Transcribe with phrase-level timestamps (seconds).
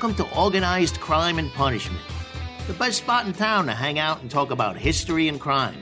[0.00, 2.00] Welcome to Organized Crime and Punishment,
[2.66, 5.78] the best spot in town to hang out and talk about history and crime,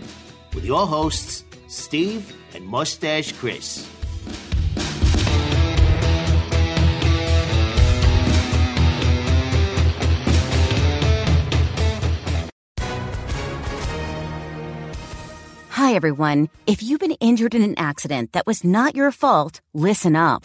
[0.56, 3.88] with your hosts, Steve and Mustache Chris.
[15.68, 16.48] Hi, everyone.
[16.66, 20.44] If you've been injured in an accident that was not your fault, listen up.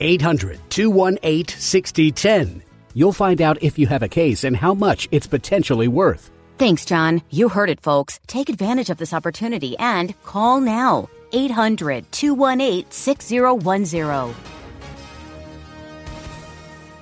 [0.00, 2.62] 800 218 6010.
[2.94, 6.30] You'll find out if you have a case and how much it's potentially worth.
[6.58, 7.22] Thanks, John.
[7.30, 8.18] You heard it, folks.
[8.26, 11.08] Take advantage of this opportunity and call now.
[11.32, 14.34] 800 218 6010.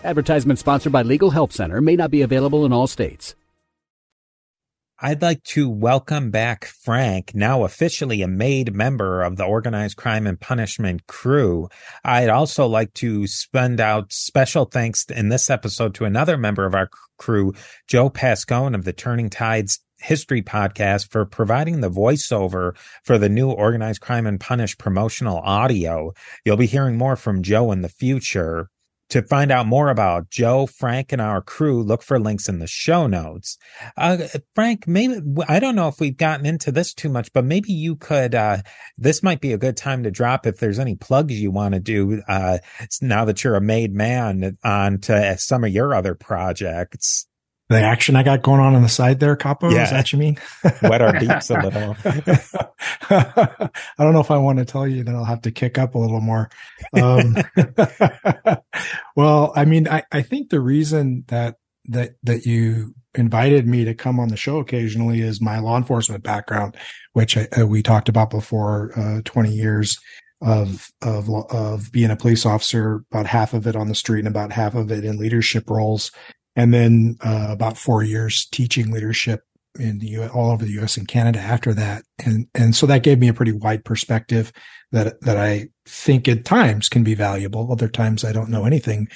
[0.05, 3.35] Advertisement sponsored by Legal Help Center may not be available in all states.
[4.99, 10.27] I'd like to welcome back Frank, now officially a made member of the Organized Crime
[10.27, 11.69] and Punishment crew.
[12.03, 16.75] I'd also like to spend out special thanks in this episode to another member of
[16.75, 16.89] our
[17.19, 17.53] crew,
[17.87, 23.51] Joe Pascone of the Turning Tides History podcast for providing the voiceover for the new
[23.51, 26.15] Organized Crime and Punish promotional audio.
[26.47, 28.71] You'll be hearing more from Joe in the future.
[29.11, 32.67] To find out more about Joe, Frank, and our crew, look for links in the
[32.67, 33.57] show notes.
[33.97, 34.19] Uh,
[34.55, 37.95] Frank, maybe, I don't know if we've gotten into this too much, but maybe you
[37.95, 38.59] could, uh,
[38.99, 41.81] this might be a good time to drop if there's any plugs you want to
[41.81, 42.59] do, uh,
[43.01, 47.29] now that you're a made man on to some of your other projects
[47.69, 49.71] the action I got going on on the side there, Capo.
[49.71, 49.85] Yeah.
[49.85, 50.39] Is that you mean?
[50.83, 51.97] Wet our beaks a little.
[53.11, 55.95] I don't know if I want to tell you, then I'll have to kick up
[55.95, 56.49] a little more.
[56.95, 57.37] Um,
[59.17, 61.57] well, I mean, I, I think the reason that,
[61.87, 66.23] that, that you invited me to come on the show occasionally is my law enforcement
[66.23, 66.77] background,
[67.15, 69.99] which I, uh, we talked about before, uh, 20 years
[70.41, 74.29] of, of, of being a police officer, about half of it on the street and
[74.29, 76.13] about half of it in leadership roles
[76.57, 79.43] and then uh, about four years teaching leadership
[79.79, 80.97] in the all over the U.S.
[80.97, 84.53] and Canada after that, and and so that gave me a pretty wide perspective
[84.93, 87.71] that that I think at times can be valuable.
[87.71, 89.09] Other times I don't know anything.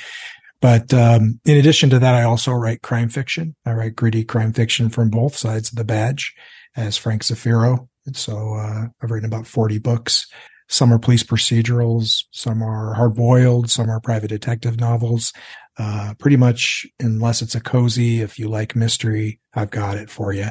[0.61, 3.57] But um, in addition to that, I also write crime fiction.
[3.65, 6.35] I write gritty crime fiction from both sides of the badge,
[6.77, 7.89] as Frank Zafiro.
[8.05, 10.27] And so uh, I've written about forty books.
[10.69, 15.33] Some are police procedurals, some are hard boiled, some are private detective novels.
[15.79, 20.33] Uh, pretty much, unless it's a cozy, if you like mystery, I've got it for
[20.33, 20.49] you.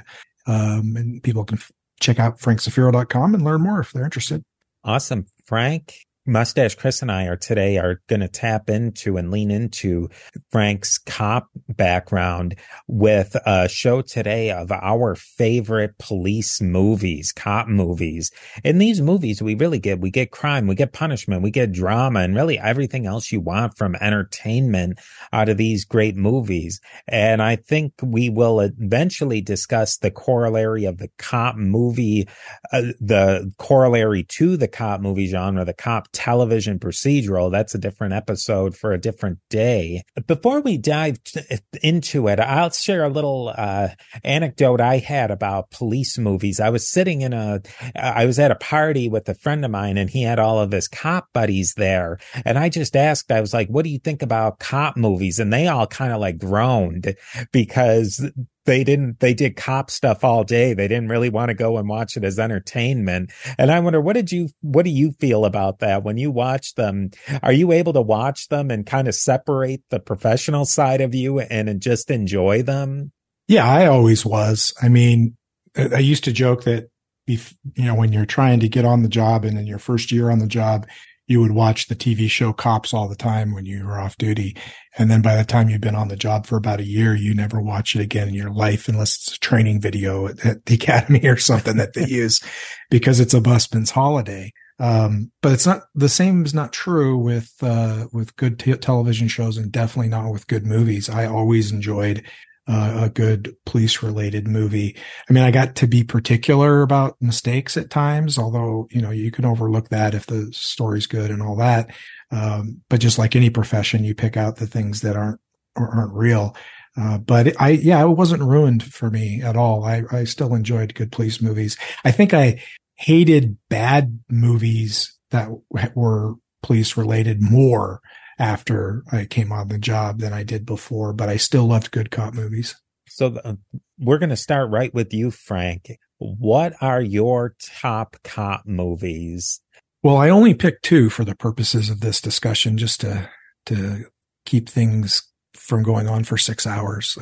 [0.48, 4.44] Um, and people can f- check out frankzafiro.com and learn more if they're interested.
[4.84, 5.28] Awesome.
[5.46, 5.94] Frank,
[6.26, 10.10] Mustache Chris and I are today are going to tap into and lean into
[10.52, 12.56] Frank's cop background
[12.88, 18.32] with a show today of our favorite police movies, cop movies.
[18.64, 22.20] In these movies, we really get, we get crime, we get punishment, we get drama
[22.20, 25.00] and really everything else you want from entertainment
[25.34, 26.80] out of these great movies.
[27.08, 32.28] And I think we will eventually discuss the corollary of the cop movie,
[32.72, 37.50] uh, the corollary to the cop movie genre, the cop television procedural.
[37.50, 40.04] That's a different episode for a different day.
[40.28, 41.40] Before we dive t-
[41.82, 43.88] into it, I'll share a little uh,
[44.26, 46.60] anecdote I had about police movies.
[46.60, 47.62] I was sitting in a,
[47.96, 50.74] I was at a party with a friend of mine and he had all of
[50.74, 52.20] his cop buddies there.
[52.44, 55.40] And I just asked, I was like, what do you think about cop movies?
[55.40, 57.16] And they all kind of like groaned
[57.54, 58.30] because
[58.70, 60.74] they didn't they did cop stuff all day.
[60.76, 63.32] They didn't really want to go and watch it as entertainment.
[63.58, 66.04] And i wonder what did you what do you feel about that?
[66.04, 67.10] When you watch them
[67.42, 71.40] are you able to watch them and kind of separate the professional side of you
[71.40, 73.12] and and just enjoy them?
[73.48, 74.72] Yeah i always was.
[74.82, 75.36] I mean
[75.76, 76.90] i used to joke that
[77.26, 80.12] if you know when you're trying to get on the job and in your first
[80.12, 80.86] year on the job
[81.30, 84.58] you would watch the TV show Cops all the time when you were off duty.
[84.98, 87.36] And then by the time you've been on the job for about a year, you
[87.36, 90.74] never watch it again in your life unless it's a training video at, at the
[90.82, 92.42] academy or something that they use
[92.90, 94.52] because it's a busman's holiday.
[94.80, 99.28] Um, but it's not the same is not true with, uh, with good t- television
[99.28, 101.10] shows and definitely not with good movies.
[101.10, 102.24] I always enjoyed
[102.70, 104.96] uh, a good police related movie.
[105.28, 109.32] I mean, I got to be particular about mistakes at times, although, you know, you
[109.32, 111.90] can overlook that if the story's good and all that.
[112.32, 115.40] Um, but just like any profession, you pick out the things that aren't,
[115.76, 116.56] aren't real.
[116.96, 119.84] Uh, but I, yeah, it wasn't ruined for me at all.
[119.84, 121.76] I, I still enjoyed good police movies.
[122.06, 122.62] I think I
[122.96, 125.50] hated bad movies that
[125.96, 128.02] were police related more
[128.40, 132.10] after I came on the job than I did before, but I still loved good
[132.10, 132.76] cop movies.
[133.10, 133.58] So the,
[134.00, 135.92] we're going to start right with you, Frank.
[136.18, 139.62] What are your top cop movies?
[140.02, 143.30] Well, I only picked two for the purposes of this discussion, just to
[143.66, 144.06] to
[144.46, 145.22] keep things
[145.54, 147.18] from going on for six hours,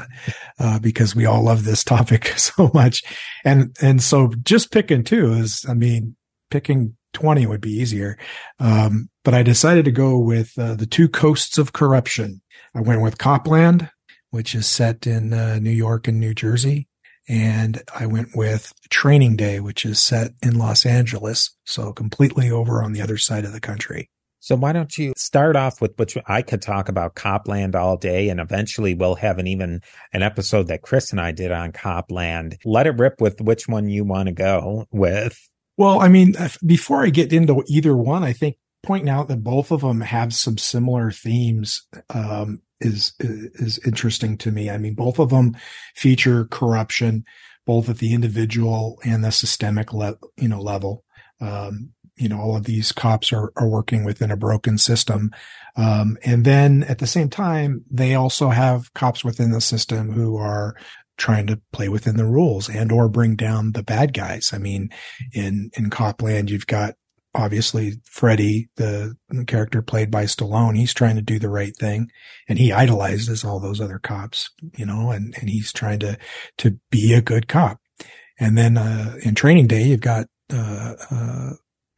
[0.59, 3.01] uh, because we all love this topic so much,
[3.43, 6.15] and and so just picking two is, I mean,
[6.51, 8.17] picking 20 would be easier.
[8.59, 12.41] Um, but I decided to go with uh, the two coasts of corruption.
[12.75, 13.89] I went with Copland,
[14.29, 16.87] which is set in uh, New York and New Jersey.
[17.29, 21.55] And I went with Training Day, which is set in Los Angeles.
[21.65, 24.09] So completely over on the other side of the country.
[24.39, 28.29] So why don't you start off with which I could talk about Copland all day
[28.29, 29.81] and eventually we'll have an even
[30.13, 32.57] an episode that Chris and I did on Copland.
[32.63, 35.37] Let it rip with which one you want to go with.
[35.77, 36.33] Well, I mean,
[36.65, 40.33] before I get into either one, I think pointing out that both of them have
[40.33, 44.69] some similar themes um, is is interesting to me.
[44.69, 45.55] I mean, both of them
[45.95, 47.25] feature corruption,
[47.65, 51.03] both at the individual and the systemic le- you know level.
[51.39, 55.31] Um, you know, all of these cops are are working within a broken system,
[55.75, 60.37] um, and then at the same time, they also have cops within the system who
[60.37, 60.75] are
[61.17, 64.51] trying to play within the rules and or bring down the bad guys.
[64.53, 64.89] I mean,
[65.33, 66.95] in, in Copland, you've got
[67.35, 70.77] obviously Freddy, the, the, character played by Stallone.
[70.77, 72.11] He's trying to do the right thing
[72.47, 76.17] and he idolizes all those other cops, you know, and, and he's trying to,
[76.57, 77.79] to be a good cop.
[78.39, 81.49] And then, uh, in training day, you've got, uh, uh,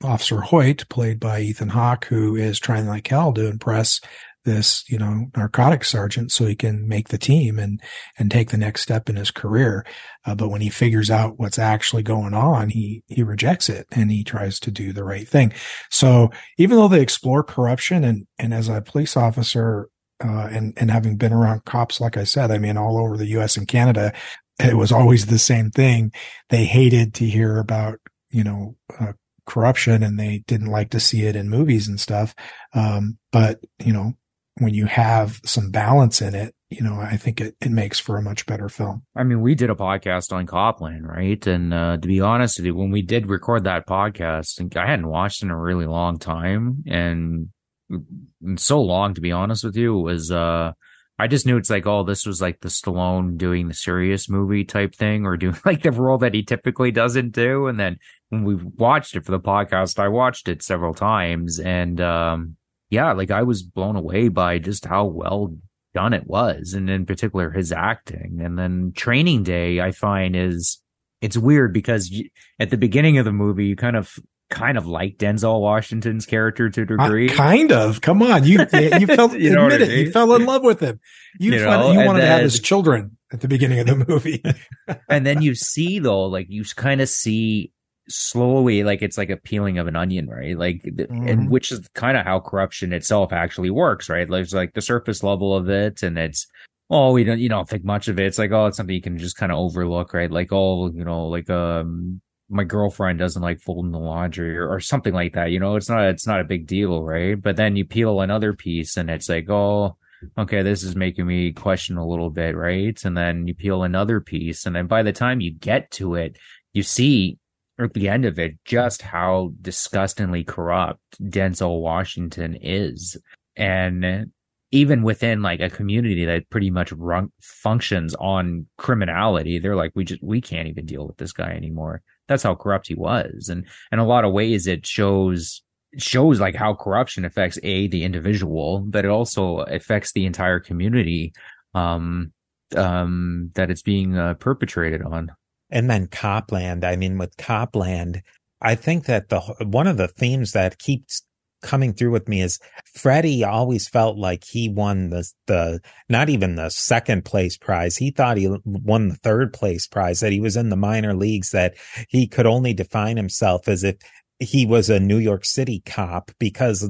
[0.01, 3.99] Officer Hoyt, played by Ethan Hawke, who is trying like hell to impress
[4.45, 7.81] this, you know, narcotics sergeant so he can make the team and,
[8.17, 9.85] and take the next step in his career.
[10.25, 14.11] Uh, but when he figures out what's actually going on, he, he rejects it and
[14.11, 15.53] he tries to do the right thing.
[15.89, 19.89] So even though they explore corruption and, and as a police officer,
[20.21, 23.27] uh, and, and having been around cops, like I said, I mean, all over the
[23.27, 23.55] U.S.
[23.55, 24.11] and Canada,
[24.59, 26.11] it was always the same thing.
[26.49, 27.99] They hated to hear about,
[28.29, 29.13] you know, uh,
[29.45, 32.35] corruption and they didn't like to see it in movies and stuff.
[32.73, 34.13] Um, but, you know,
[34.59, 38.17] when you have some balance in it, you know, I think it, it makes for
[38.17, 39.03] a much better film.
[39.15, 41.45] I mean, we did a podcast on Copland, right?
[41.47, 45.07] And uh, to be honest with you, when we did record that podcast, I hadn't
[45.07, 47.49] watched in a really long time, and,
[47.89, 50.73] and so long, to be honest with you, was uh,
[51.17, 54.63] I just knew it's like, oh, this was like the Stallone doing the serious movie
[54.63, 57.65] type thing, or doing like the role that he typically doesn't do.
[57.67, 57.97] And then
[58.29, 62.55] when we watched it for the podcast, I watched it several times, and um,
[62.89, 65.55] yeah, like I was blown away by just how well
[65.93, 68.39] done it was, and in particular his acting.
[68.43, 70.81] And then Training Day, I find is
[71.21, 74.17] it's weird because you, at the beginning of the movie, you kind of
[74.49, 77.29] kind of like Denzel Washington's character to a degree.
[77.29, 78.01] Uh, kind of.
[78.01, 79.85] Come on, you you felt you know admit it.
[79.85, 80.05] I mean?
[80.05, 80.99] You fell in love with him.
[81.39, 84.05] You you, know, you wanted then, to have his children at the beginning of the
[84.07, 84.43] movie.
[85.09, 87.71] and then you see though, like you kind of see
[88.09, 91.27] slowly like it's like a peeling of an onion right like mm-hmm.
[91.27, 95.23] and which is kind of how corruption itself actually works right there's like the surface
[95.23, 96.47] level of it and it's
[96.89, 99.01] oh we don't you don't think much of it it's like oh it's something you
[99.01, 103.43] can just kind of overlook right like oh you know like um my girlfriend doesn't
[103.43, 106.39] like folding the laundry or, or something like that you know it's not it's not
[106.39, 109.95] a big deal right but then you peel another piece and it's like oh
[110.37, 112.99] okay, this is making me question a little bit, right?
[113.03, 114.65] And then you peel another piece.
[114.65, 116.37] And then by the time you get to it,
[116.73, 117.37] you see
[117.79, 123.17] at the end of it just how disgustingly corrupt Denzel Washington is.
[123.55, 124.31] And
[124.71, 130.03] even within like a community that pretty much run, functions on criminality, they're like, we
[130.03, 132.01] just, we can't even deal with this guy anymore.
[132.27, 133.49] That's how corrupt he was.
[133.49, 135.63] And in a lot of ways, it shows,
[135.97, 141.33] shows like how corruption affects a, the individual, but it also affects the entire community,
[141.73, 142.31] um,
[142.75, 145.31] um, that it's being uh, perpetrated on.
[145.69, 146.83] And then Copland.
[146.83, 148.21] I mean, with Copland,
[148.61, 151.23] I think that the one of the themes that keeps
[151.61, 152.59] coming through with me is
[152.93, 157.97] Freddie always felt like he won the the not even the second place prize.
[157.97, 160.19] He thought he won the third place prize.
[160.21, 161.51] That he was in the minor leagues.
[161.51, 161.75] That
[162.09, 163.97] he could only define himself as if
[164.39, 166.89] he was a New York City cop because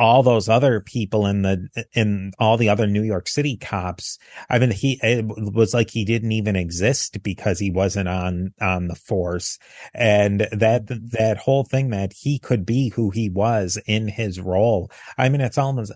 [0.00, 4.18] all those other people in the in all the other New York City cops.
[4.48, 8.88] I mean, he it was like he didn't even exist because he wasn't on on
[8.88, 9.58] the force,
[9.94, 14.90] and that that whole thing that he could be who he was in his role.
[15.18, 15.92] I mean, it's almost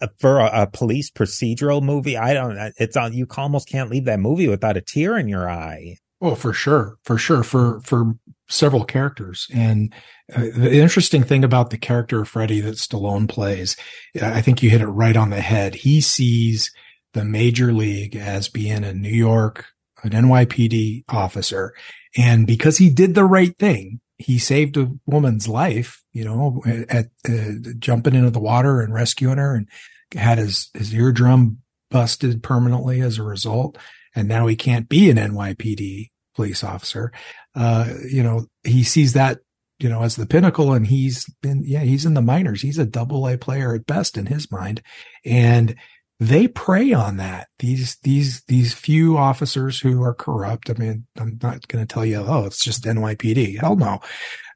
[0.00, 2.58] uh, for a, a, police procedural movie, I don't.
[2.78, 3.12] It's on.
[3.12, 5.98] You almost can't leave that movie without a tear in your eye.
[6.20, 8.14] Oh, for sure, for sure, for for
[8.48, 9.46] several characters.
[9.54, 9.92] And
[10.34, 13.76] uh, the interesting thing about the character of Freddy that Stallone plays,
[14.20, 15.76] I think you hit it right on the head.
[15.76, 16.72] He sees
[17.12, 19.66] the major league as being a New York,
[20.02, 21.74] an NYPD officer,
[22.16, 26.02] and because he did the right thing, he saved a woman's life.
[26.12, 29.68] You know, at, uh, jumping into the water and rescuing her, and
[30.14, 31.58] had his his eardrum
[31.90, 33.78] busted permanently as a result
[34.16, 37.10] and now he can't be an NYPD police officer.
[37.54, 39.40] Uh, you know, he sees that,
[39.78, 42.62] you know, as the pinnacle and he's been, yeah, he's in the minors.
[42.62, 44.82] He's a double A player at best in his mind.
[45.24, 45.74] And
[46.18, 47.48] they prey on that.
[47.58, 50.70] These, these, these few officers who are corrupt.
[50.70, 53.60] I mean, I'm not going to tell you, oh, it's just NYPD.
[53.60, 54.00] Hell no.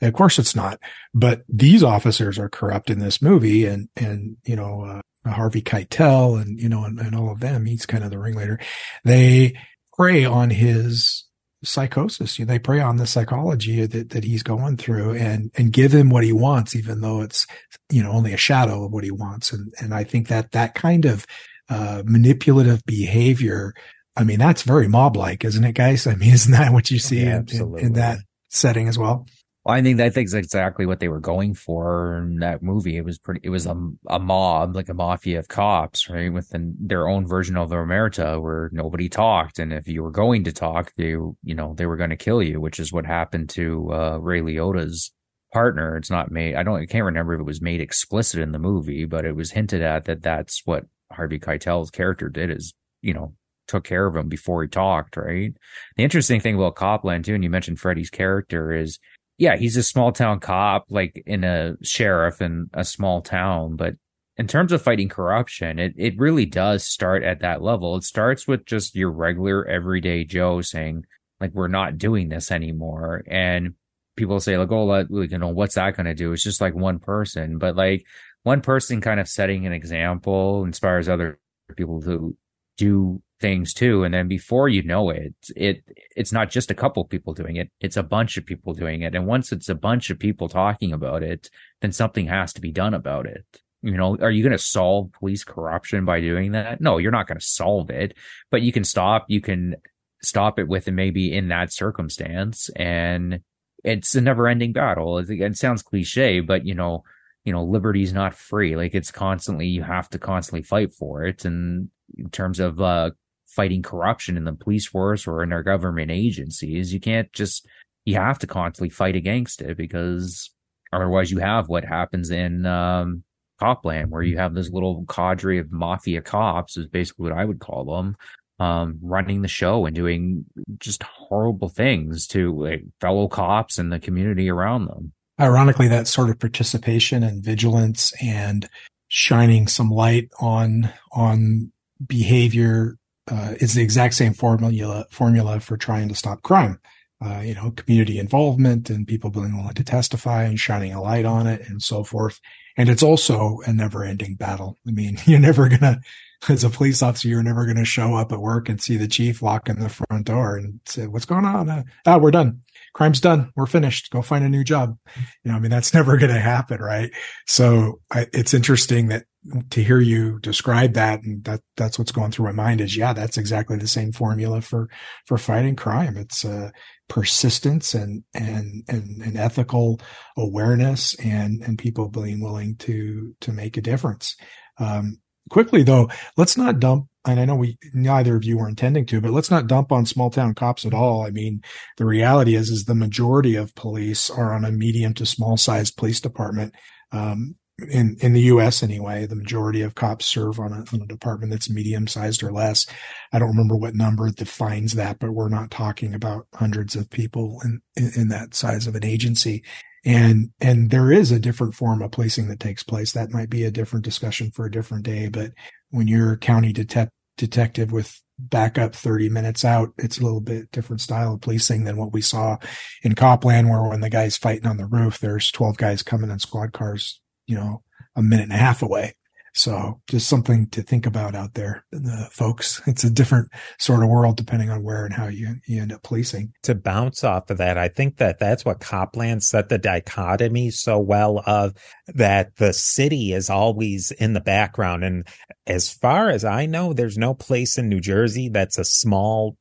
[0.01, 0.79] Of course it's not.
[1.13, 6.41] But these officers are corrupt in this movie and, and, you know, uh, Harvey Keitel
[6.41, 7.67] and, you know, and, and all of them.
[7.67, 8.59] He's kind of the ringleader.
[9.05, 9.55] They
[9.95, 11.27] prey on his
[11.63, 12.39] psychosis.
[12.39, 15.93] You know, they prey on the psychology that, that he's going through and, and give
[15.93, 17.47] him what he wants, even though it's,
[17.91, 19.53] you know, only a shadow of what he wants.
[19.53, 21.27] And, and I think that that kind of,
[21.69, 23.75] uh, manipulative behavior,
[24.17, 26.07] I mean, that's very mob like, isn't it, guys?
[26.07, 29.27] I mean, isn't that what you see yeah, in, in, in that setting as well?
[29.71, 32.97] I think that thing's exactly what they were going for in that movie.
[32.97, 33.41] It was pretty.
[33.43, 33.77] It was a,
[34.09, 38.41] a mob, like a mafia of cops, right, Within their own version of the omerta,
[38.41, 41.97] where nobody talked, and if you were going to talk, they, you know, they were
[41.97, 45.13] going to kill you, which is what happened to uh, Ray Liotta's
[45.53, 45.97] partner.
[45.97, 46.55] It's not made.
[46.55, 46.81] I don't.
[46.81, 49.83] I can't remember if it was made explicit in the movie, but it was hinted
[49.83, 52.51] at that that's what Harvey Keitel's character did.
[52.51, 53.35] Is you know
[53.71, 55.55] took care of him before he talked, right?
[55.97, 58.99] The interesting thing about Copland too, and you mentioned Freddy's character is
[59.41, 63.75] yeah, he's a small town cop, like in a sheriff in a small town.
[63.75, 63.95] But
[64.37, 67.97] in terms of fighting corruption, it, it really does start at that level.
[67.97, 71.07] It starts with just your regular everyday Joe saying,
[71.41, 73.25] like, we're not doing this anymore.
[73.29, 73.77] And
[74.15, 76.35] people say, like, oh, like, you know, what's that going to do?
[76.35, 77.57] It's just like one person.
[77.57, 78.05] But like
[78.43, 81.39] one person kind of setting an example inspires other
[81.79, 82.37] people to
[82.77, 84.05] do things too.
[84.05, 85.83] And then before you know it it
[86.15, 89.15] it's not just a couple people doing it it's a bunch of people doing it.
[89.15, 91.49] And once it's a bunch of people talking about it
[91.81, 93.45] then something has to be done about it.
[93.83, 96.81] You know are you going to solve police corruption by doing that?
[96.81, 98.17] No you're not going to solve it
[98.51, 99.77] but you can stop you can
[100.23, 102.69] stop it with maybe in that circumstance.
[102.77, 103.41] And
[103.83, 105.17] it's a never ending battle.
[105.17, 107.05] It, it sounds cliche but you know
[107.45, 108.77] you know liberty's not free.
[108.77, 111.47] Like it's constantly you have to constantly fight for it.
[111.47, 113.11] And in terms of uh
[113.51, 116.93] fighting corruption in the police force or in our government agencies.
[116.93, 117.67] You can't just,
[118.05, 120.51] you have to constantly fight against it because
[120.93, 123.25] otherwise you have what happens in, um,
[123.59, 127.61] Copland, where you have this little cadre of mafia cops, is basically what I would
[127.61, 128.17] call them,
[128.59, 130.47] um, running the show and doing
[130.79, 135.13] just horrible things to like, fellow cops and the community around them.
[135.39, 138.69] Ironically, that sort of participation and vigilance and
[139.09, 141.73] shining some light on on
[142.07, 142.97] behavior
[143.31, 146.81] uh, is the exact same formula formula for trying to stop crime.
[147.23, 151.27] Uh, you know, community involvement and people being willing to testify and shining a light
[151.27, 152.41] on it and so forth.
[152.79, 154.79] And it's also a never ending battle.
[154.89, 156.01] I mean, you're never going to,
[156.49, 159.07] as a police officer, you're never going to show up at work and see the
[159.07, 161.69] chief locking the front door and say, what's going on?
[161.69, 163.53] Uh, ah, we're done crime's done.
[163.57, 164.11] We're finished.
[164.11, 164.97] Go find a new job.
[165.45, 166.81] You know, I mean, that's never going to happen.
[166.81, 167.11] Right.
[167.47, 169.25] So I, it's interesting that
[169.71, 173.13] to hear you describe that and that that's what's going through my mind is, yeah,
[173.13, 174.89] that's exactly the same formula for,
[175.27, 176.17] for fighting crime.
[176.17, 176.71] It's, uh,
[177.09, 180.01] persistence and, and, and, and ethical
[180.37, 184.37] awareness and, and people being willing to, to make a difference.
[184.79, 185.19] Um,
[185.49, 189.21] quickly though, let's not dump and I know we neither of you were intending to,
[189.21, 191.27] but let's not dump on small town cops at all.
[191.27, 191.61] I mean,
[191.99, 195.97] the reality is, is the majority of police are on a medium to small sized
[195.97, 196.75] police department.
[197.13, 197.57] Um,
[197.89, 198.83] in, in the U.S.
[198.83, 202.53] anyway, the majority of cops serve on a, on a department that's medium sized or
[202.53, 202.87] less.
[203.33, 207.61] I don't remember what number defines that, but we're not talking about hundreds of people
[207.65, 209.63] in, in, in that size of an agency.
[210.05, 213.13] And, and there is a different form of policing that takes place.
[213.13, 215.53] That might be a different discussion for a different day, but
[215.91, 220.71] when you're a county detect- detective with backup 30 minutes out, it's a little bit
[220.73, 222.57] different style of policing than what we saw
[223.03, 226.39] in Copland, where when the guy's fighting on the roof, there's 12 guys coming in
[226.39, 227.21] squad cars,
[227.51, 227.83] you know,
[228.15, 229.15] a minute and a half away.
[229.53, 232.81] So just something to think about out there, the folks.
[232.91, 236.03] It's a different sort of world depending on where and how you, you end up
[236.03, 236.53] policing.
[236.65, 240.99] To bounce off of that, I think that that's what Copland set the dichotomy so
[240.99, 241.75] well of
[242.09, 245.05] that the city is always in the background.
[245.05, 245.27] And
[245.67, 249.57] as far as I know, there's no place in New Jersey that's a small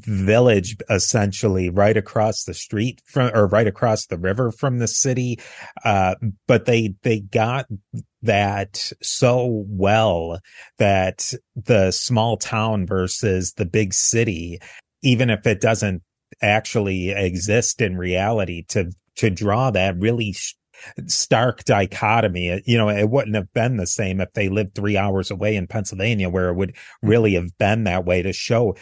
[0.00, 5.38] village essentially right across the street from or right across the river from the city
[5.84, 6.14] uh,
[6.46, 7.66] but they they got
[8.22, 10.38] that so well
[10.78, 14.58] that the small town versus the big city
[15.02, 16.02] even if it doesn't
[16.40, 20.34] actually exist in reality to to draw that really
[21.06, 22.62] stark dichotomy.
[22.66, 25.66] You know, it wouldn't have been the same if they lived three hours away in
[25.66, 28.74] Pennsylvania, where it would really have been that way to show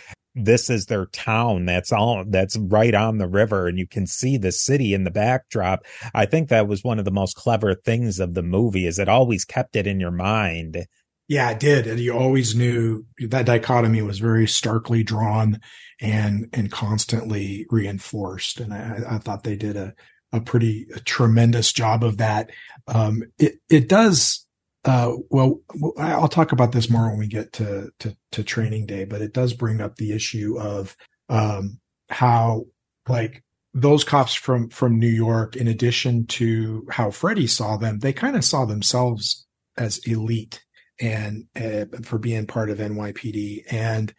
[0.45, 4.37] this is their town that's all that's right on the river and you can see
[4.37, 5.85] the city in the backdrop.
[6.15, 9.09] I think that was one of the most clever things of the movie is it
[9.09, 10.87] always kept it in your mind.
[11.29, 15.61] Yeah it did and you always knew that dichotomy was very starkly drawn
[16.01, 19.95] and and constantly reinforced and i, I thought they did a
[20.33, 22.51] a pretty a tremendous job of that.
[22.87, 24.47] Um it it does
[24.85, 25.61] uh, well,
[25.99, 29.33] I'll talk about this more when we get to, to, to training day, but it
[29.35, 30.97] does bring up the issue of,
[31.29, 32.65] um, how
[33.09, 33.45] like
[33.75, 38.37] those cops from, from New York, in addition to how Freddie saw them, they kind
[38.37, 39.47] of saw themselves
[39.77, 40.65] as elite
[41.01, 44.15] and uh, for being part of NYPD and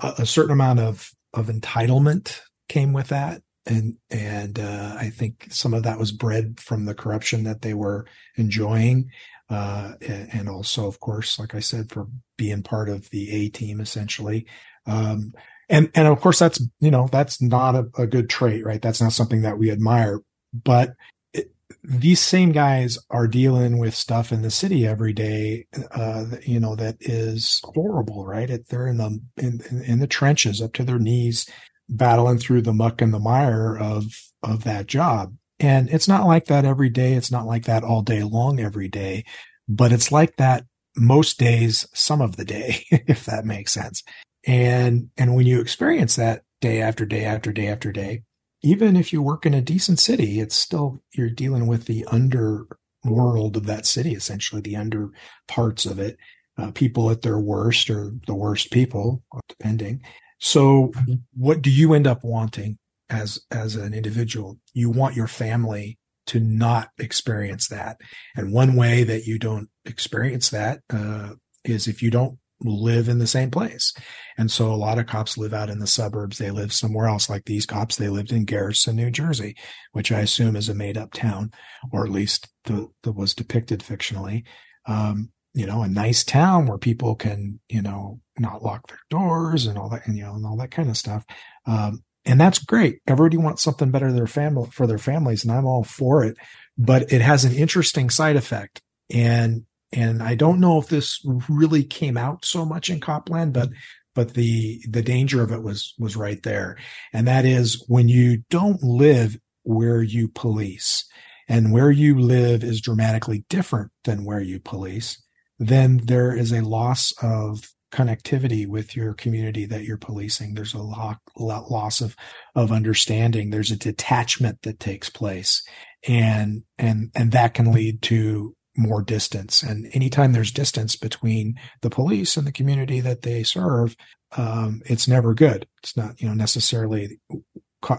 [0.00, 3.42] a, a, certain amount of, of entitlement came with that.
[3.66, 7.74] And, and, uh, I think some of that was bred from the corruption that they
[7.74, 9.10] were enjoying
[9.50, 13.80] uh, and also, of course, like I said, for being part of the A team
[13.80, 14.46] essentially.
[14.86, 15.32] Um,
[15.70, 18.80] and, and of course, that's, you know, that's not a, a, good trait, right?
[18.80, 20.20] That's not something that we admire,
[20.52, 20.94] but
[21.32, 21.50] it,
[21.82, 26.74] these same guys are dealing with stuff in the city every day, uh, you know,
[26.76, 28.48] that is horrible, right?
[28.48, 31.46] It, they're in the, in, in the trenches up to their knees,
[31.88, 34.04] battling through the muck and the mire of,
[34.42, 35.34] of that job.
[35.60, 37.14] And it's not like that every day.
[37.14, 39.24] It's not like that all day long every day,
[39.68, 40.64] but it's like that
[40.96, 44.02] most days, some of the day, if that makes sense.
[44.46, 48.22] And, and when you experience that day after day after day after day,
[48.62, 53.56] even if you work in a decent city, it's still, you're dealing with the underworld
[53.56, 55.10] of that city, essentially the under
[55.46, 56.16] parts of it.
[56.56, 60.02] Uh, people at their worst or the worst people, depending.
[60.40, 60.92] So
[61.36, 62.78] what do you end up wanting?
[63.10, 67.96] As as an individual you want your family to not experience that.
[68.36, 71.30] And one way that you don't experience that uh,
[71.64, 73.94] is if you don't live in the same place.
[74.36, 76.36] And so a lot of cops live out in the suburbs.
[76.36, 77.30] They live somewhere else.
[77.30, 79.56] Like these cops they lived in garrison new jersey
[79.92, 81.50] which i assume is a made up town
[81.92, 84.44] or at least the, the was depicted fictionally.
[84.86, 89.66] Um, you know a nice town where people can you know not lock their doors
[89.66, 91.24] and all that and you know and all that kind of stuff.
[91.66, 93.00] Um, and that's great.
[93.06, 96.36] Everybody wants something better their family for their families, and I'm all for it.
[96.76, 101.82] But it has an interesting side effect, and and I don't know if this really
[101.82, 103.70] came out so much in Copland, but
[104.14, 106.76] but the the danger of it was was right there,
[107.14, 111.06] and that is when you don't live where you police,
[111.48, 115.22] and where you live is dramatically different than where you police,
[115.58, 120.54] then there is a loss of connectivity with your community that you're policing.
[120.54, 122.16] There's a lot, loss of
[122.54, 123.50] of understanding.
[123.50, 125.62] There's a detachment that takes place,
[126.06, 129.62] and and and that can lead to more distance.
[129.62, 133.96] And anytime there's distance between the police and the community that they serve,
[134.36, 135.66] um, it's never good.
[135.82, 137.18] It's not you know necessarily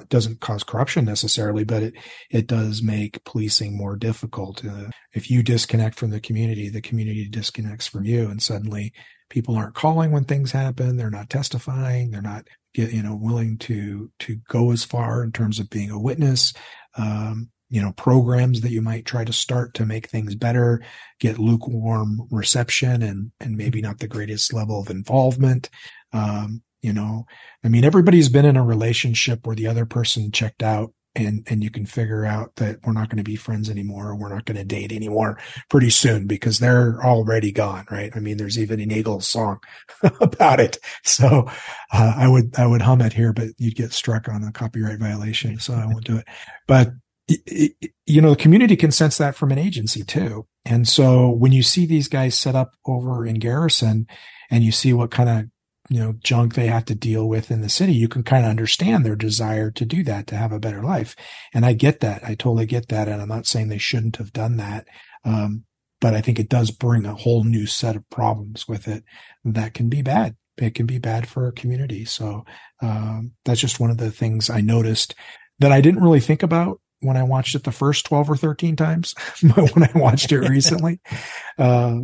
[0.10, 1.94] doesn't cause corruption necessarily, but it
[2.30, 4.64] it does make policing more difficult.
[4.66, 8.94] Uh, if you disconnect from the community, the community disconnects from you, and suddenly
[9.30, 10.98] people aren't calling when things happen.
[10.98, 12.12] They're not testifying.
[12.12, 16.00] They're not you know, willing to, to go as far in terms of being a
[16.00, 16.54] witness.
[16.98, 20.82] Um, you know, programs that you might try to start to make things better,
[21.20, 25.70] get lukewarm reception and, and maybe not the greatest level of involvement.
[26.12, 27.26] Um, you know,
[27.64, 30.94] I mean, everybody's been in a relationship where the other person checked out
[31.26, 34.16] and and you can figure out that we're not going to be friends anymore or
[34.16, 35.38] we're not going to date anymore
[35.70, 38.12] pretty soon because they're already gone right?
[38.16, 39.60] I mean there's even an eagles song
[40.22, 40.80] about it.
[41.04, 41.50] So
[41.94, 45.00] uh, i would i would hum it here but you'd get struck on a copyright
[45.00, 46.26] violation so i won't do it.
[46.68, 46.90] But
[48.06, 50.48] you know the community can sense that from an agency too.
[50.66, 54.08] And so when you see these guys set up over in garrison
[54.50, 55.46] and you see what kind of
[55.90, 58.50] you know, junk they have to deal with in the city, you can kind of
[58.50, 61.16] understand their desire to do that, to have a better life.
[61.54, 62.24] And I get that.
[62.24, 63.08] I totally get that.
[63.08, 64.88] And I'm not saying they shouldn't have done that.
[65.26, 65.64] Um,
[66.00, 69.04] but I think it does bring a whole new set of problems with it
[69.44, 70.36] that can be bad.
[70.58, 72.06] It can be bad for a community.
[72.06, 72.46] So
[72.82, 75.16] um, that's just one of the things I noticed
[75.60, 78.76] that I didn't really think about when I watched it the first 12 or 13
[78.76, 81.00] times, but when I watched it recently,
[81.58, 81.98] uh,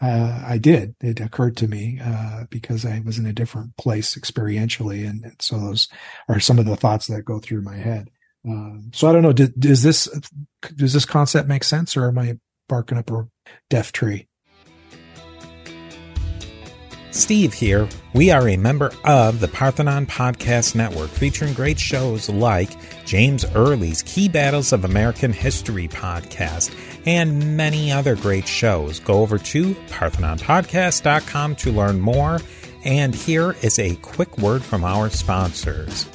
[0.00, 0.94] uh, I did.
[1.00, 5.58] It occurred to me uh, because I was in a different place experientially, and, so
[5.58, 5.88] those
[6.28, 8.10] are some of the thoughts that go through my head.
[8.46, 9.32] Um, so I don't know.
[9.32, 10.08] Does this
[10.76, 13.26] does this concept make sense, or am I barking up a
[13.68, 14.28] deaf tree?
[17.10, 17.88] Steve here.
[18.14, 22.70] We are a member of the Parthenon Podcast Network, featuring great shows like
[23.04, 26.74] James Early's Key Battles of American History podcast
[27.06, 29.00] and many other great shows.
[29.00, 32.40] Go over to parthenonpodcast.com to learn more.
[32.84, 36.06] And here is a quick word from our sponsors.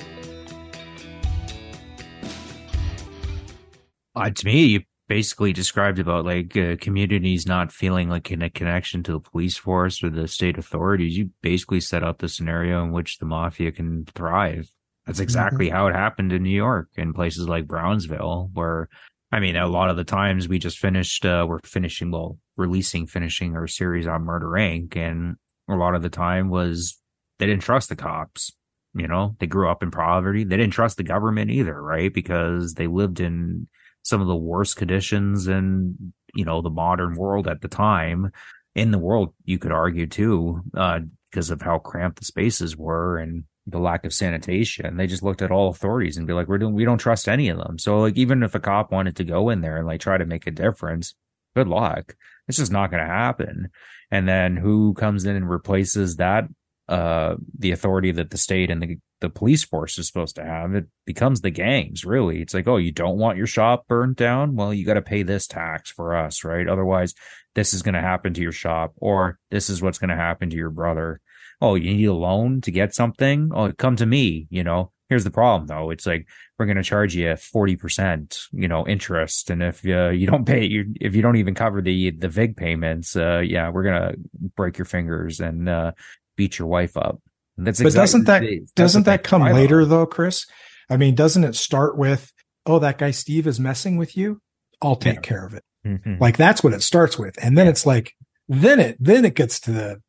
[4.16, 9.04] Uh, to me, basically described about like uh, communities not feeling like in a connection
[9.04, 11.15] to the police force or the state authorities.
[11.15, 14.71] You basically set up the scenario in which the mafia can thrive.
[15.06, 15.76] That's exactly mm-hmm.
[15.76, 18.89] how it happened in New York and places like Brownsville, where
[19.32, 23.06] I mean, a lot of the times we just finished, uh, we're finishing, well, releasing,
[23.06, 24.97] finishing our series on Murder Inc.
[24.97, 25.36] And
[25.69, 26.99] a lot of the time was
[27.38, 28.52] they didn't trust the cops.
[28.95, 30.43] You know, they grew up in poverty.
[30.43, 32.12] They didn't trust the government either, right?
[32.12, 33.67] Because they lived in
[34.04, 38.32] some of the worst conditions in, you know, the modern world at the time
[38.76, 43.18] in the world, you could argue too, uh, because of how cramped the spaces were
[43.18, 44.98] and the lack of sanitation.
[44.98, 47.50] They just looked at all authorities and be like, we're doing, we don't trust any
[47.50, 47.80] of them.
[47.80, 50.26] So like, even if a cop wanted to go in there and like try to
[50.26, 51.16] make a difference,
[51.56, 52.16] good luck.
[52.48, 53.70] It's just not going to happen.
[54.12, 56.46] And then who comes in and replaces that,
[56.88, 60.74] uh, the authority that the state and the, the police force is supposed to have?
[60.76, 62.41] It becomes the gangs, really.
[62.41, 64.56] It's like, oh, you don't want your shop burned down?
[64.56, 66.67] Well, you got to pay this tax for us, right?
[66.67, 67.13] Otherwise,
[67.56, 70.50] this is going to happen to your shop or this is what's going to happen
[70.50, 71.22] to your brother
[71.63, 73.50] oh, you need a loan to get something?
[73.56, 74.91] Oh, come to me, you know.
[75.08, 75.91] Here's the problem though.
[75.91, 79.50] It's like we're going to charge you 40%, you know, interest.
[79.50, 82.58] And if uh, you don't pay, you, if you don't even cover the, the VIG
[82.58, 84.15] payments, uh, yeah, we're going to
[84.56, 85.91] break your fingers and, uh,
[86.36, 87.19] beat your wife up.
[87.58, 88.43] That's but doesn't that,
[88.76, 89.89] doesn't that come later on.
[89.89, 90.46] though, Chris?
[90.89, 92.32] I mean, doesn't it start with,
[92.65, 94.41] oh, that guy Steve is messing with you?
[94.82, 95.22] I'll take yeah.
[95.22, 95.63] care of it.
[95.86, 96.15] Mm-hmm.
[96.19, 97.38] Like that's what it starts with.
[97.43, 97.72] And then yeah.
[97.72, 98.13] it's like,
[98.48, 100.02] then it, then it gets to the,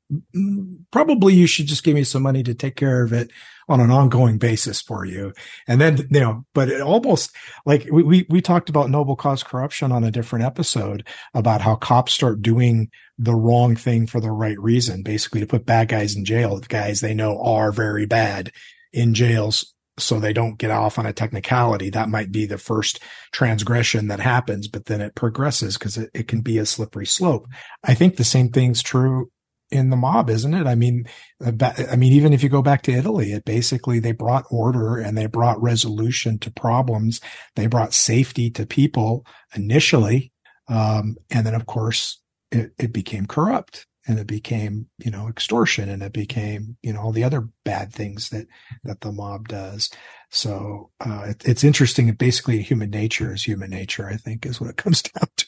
[0.91, 3.31] probably you should just give me some money to take care of it
[3.69, 5.33] on an ongoing basis for you.
[5.67, 9.43] And then, you know, but it almost like we, we, we talked about noble cause
[9.43, 14.33] corruption on a different episode about how cops start doing the wrong thing for the
[14.33, 18.53] right reason, basically to put bad guys in jail, guys they know are very bad
[18.93, 19.73] in jails.
[19.97, 21.89] So they don't get off on a technicality.
[21.89, 22.99] That might be the first
[23.31, 27.47] transgression that happens, but then it progresses because it, it can be a slippery slope.
[27.85, 29.31] I think the same thing's true
[29.71, 30.67] in the mob, isn't it?
[30.67, 31.07] I mean,
[31.45, 31.53] uh,
[31.91, 35.17] I mean, even if you go back to Italy, it basically they brought order and
[35.17, 37.21] they brought resolution to problems.
[37.57, 40.33] They brought safety to people initially,
[40.69, 45.89] um, and then of course it, it became corrupt and it became you know extortion
[45.89, 48.47] and it became you know all the other bad things that
[48.85, 49.91] that the mob does.
[50.31, 52.13] So uh, it, it's interesting.
[52.13, 54.09] Basically, human nature is human nature.
[54.09, 55.47] I think is what it comes down to.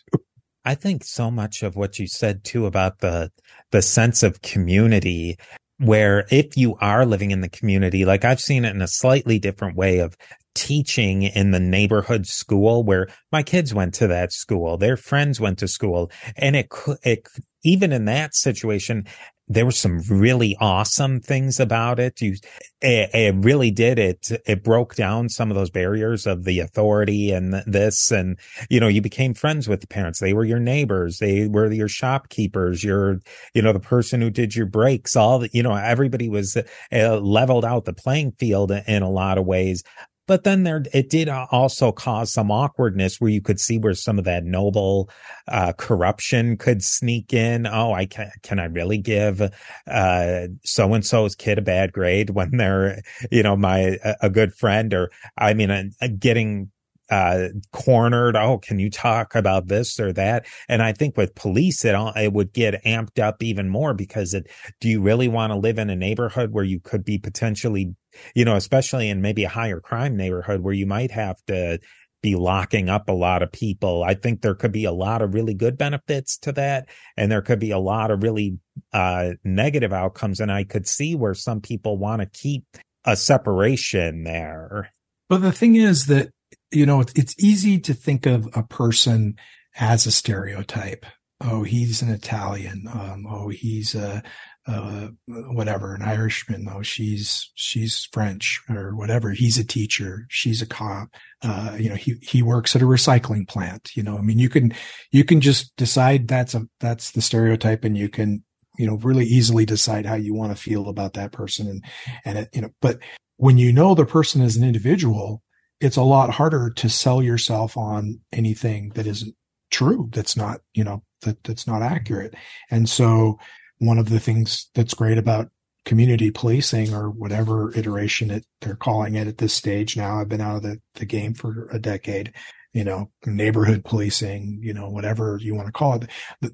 [0.66, 3.30] I think so much of what you said too about the
[3.70, 5.38] the sense of community
[5.78, 9.38] where if you are living in the community, like I've seen it in a slightly
[9.38, 10.16] different way of
[10.56, 15.58] teaching in the neighborhood school where my kids went to that school, their friends went
[15.58, 16.10] to school.
[16.36, 16.68] And it,
[17.04, 17.28] it,
[17.62, 19.06] even in that situation,
[19.48, 22.20] there were some really awesome things about it.
[22.20, 22.34] You,
[22.80, 24.28] it, it, really did it.
[24.44, 28.88] It broke down some of those barriers of the authority and this, and you know,
[28.88, 30.18] you became friends with the parents.
[30.18, 31.18] They were your neighbors.
[31.18, 32.82] They were your shopkeepers.
[32.82, 33.20] Your,
[33.54, 35.14] you know, the person who did your breaks.
[35.14, 36.56] All the, you know, everybody was
[36.92, 39.84] uh, leveled out the playing field in a lot of ways.
[40.26, 44.18] But then there, it did also cause some awkwardness where you could see where some
[44.18, 45.08] of that noble,
[45.48, 47.66] uh, corruption could sneak in.
[47.66, 49.40] Oh, I can, can I really give,
[49.86, 54.52] uh, so and so's kid a bad grade when they're, you know, my, a good
[54.52, 56.70] friend or, I mean, uh, getting
[57.10, 58.36] uh, cornered.
[58.36, 60.46] Oh, can you talk about this or that?
[60.68, 64.34] And I think with police, it all, it would get amped up even more because
[64.34, 64.48] it,
[64.80, 67.94] do you really want to live in a neighborhood where you could be potentially,
[68.34, 71.78] you know, especially in maybe a higher crime neighborhood where you might have to
[72.22, 74.02] be locking up a lot of people.
[74.02, 76.88] I think there could be a lot of really good benefits to that.
[77.16, 78.58] And there could be a lot of really,
[78.92, 80.40] uh, negative outcomes.
[80.40, 82.64] And I could see where some people want to keep
[83.04, 84.90] a separation there.
[85.28, 86.30] But the thing is that
[86.70, 89.36] you know, it's easy to think of a person
[89.78, 91.06] as a stereotype.
[91.42, 92.84] oh, he's an Italian.
[92.92, 94.22] Um, oh, he's a,
[94.66, 96.66] uh, whatever, an Irishman.
[96.70, 99.30] Oh, she's, she's French or whatever.
[99.30, 100.26] He's a teacher.
[100.28, 101.08] She's a cop.
[101.42, 103.94] Uh, you know, he, he works at a recycling plant.
[103.94, 104.72] You know, I mean, you can,
[105.12, 108.42] you can just decide that's a, that's the stereotype and you can,
[108.78, 111.68] you know, really easily decide how you want to feel about that person.
[111.68, 111.84] And,
[112.24, 112.98] and it, you know, but
[113.36, 115.42] when you know the person as an individual,
[115.80, 119.34] it's a lot harder to sell yourself on anything that isn't
[119.70, 120.08] true.
[120.12, 122.34] That's not, you know, that that's not accurate.
[122.70, 123.38] And so
[123.78, 125.50] one of the things that's great about
[125.84, 130.40] community policing or whatever iteration it, they're calling it at this stage now, I've been
[130.40, 132.32] out of the, the game for a decade,
[132.72, 136.52] you know, neighborhood policing, you know, whatever you want to call it,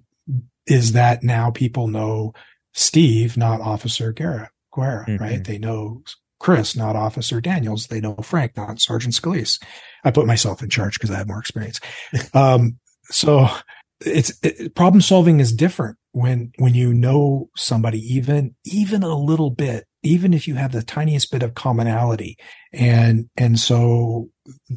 [0.66, 2.35] is that now people know
[2.74, 5.22] Steve, not Officer Guerra, Guerra mm-hmm.
[5.22, 5.44] right?
[5.44, 6.02] They know
[6.42, 7.87] Chris, not Officer Daniels.
[7.87, 9.62] They know Frank, not Sergeant Scalise.
[10.02, 11.81] I put myself in charge because I have more experience.
[12.35, 13.48] Um, so
[14.00, 19.50] it's it, problem solving is different when when you know somebody even even a little
[19.50, 22.37] bit even if you have the tiniest bit of commonality
[22.72, 24.28] and and so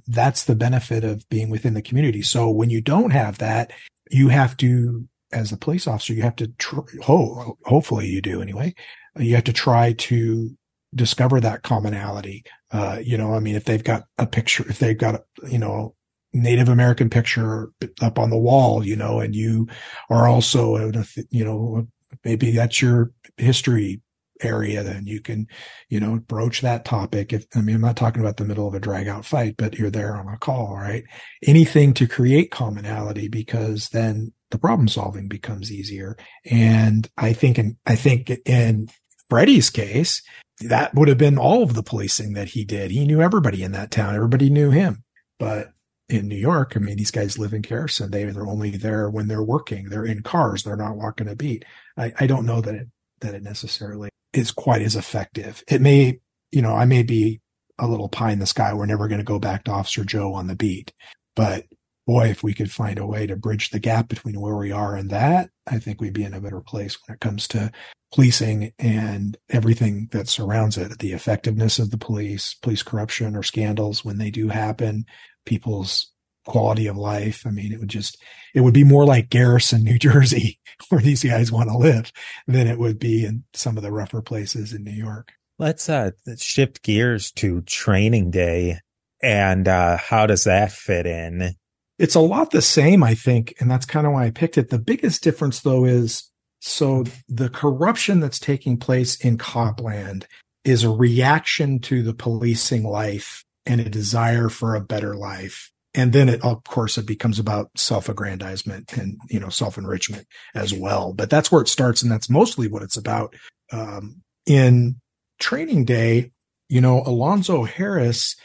[0.07, 3.71] that's the benefit of being within the community so when you don't have that
[4.11, 8.41] you have to as a police officer you have to tr- ho- hopefully you do
[8.41, 8.73] anyway
[9.17, 10.55] you have to try to
[10.95, 14.97] discover that commonality uh, you know i mean if they've got a picture if they've
[14.97, 15.95] got you know
[16.35, 19.67] Native American picture up on the wall, you know, and you
[20.09, 20.91] are also,
[21.29, 21.87] you know,
[22.25, 24.01] maybe that's your history
[24.41, 25.47] area, then you can,
[25.87, 27.31] you know, broach that topic.
[27.31, 29.77] If, I mean, I'm not talking about the middle of a drag out fight, but
[29.77, 31.05] you're there on a call, right?
[31.45, 36.17] Anything to create commonality because then the problem solving becomes easier.
[36.43, 38.89] And I think, in, I think in
[39.29, 40.21] Freddie's case,
[40.61, 42.91] that would have been all of the policing that he did.
[42.91, 44.15] He knew everybody in that town.
[44.15, 45.03] Everybody knew him,
[45.39, 45.71] but
[46.07, 48.11] in New York, I mean, these guys live in Garrison.
[48.11, 49.89] They, they're only there when they're working.
[49.89, 50.63] They're in cars.
[50.63, 51.65] They're not walking a beat.
[51.97, 52.87] I, I don't know that it,
[53.21, 55.63] that it necessarily is quite as effective.
[55.67, 56.19] It may,
[56.51, 57.41] you know, I may be
[57.79, 58.73] a little pie in the sky.
[58.73, 60.93] We're never going to go back to Officer Joe on the beat.
[61.35, 61.65] But
[62.05, 64.95] boy, if we could find a way to bridge the gap between where we are
[64.95, 67.71] and that, I think we'd be in a better place when it comes to
[68.13, 70.99] policing and everything that surrounds it.
[70.99, 75.05] The effectiveness of the police, police corruption or scandals when they do happen,
[75.45, 76.11] people's
[76.45, 77.43] quality of life.
[77.45, 78.21] I mean, it would just,
[78.53, 82.11] it would be more like Garrison, New Jersey, where these guys want to live
[82.47, 85.33] than it would be in some of the rougher places in New York.
[85.57, 88.79] Let's uh, shift gears to training day
[89.21, 91.55] and uh, how does that fit in?
[91.97, 94.69] It's a lot the same, I think, and that's kind of why I picked it.
[94.69, 96.29] The biggest difference, though, is
[96.59, 100.27] so the corruption that's taking place in Copland
[100.63, 105.71] is a reaction to the policing life and a desire for a better life.
[105.93, 111.13] And then it, of course, it becomes about self-aggrandizement and, you know, self-enrichment as well.
[111.13, 112.01] But that's where it starts.
[112.01, 113.33] And that's mostly what it's about.
[113.71, 114.99] Um, in
[115.39, 116.31] training day,
[116.67, 118.35] you know, Alonzo Harris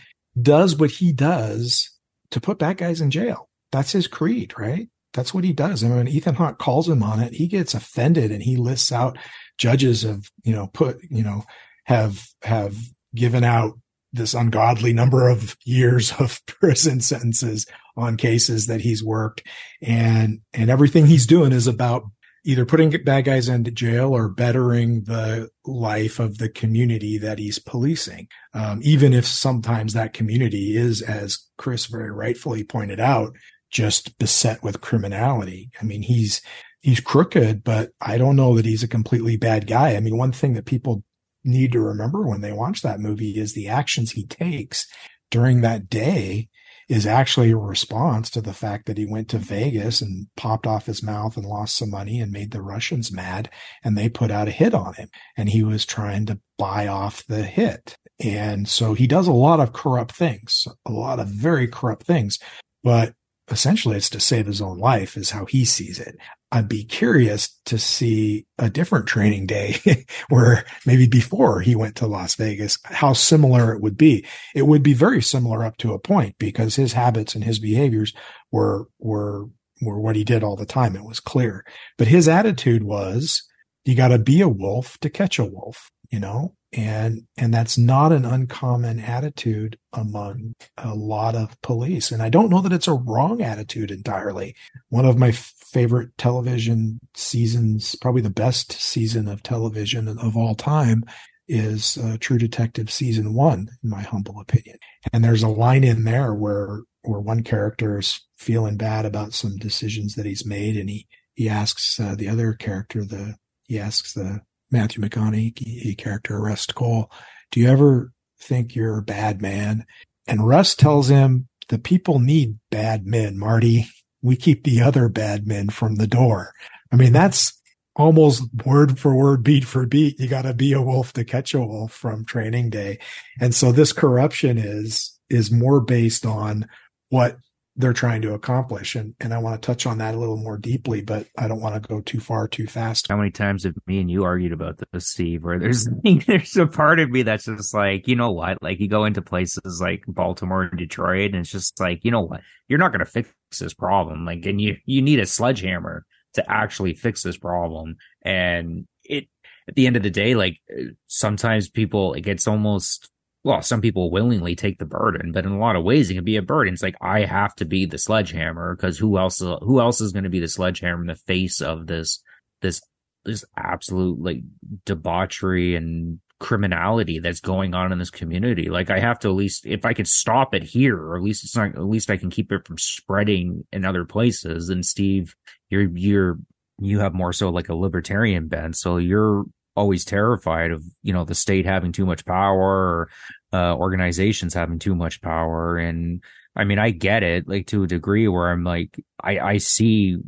[0.40, 1.90] does what he does
[2.30, 3.48] to put bad guys in jail.
[3.72, 4.88] That's his creed, right?
[5.12, 5.82] That's what he does.
[5.82, 9.18] Mean, when Ethan Hawke calls him on it, he gets offended and he lists out
[9.58, 11.42] judges have, you know, put, you know,
[11.84, 12.76] have, have
[13.14, 13.78] given out
[14.12, 17.66] this ungodly number of years of prison sentences
[17.96, 19.42] on cases that he's worked
[19.82, 22.04] and and everything he's doing is about
[22.44, 27.58] either putting bad guys into jail or bettering the life of the community that he's
[27.58, 28.28] policing.
[28.54, 33.34] Um, even if sometimes that community is as chris very rightfully pointed out
[33.70, 35.70] just beset with criminality.
[35.80, 36.40] I mean he's
[36.82, 39.96] he's crooked but i don't know that he's a completely bad guy.
[39.96, 41.04] I mean one thing that people
[41.44, 44.86] need to remember when they watch that movie is the actions he takes
[45.30, 46.48] during that day
[46.90, 50.86] is actually a response to the fact that he went to Vegas and popped off
[50.86, 53.48] his mouth and lost some money and made the Russians mad
[53.84, 57.24] and they put out a hit on him and he was trying to buy off
[57.28, 57.96] the hit.
[58.18, 62.40] And so he does a lot of corrupt things, a lot of very corrupt things,
[62.82, 63.14] but
[63.48, 66.16] essentially it's to save his own life is how he sees it.
[66.52, 69.76] I'd be curious to see a different training day
[70.28, 74.26] where maybe before he went to Las Vegas, how similar it would be.
[74.54, 78.12] It would be very similar up to a point because his habits and his behaviors
[78.50, 79.46] were, were,
[79.80, 80.96] were what he did all the time.
[80.96, 81.64] It was clear,
[81.96, 83.46] but his attitude was,
[83.84, 86.54] you got to be a wolf to catch a wolf, you know?
[86.72, 92.48] and and that's not an uncommon attitude among a lot of police and i don't
[92.48, 94.54] know that it's a wrong attitude entirely
[94.88, 95.32] one of my
[95.72, 101.04] favorite television seasons probably the best season of television of all time
[101.48, 104.76] is uh, true detective season one in my humble opinion
[105.12, 109.56] and there's a line in there where where one character is feeling bad about some
[109.56, 114.12] decisions that he's made and he he asks uh, the other character, the he asks
[114.12, 117.10] the Matthew McConaughey character, Rust Cohle,
[117.50, 119.86] "Do you ever think you're a bad man?"
[120.26, 123.86] And Russ tells him, "The people need bad men, Marty.
[124.22, 126.52] We keep the other bad men from the door."
[126.92, 127.60] I mean, that's
[127.96, 130.18] almost word for word, beat for beat.
[130.18, 132.98] You got to be a wolf to catch a wolf from Training Day,
[133.40, 136.68] and so this corruption is is more based on
[137.08, 137.38] what
[137.76, 138.94] they're trying to accomplish.
[138.94, 141.60] And, and I want to touch on that a little more deeply, but I don't
[141.60, 143.06] want to go too far too fast.
[143.08, 145.88] How many times have me and you argued about this, Steve, where there's,
[146.26, 148.62] there's a part of me that's just like, you know what?
[148.62, 152.22] Like you go into places like Baltimore and Detroit and it's just like, you know
[152.22, 152.42] what?
[152.68, 154.24] You're not going to fix this problem.
[154.24, 157.96] Like, and you, you need a sledgehammer to actually fix this problem.
[158.22, 159.26] And it,
[159.68, 160.58] at the end of the day, like
[161.06, 163.10] sometimes people, it gets almost
[163.42, 166.24] well, some people willingly take the burden, but in a lot of ways it can
[166.24, 166.74] be a burden.
[166.74, 169.38] It's like I have to be the sledgehammer because who else?
[169.38, 172.22] Who else is going to be the sledgehammer in the face of this
[172.60, 172.82] this
[173.24, 174.42] this absolute like
[174.84, 178.68] debauchery and criminality that's going on in this community?
[178.68, 181.44] Like I have to at least if I could stop it here, or at least
[181.44, 184.68] it's not at least I can keep it from spreading in other places.
[184.68, 185.36] And Steve,
[185.68, 186.38] you're you're
[186.80, 189.44] you have more so like a libertarian bent, so you're
[189.76, 193.08] always terrified of you know the state having too much power or
[193.52, 196.22] uh, organizations having too much power and
[196.56, 200.18] i mean i get it like to a degree where i'm like i i see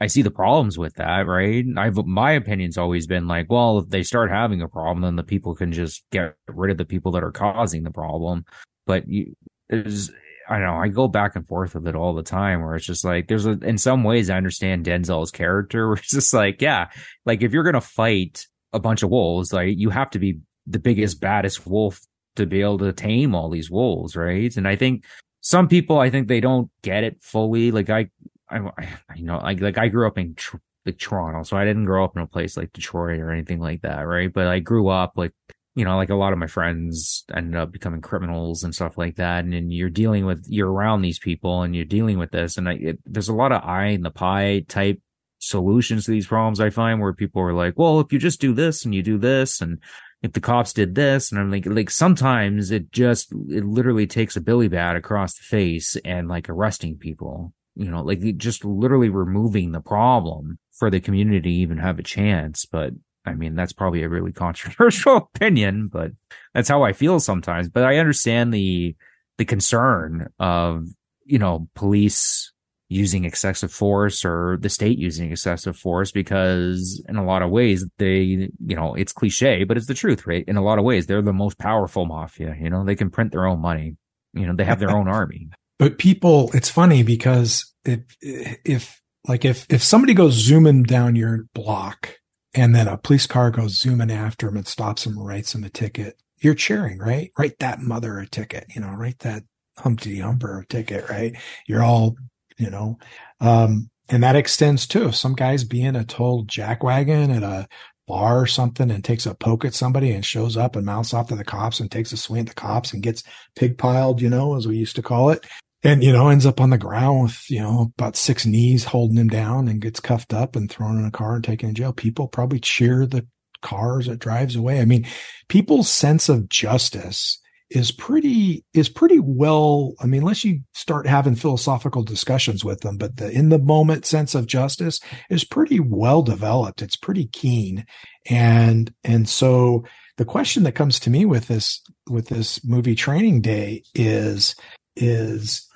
[0.00, 3.88] i see the problems with that right i've my opinion's always been like well if
[3.88, 7.12] they start having a problem then the people can just get rid of the people
[7.12, 8.44] that are causing the problem
[8.86, 9.34] but you
[9.68, 10.10] there's
[10.50, 10.82] I don't know.
[10.82, 13.46] I go back and forth with it all the time where it's just like, there's
[13.46, 16.88] a, in some ways, I understand Denzel's character where it's just like, yeah,
[17.24, 20.80] like if you're to fight a bunch of wolves, like you have to be the
[20.80, 22.00] biggest, baddest wolf
[22.34, 24.56] to be able to tame all these wolves, right?
[24.56, 25.04] And I think
[25.40, 27.70] some people, I think they don't get it fully.
[27.70, 28.10] Like I,
[28.50, 30.56] I, you know, like like I grew up in tr-
[30.98, 34.00] Toronto, so I didn't grow up in a place like Detroit or anything like that,
[34.00, 34.32] right?
[34.32, 35.32] But I grew up like
[35.74, 39.16] you know, like a lot of my friends ended up becoming criminals and stuff like
[39.16, 39.44] that.
[39.44, 42.58] And, and you're dealing with, you're around these people and you're dealing with this.
[42.58, 45.00] And I, it, there's a lot of eye in the pie type
[45.38, 48.52] solutions to these problems I find where people are like, well, if you just do
[48.52, 49.78] this and you do this and
[50.22, 54.36] if the cops did this and I'm like, like sometimes it just, it literally takes
[54.36, 59.08] a billy bat across the face and like arresting people, you know, like just literally
[59.08, 62.66] removing the problem for the community to even have a chance.
[62.66, 62.92] But
[63.24, 66.12] I mean, that's probably a really controversial opinion, but
[66.54, 67.68] that's how I feel sometimes.
[67.68, 68.96] But I understand the,
[69.38, 70.86] the concern of,
[71.24, 72.52] you know, police
[72.90, 77.86] using excessive force or the state using excessive force because in a lot of ways
[77.98, 81.06] they you know it's cliche but it's the truth right in a lot of ways
[81.06, 83.96] they're the most powerful mafia you know they can print their own money
[84.34, 85.48] you know they have their own army
[85.80, 91.46] but people it's funny because if if like if if somebody goes zooming down your
[91.52, 92.14] block
[92.54, 95.64] and then a police car goes zooming after him and stops him and writes him
[95.64, 99.42] a ticket you're cheering right write that mother a ticket you know write that
[99.78, 102.14] humpty humper a ticket right you're all
[102.60, 102.98] you know.
[103.40, 105.08] Um, and that extends too.
[105.08, 107.68] If some guy's being a total jackwagon at a
[108.06, 111.28] bar or something and takes a poke at somebody and shows up and mounts off
[111.28, 113.22] to the cops and takes a swing at the cops and gets
[113.56, 115.46] pig piled, you know, as we used to call it.
[115.82, 119.16] And, you know, ends up on the ground with, you know, about six knees holding
[119.16, 121.92] him down and gets cuffed up and thrown in a car and taken to jail.
[121.92, 123.26] People probably cheer the
[123.62, 124.80] car as it drives away.
[124.80, 125.06] I mean,
[125.48, 127.40] people's sense of justice
[127.70, 132.96] is pretty is pretty well i mean unless you start having philosophical discussions with them
[132.96, 134.98] but the in the moment sense of justice
[135.30, 137.86] is pretty well developed it's pretty keen
[138.28, 139.84] and and so
[140.16, 144.56] the question that comes to me with this with this movie training day is
[144.96, 145.68] is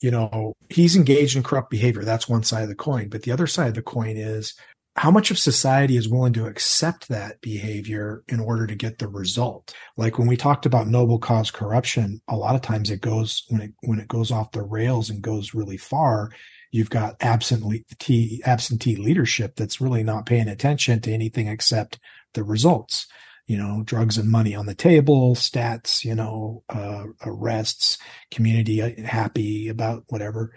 [0.00, 2.04] you know he's engaged in corrupt behavior.
[2.04, 3.08] That's one side of the coin.
[3.08, 4.54] But the other side of the coin is
[4.96, 9.08] how much of society is willing to accept that behavior in order to get the
[9.08, 9.72] result?
[9.96, 13.60] Like when we talked about noble cause corruption a lot of times it goes when
[13.60, 16.30] it when it goes off the rails and goes really far
[16.70, 21.98] you've got absentee absentee leadership that's really not paying attention to anything except
[22.34, 23.06] the results
[23.50, 27.98] you know drugs and money on the table stats you know uh, arrests
[28.30, 30.52] community uh, happy about whatever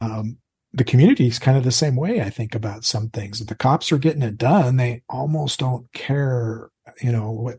[0.00, 0.38] um,
[0.74, 3.40] the community is kind of the same way, I think, about some things.
[3.40, 6.70] If the cops are getting it done, they almost don't care,
[7.02, 7.58] you know, what,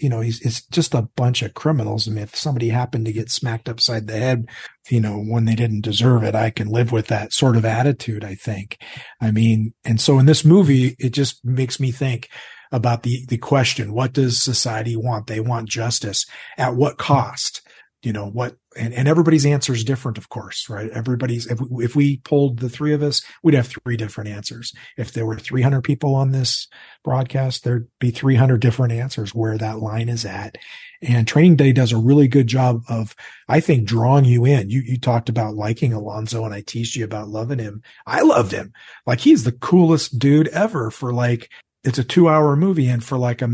[0.00, 2.06] you know, it's just a bunch of criminals.
[2.06, 4.46] I mean, if somebody happened to get smacked upside the head,
[4.88, 8.24] you know, when they didn't deserve it, I can live with that sort of attitude,
[8.24, 8.78] I think.
[9.20, 12.28] I mean, and so in this movie, it just makes me think
[12.72, 15.28] about the, the question, what does society want?
[15.28, 16.26] They want justice.
[16.58, 17.62] At what cost?
[18.02, 20.90] you know what and, and everybody's answer is different of course right?
[20.90, 24.72] Everybody's if we, if we polled the three of us we'd have three different answers.
[24.96, 26.68] If there were 300 people on this
[27.04, 30.58] broadcast there'd be 300 different answers where that line is at.
[31.00, 33.14] And training day does a really good job of
[33.48, 34.70] i think drawing you in.
[34.70, 37.82] You you talked about liking alonzo and i teased you about loving him.
[38.06, 38.72] I loved him.
[39.06, 41.50] Like he's the coolest dude ever for like
[41.84, 43.48] it's a two hour movie and for like a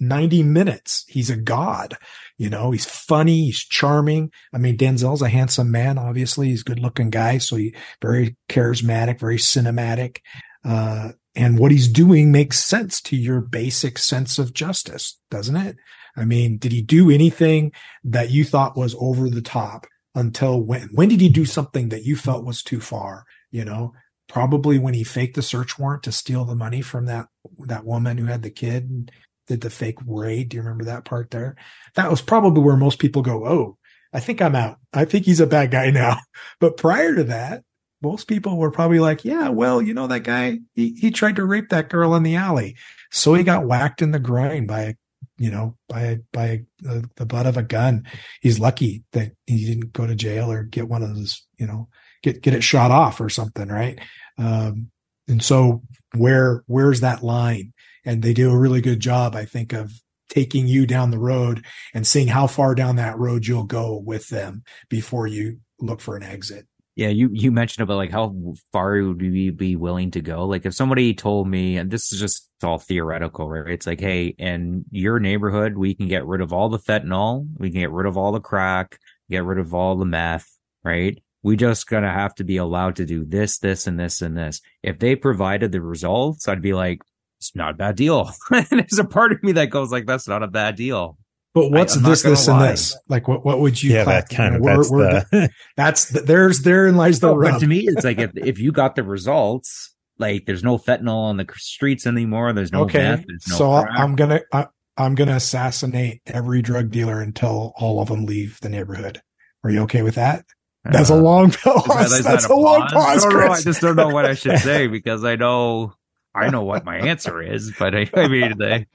[0.00, 1.96] 90 minutes he's a god
[2.38, 4.30] you know, he's funny, he's charming.
[4.54, 6.48] I mean, Denzel's a handsome man, obviously.
[6.48, 7.38] He's a good looking guy.
[7.38, 10.18] So he very charismatic, very cinematic.
[10.64, 15.76] Uh, and what he's doing makes sense to your basic sense of justice, doesn't it?
[16.16, 17.72] I mean, did he do anything
[18.04, 20.90] that you thought was over the top until when?
[20.94, 23.24] When did he do something that you felt was too far?
[23.50, 23.94] You know,
[24.28, 27.28] probably when he faked the search warrant to steal the money from that
[27.60, 29.10] that woman who had the kid
[29.46, 30.50] did the fake raid.
[30.50, 31.56] Do you remember that part there?
[31.94, 33.78] That was probably where most people go, Oh,
[34.12, 34.78] I think I'm out.
[34.92, 36.18] I think he's a bad guy now.
[36.60, 37.62] But prior to that,
[38.02, 41.44] most people were probably like, yeah, well, you know, that guy, he, he tried to
[41.44, 42.76] rape that girl in the alley.
[43.10, 44.94] So he got whacked in the groin by, a
[45.38, 48.06] you know, by, by the butt of a gun.
[48.40, 51.88] He's lucky that he didn't go to jail or get one of those, you know,
[52.22, 53.68] get, get it shot off or something.
[53.68, 53.98] Right.
[54.36, 54.90] Um,
[55.26, 55.82] and so
[56.14, 57.72] where, where's that line?
[58.08, 59.92] and they do a really good job, I think, of
[60.30, 64.28] taking you down the road and seeing how far down that road you'll go with
[64.28, 66.66] them before you look for an exit.
[66.96, 68.34] Yeah, you you mentioned about like how
[68.72, 70.46] far would we be willing to go?
[70.46, 73.72] Like if somebody told me, and this is just all theoretical, right?
[73.72, 77.70] It's like, hey, in your neighborhood, we can get rid of all the fentanyl, we
[77.70, 78.98] can get rid of all the crack,
[79.30, 80.48] get rid of all the meth,
[80.82, 81.22] right?
[81.48, 84.60] We just gonna have to be allowed to do this, this, and this, and this.
[84.82, 87.00] If they provided the results, I'd be like,
[87.38, 88.30] it's not a bad deal.
[88.50, 91.16] and there's a part of me that goes like, that's not a bad deal.
[91.54, 92.66] But what's I, this, this, lie.
[92.66, 92.94] and this?
[93.08, 93.94] Like, what, what would you?
[93.94, 95.26] Yeah, that kind of, that's, the...
[95.32, 97.54] the, that's the, there's, therein lies the rub.
[97.54, 101.30] But to me, it's like, if, if you got the results, like there's no fentanyl
[101.30, 102.52] on the streets anymore.
[102.52, 102.98] There's no okay.
[102.98, 103.24] meth.
[103.48, 103.98] No so crack.
[103.98, 104.68] I'm going to,
[104.98, 109.22] I'm going to assassinate every drug dealer until all of them leave the neighborhood.
[109.64, 110.44] Are you okay with that?
[110.90, 112.22] That's uh, a long pause.
[112.22, 113.24] That's a, a long pause.
[113.24, 115.94] I, don't know, I just don't know what I should say because I know
[116.34, 118.86] I know what my answer is, but I, I mean, they.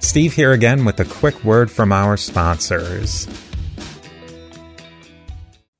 [0.00, 3.28] Steve here again with a quick word from our sponsors.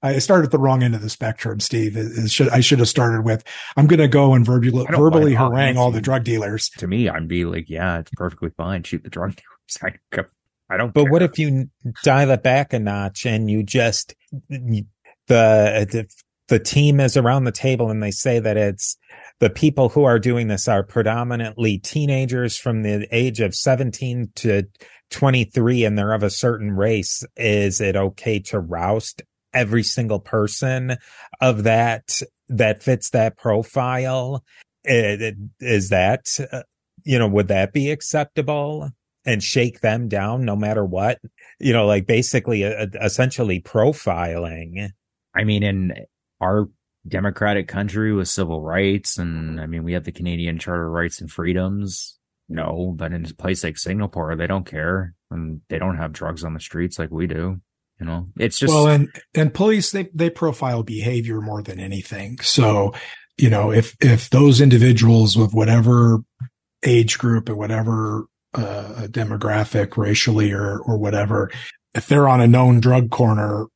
[0.01, 1.97] I started at the wrong end of the spectrum, Steve.
[1.97, 3.43] It, it should, I should have started with,
[3.77, 6.69] I'm going to go and verbally, verbally harangue all the drug dealers.
[6.79, 8.85] To me, I'd be like, yeah, it's perfectly fine.
[8.85, 9.97] Shoot the drug dealers.
[10.71, 11.13] I, don't But care.
[11.13, 11.71] what if you
[12.03, 14.15] dial it back a notch and you just,
[14.49, 14.85] the,
[15.29, 16.07] the
[16.49, 18.97] the team is around the table and they say that it's
[19.39, 24.65] the people who are doing this are predominantly teenagers from the age of 17 to
[25.11, 27.23] 23 and they're of a certain race.
[27.37, 29.23] Is it okay to roust
[29.55, 30.97] every single person
[31.41, 34.43] of that that fits that profile?
[34.85, 36.63] Is that, uh,
[37.05, 38.91] you know, would that be acceptable?
[39.29, 41.19] And shake them down no matter what
[41.61, 44.91] you know like basically uh, essentially profiling
[45.35, 45.93] i mean in
[46.41, 46.69] our
[47.09, 51.21] democratic country with civil rights and I mean we have the Canadian Charter of Rights
[51.21, 52.19] and Freedoms.
[52.49, 56.45] No, but in a place like Singapore, they don't care and they don't have drugs
[56.45, 57.61] on the streets like we do.
[58.01, 62.39] You know, it's just well, and and police they they profile behavior more than anything.
[62.41, 62.95] So,
[63.37, 66.21] you know, if if those individuals with whatever
[66.85, 71.51] age group or whatever uh, demographic, racially or or whatever,
[71.95, 73.67] if they're on a known drug corner,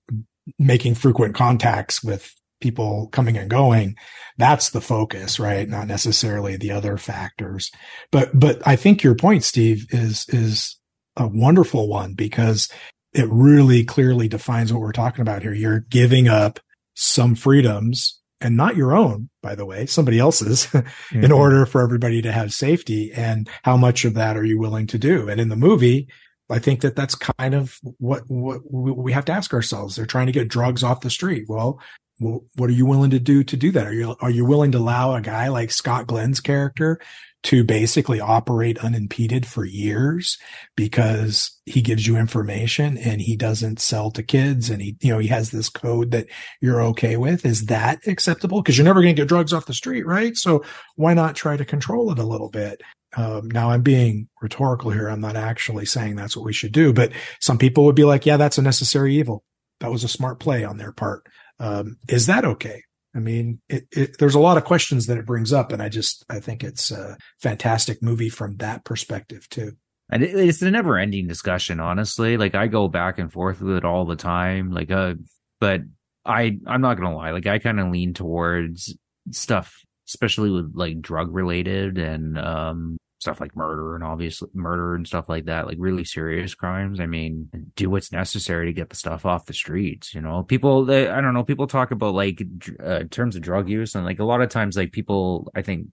[0.59, 3.97] making frequent contacts with people coming and going
[4.39, 5.69] that's the focus right?
[5.69, 7.71] Not necessarily the other factors.
[8.11, 10.79] But but i think your point steve is is
[11.17, 12.69] a wonderful one because
[13.13, 15.53] it really clearly defines what we're talking about here.
[15.53, 16.61] You're giving up
[16.95, 21.25] some freedoms and not your own by the way somebody else's mm-hmm.
[21.25, 24.87] in order for everybody to have safety and how much of that are you willing
[24.87, 26.09] to do and in the movie
[26.51, 29.97] I think that that's kind of what, what we have to ask ourselves.
[29.97, 31.47] They're trying to get drugs off the street.
[31.49, 31.81] Well,
[32.19, 33.87] what are you willing to do to do that?
[33.87, 37.01] Are you are you willing to allow a guy like Scott Glenn's character
[37.45, 40.39] to basically operate unimpeded for years
[40.77, 45.19] because he gives you information and he doesn't sell to kids and he you know
[45.19, 46.27] he has this code that
[46.61, 47.45] you're okay with?
[47.45, 48.63] Is that acceptable?
[48.63, 50.37] Because you're never going to get drugs off the street, right?
[50.37, 50.65] So
[50.97, 52.83] why not try to control it a little bit?
[53.17, 55.09] Um, now I'm being rhetorical here.
[55.09, 58.25] I'm not actually saying that's what we should do, but some people would be like,
[58.25, 59.45] yeah, that's a necessary evil.
[59.81, 61.27] That was a smart play on their part.
[61.59, 62.85] Um, is that okay?
[63.15, 65.89] I mean, it, it, there's a lot of questions that it brings up, and I
[65.89, 69.73] just I think it's a fantastic movie from that perspective too.
[70.11, 72.37] and it, it's a never ending discussion, honestly.
[72.37, 74.71] Like I go back and forth with it all the time.
[74.71, 75.15] Like, uh,
[75.61, 75.81] but
[76.25, 77.31] I, I'm not to lie.
[77.31, 78.97] Like I kind of lean towards
[79.31, 85.07] stuff, especially with like drug related and, um, stuff like murder and obviously murder and
[85.07, 87.01] stuff like that, like really serious crimes.
[87.01, 90.15] I mean, do what's necessary to get the stuff off the streets.
[90.15, 92.43] You know, people, they, I don't know, people talk about like
[92.85, 95.89] uh, terms of drug use and like a lot of times, like people, I think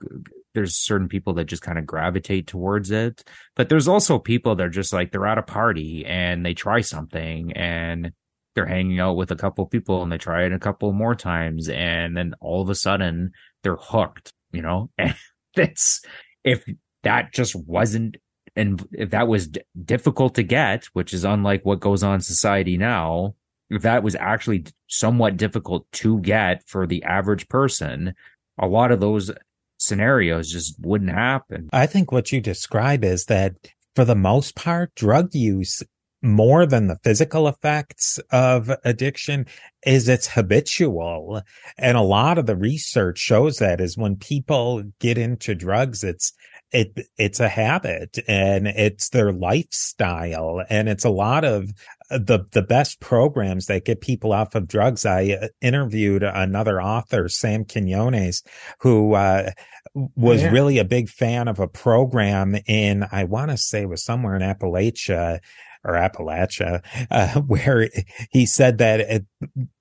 [0.54, 3.24] there's certain people that just kind of gravitate towards it,
[3.56, 6.82] but there's also people that are just like they're at a party and they try
[6.82, 8.12] something and
[8.56, 11.70] they're hanging out with a couple people and they try it a couple more times
[11.70, 13.32] and then all of a sudden
[13.64, 14.34] they're hooked.
[14.52, 15.16] You know, and
[15.56, 16.02] that's
[16.44, 16.66] if
[17.04, 18.18] that just wasn't
[18.56, 22.22] and if that was d- difficult to get which is unlike what goes on in
[22.22, 23.34] society now
[23.70, 28.14] if that was actually somewhat difficult to get for the average person
[28.60, 29.32] a lot of those
[29.78, 33.54] scenarios just wouldn't happen i think what you describe is that
[33.95, 35.84] for the most part drug use
[36.22, 39.45] more than the physical effects of addiction
[39.86, 41.41] is it's habitual.
[41.78, 46.34] And a lot of the research shows that is when people get into drugs, it's
[46.72, 51.72] it it's a habit and it's their lifestyle and it's a lot of
[52.10, 57.28] the the best programs that get people off of drugs i uh, interviewed another author
[57.28, 58.44] sam quinones
[58.80, 59.50] who uh,
[59.94, 60.52] was yeah.
[60.52, 64.42] really a big fan of a program in i want to say was somewhere in
[64.42, 65.40] appalachia
[65.84, 67.90] or Appalachia, uh, where
[68.32, 69.26] he said that it,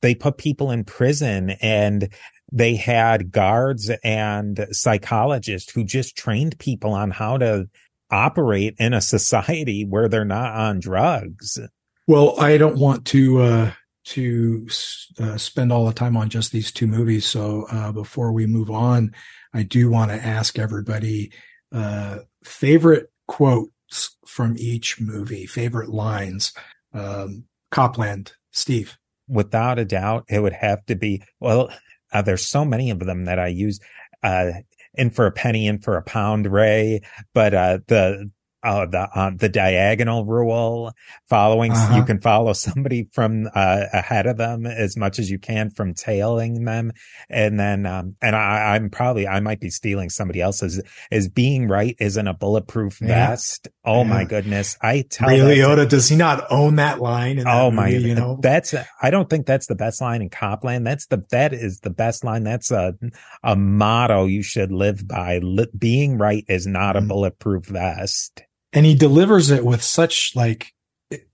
[0.01, 2.09] they put people in prison and
[2.51, 7.69] they had guards and psychologists who just trained people on how to
[8.11, 11.59] operate in a society where they're not on drugs.
[12.07, 13.73] Well, I don't want to uh,
[14.07, 14.67] to
[15.21, 17.27] uh, spend all the time on just these two movies.
[17.27, 19.15] So uh, before we move on,
[19.53, 21.33] I do want to ask everybody
[21.71, 26.55] uh, favorite quotes from each movie, favorite lines.
[26.95, 28.97] Um, Copland, Steve.
[29.29, 31.69] Without a doubt, it would have to be well.
[32.13, 33.81] Uh, there's so many of them that I use.
[34.23, 34.51] Uh,
[34.95, 37.03] in for a penny, in for a pound, Ray.
[37.33, 38.31] But uh, the
[38.63, 40.93] uh, the uh, the diagonal rule
[41.29, 41.97] following uh-huh.
[41.97, 45.95] you can follow somebody from uh, ahead of them as much as you can from
[45.95, 46.93] tailing them.
[47.29, 50.83] And then um, and I, i'm probably i might be stealing somebody else's.
[51.11, 53.29] Is being right isn't a bulletproof yeah.
[53.29, 53.69] vest.
[53.85, 54.09] Oh yeah.
[54.09, 54.77] my goodness.
[54.83, 58.39] I tell Ray Liotta does he not own that line oh my you know?
[58.41, 60.87] that's i don't think that's the best line in copland.
[60.87, 62.45] That's the that is the best line.
[62.45, 62.95] That's a
[63.43, 65.41] a motto you should live by.
[65.77, 67.09] Being right is not a mm-hmm.
[67.09, 68.43] bulletproof vest
[68.79, 70.73] and he delivers it with such like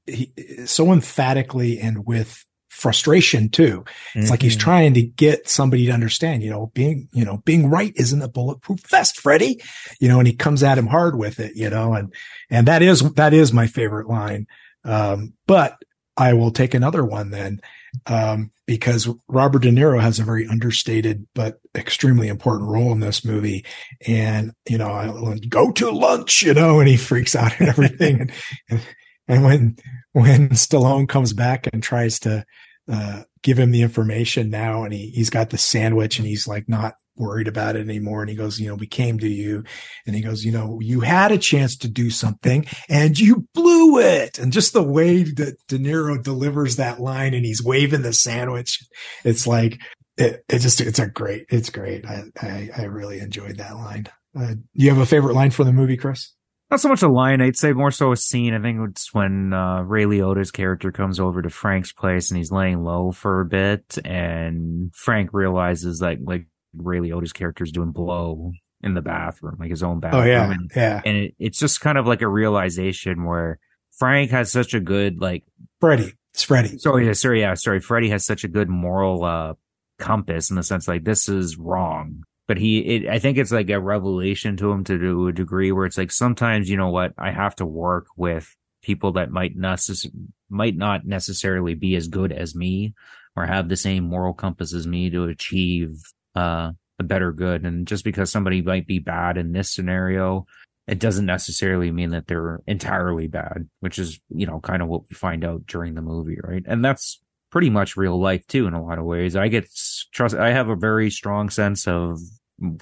[0.06, 0.32] he,
[0.64, 3.84] so emphatically and with frustration too.
[4.14, 4.30] It's mm-hmm.
[4.30, 4.60] like he's mm-hmm.
[4.60, 8.28] trying to get somebody to understand, you know, being, you know, being right isn't a
[8.28, 9.62] bulletproof vest, Freddie,
[10.00, 12.14] you know, and he comes at him hard with it, you know, and,
[12.48, 14.46] and that is, that is my favorite line.
[14.82, 15.76] Um, but
[16.16, 17.60] I will take another one then
[18.06, 23.24] um, because Robert De Niro has a very understated but extremely important role in this
[23.24, 23.64] movie.
[24.06, 28.20] And, you know, I go to lunch, you know, and he freaks out and everything.
[28.20, 28.32] and,
[28.70, 28.80] and,
[29.28, 29.76] and, when,
[30.12, 32.44] when Stallone comes back and tries to,
[32.90, 36.68] uh, give him the information now and he, he's got the sandwich and he's like
[36.68, 38.22] not worried about it anymore.
[38.22, 39.64] And he goes, you know, we came to you
[40.06, 43.98] and he goes, you know, you had a chance to do something and you blew
[43.98, 44.38] it.
[44.38, 48.84] And just the way that De Niro delivers that line and he's waving the sandwich,
[49.24, 49.80] it's like,
[50.16, 52.04] it, it just, it's a great, it's great.
[52.04, 54.08] I, I, I really enjoyed that line.
[54.38, 56.32] Uh, you have a favorite line for the movie, Chris?
[56.70, 58.54] Not so much a line, I'd say more so a scene.
[58.54, 62.50] I think it's when uh, Ray Liotta's character comes over to Frank's place and he's
[62.50, 66.46] laying low for a bit, and Frank realizes like like
[66.76, 68.52] Ray Liotta's character is doing blow
[68.82, 70.22] in the bathroom, like his own bathroom.
[70.22, 71.02] Oh yeah, and, yeah.
[71.04, 73.58] And it, it's just kind of like a realization where
[73.92, 75.44] Frank has such a good like
[75.80, 76.14] Freddie.
[76.32, 76.78] It's Freddie.
[76.78, 77.80] Sorry, yeah, sorry, yeah, sorry.
[77.80, 79.54] Freddie has such a good moral uh
[79.98, 82.24] compass in the sense like this is wrong.
[82.46, 85.86] But he, it, I think it's like a revelation to him to, a degree where
[85.86, 90.10] it's like sometimes you know what I have to work with people that might necess-
[90.50, 92.94] might not necessarily be as good as me
[93.34, 96.02] or have the same moral compass as me to achieve
[96.34, 97.64] uh, a better good.
[97.64, 100.46] And just because somebody might be bad in this scenario,
[100.86, 105.02] it doesn't necessarily mean that they're entirely bad, which is, you know, kind of what
[105.08, 106.62] we find out during the movie, right?
[106.66, 109.36] And that's pretty much real life too, in a lot of ways.
[109.36, 109.66] I get
[110.12, 112.18] trust, I have a very strong sense of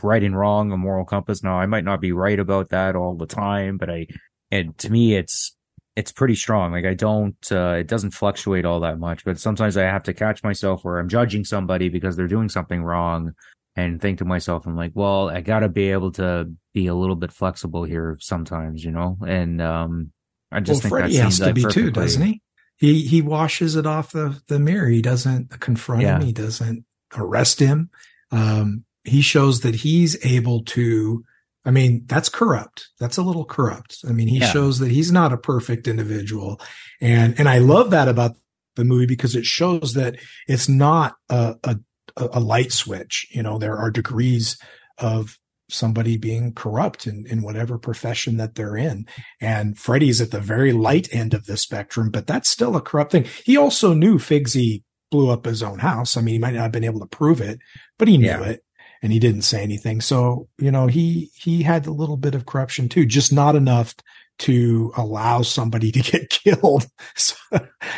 [0.02, 1.42] right and wrong, a moral compass.
[1.42, 4.06] Now, I might not be right about that all the time, but I,
[4.50, 5.56] and to me, it's,
[5.96, 6.72] it's pretty strong.
[6.72, 10.14] Like I don't, uh, it doesn't fluctuate all that much, but sometimes I have to
[10.14, 13.34] catch myself where I'm judging somebody because they're doing something wrong.
[13.74, 16.94] and think to myself, I'm like, well, I got to be able to be a
[16.94, 19.16] little bit flexible here sometimes, you know?
[19.26, 20.12] And, um,
[20.50, 22.42] I just well, think that has to be too, doesn't he?
[22.76, 24.88] He, he washes it off the, the mirror.
[24.88, 26.16] He doesn't confront yeah.
[26.16, 26.26] him.
[26.26, 26.84] He doesn't
[27.16, 27.90] arrest him.
[28.30, 31.24] Um, he shows that he's able to,
[31.64, 32.88] I mean, that's corrupt.
[32.98, 33.98] That's a little corrupt.
[34.08, 34.50] I mean, he yeah.
[34.50, 36.60] shows that he's not a perfect individual.
[37.00, 38.36] And, and I love that about
[38.74, 40.16] the movie because it shows that
[40.48, 41.76] it's not a, a,
[42.16, 43.28] a light switch.
[43.30, 44.58] You know, there are degrees
[44.98, 45.38] of
[45.68, 49.06] somebody being corrupt in, in whatever profession that they're in.
[49.40, 53.12] And Freddy's at the very light end of the spectrum, but that's still a corrupt
[53.12, 53.26] thing.
[53.44, 56.16] He also knew Figsy blew up his own house.
[56.16, 57.60] I mean, he might not have been able to prove it,
[57.98, 58.42] but he knew yeah.
[58.42, 58.64] it
[59.02, 60.00] and he didn't say anything.
[60.00, 63.94] So, you know, he, he had a little bit of corruption too, just not enough
[64.38, 66.86] to allow somebody to get killed.
[67.16, 67.36] So,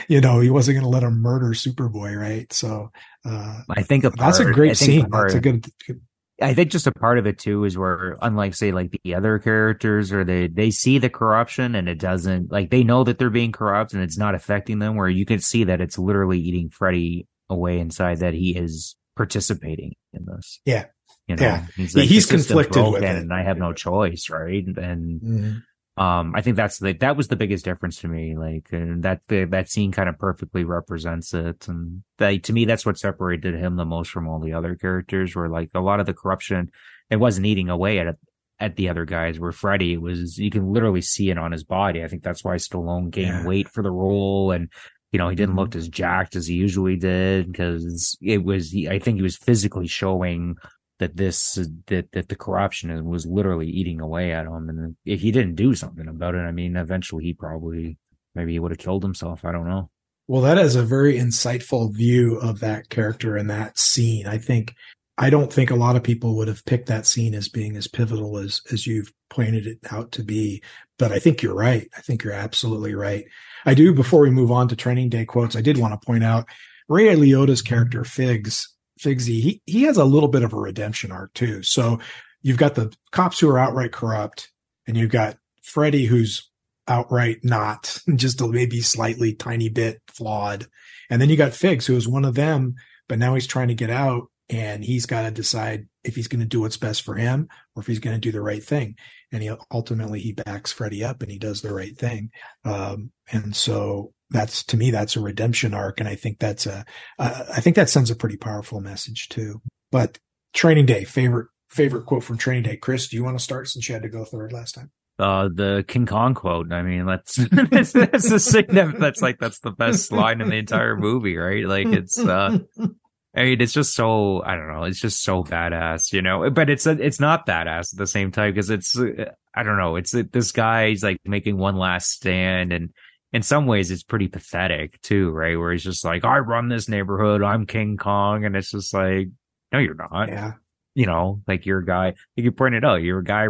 [0.09, 2.53] you know, he wasn't going to let him murder Superboy, right?
[2.53, 2.91] So,
[3.25, 5.09] uh, I think part, that's a great scene.
[5.09, 6.01] Part, that's a good, good,
[6.43, 9.39] I think just a part of it too is where, unlike say like the other
[9.39, 13.31] characters, or they they see the corruption and it doesn't like they know that they're
[13.31, 14.97] being corrupt and it's not affecting them.
[14.97, 19.95] Where you can see that it's literally eating Freddy away inside that he is participating
[20.13, 20.61] in this.
[20.65, 20.87] Yeah,
[21.27, 21.67] you know, yeah.
[21.77, 24.65] he's, like, he's conflicted with it, and I have no choice, right?
[24.67, 26.03] And mm-hmm.
[26.03, 28.37] um, I think that's the that was the biggest difference to me.
[28.37, 32.67] Like, and that the, that scene kind of perfectly represents it, and that to me,
[32.67, 35.35] that's what separated him the most from all the other characters.
[35.35, 36.71] Where like a lot of the corruption,
[37.11, 38.17] it wasn't eating away at
[38.61, 39.41] at the other guys.
[39.41, 42.05] Where Freddy was, you can literally see it on his body.
[42.05, 43.47] I think that's why Stallone gained yeah.
[43.47, 44.69] weight for the role, and
[45.11, 45.61] you know, he didn't mm-hmm.
[45.61, 49.87] look as jacked as he usually did because it was, I think he was physically
[49.87, 50.57] showing
[51.05, 54.69] that this that that the corruption was literally eating away at him.
[54.71, 57.99] And if he didn't do something about it i mean eventually he probably
[58.35, 59.45] maybe he would have killed himself.
[59.45, 59.91] I don't know.
[60.27, 64.27] Well that is a very insightful view of that character and that scene.
[64.27, 64.75] I think
[65.17, 67.87] i don't think a lot of people would have picked that scene as being as
[67.87, 70.63] pivotal as as you've pointed it out to be.
[70.99, 71.87] But i think you're right.
[71.97, 73.27] I think you're absolutely right.
[73.67, 76.25] I do before we move on to training day quotes i did want to point
[76.25, 76.49] out
[76.89, 78.74] ray liotta's character figs
[79.05, 81.63] Figsy, he, he has a little bit of a redemption arc too.
[81.63, 82.01] So
[82.43, 84.51] you've got the cops who are outright corrupt,
[84.87, 86.51] and you've got Freddy who's
[86.89, 90.67] outright not, just a maybe slightly tiny bit flawed.
[91.11, 92.75] And then you got Figs, who is one of them,
[93.09, 96.41] but now he's trying to get out and he's got to decide if he's going
[96.41, 98.97] to do what's best for him or if he's going to do the right thing.
[99.35, 102.31] And he ultimately he backs Freddy up and he does the right thing.
[102.65, 105.99] Um, and so that's to me that's a redemption arc.
[106.01, 106.85] And i think that's a
[107.19, 109.61] uh, I think that sends a pretty powerful message too.
[109.91, 110.19] But
[110.53, 112.77] training day favorite favorite quote from training day.
[112.77, 114.93] Chris do you want to start since you had to go third last time?
[115.19, 116.73] Uh the king kong quote.
[116.73, 120.97] I mean that's that's, that's the that's like that's the best line in the entire
[120.97, 121.67] movie right?
[121.67, 122.59] Like it's uh
[123.37, 124.85] I mean, it's just so I don't know.
[124.85, 126.49] It's just so badass, you know.
[126.51, 129.97] But it's it's not badass at the same time because it's I don't know.
[129.97, 132.91] It's this guy's like making one last stand, and
[133.33, 135.59] in some ways it's pretty pathetic too, right?
[135.59, 139.29] Where he's just like, I run this neighborhood, I'm King Kong, and it's just like,
[139.73, 140.29] no, you're not.
[140.29, 140.53] Yeah.
[140.95, 143.49] You know, like you're a guy, like you pointed out, you're a guy,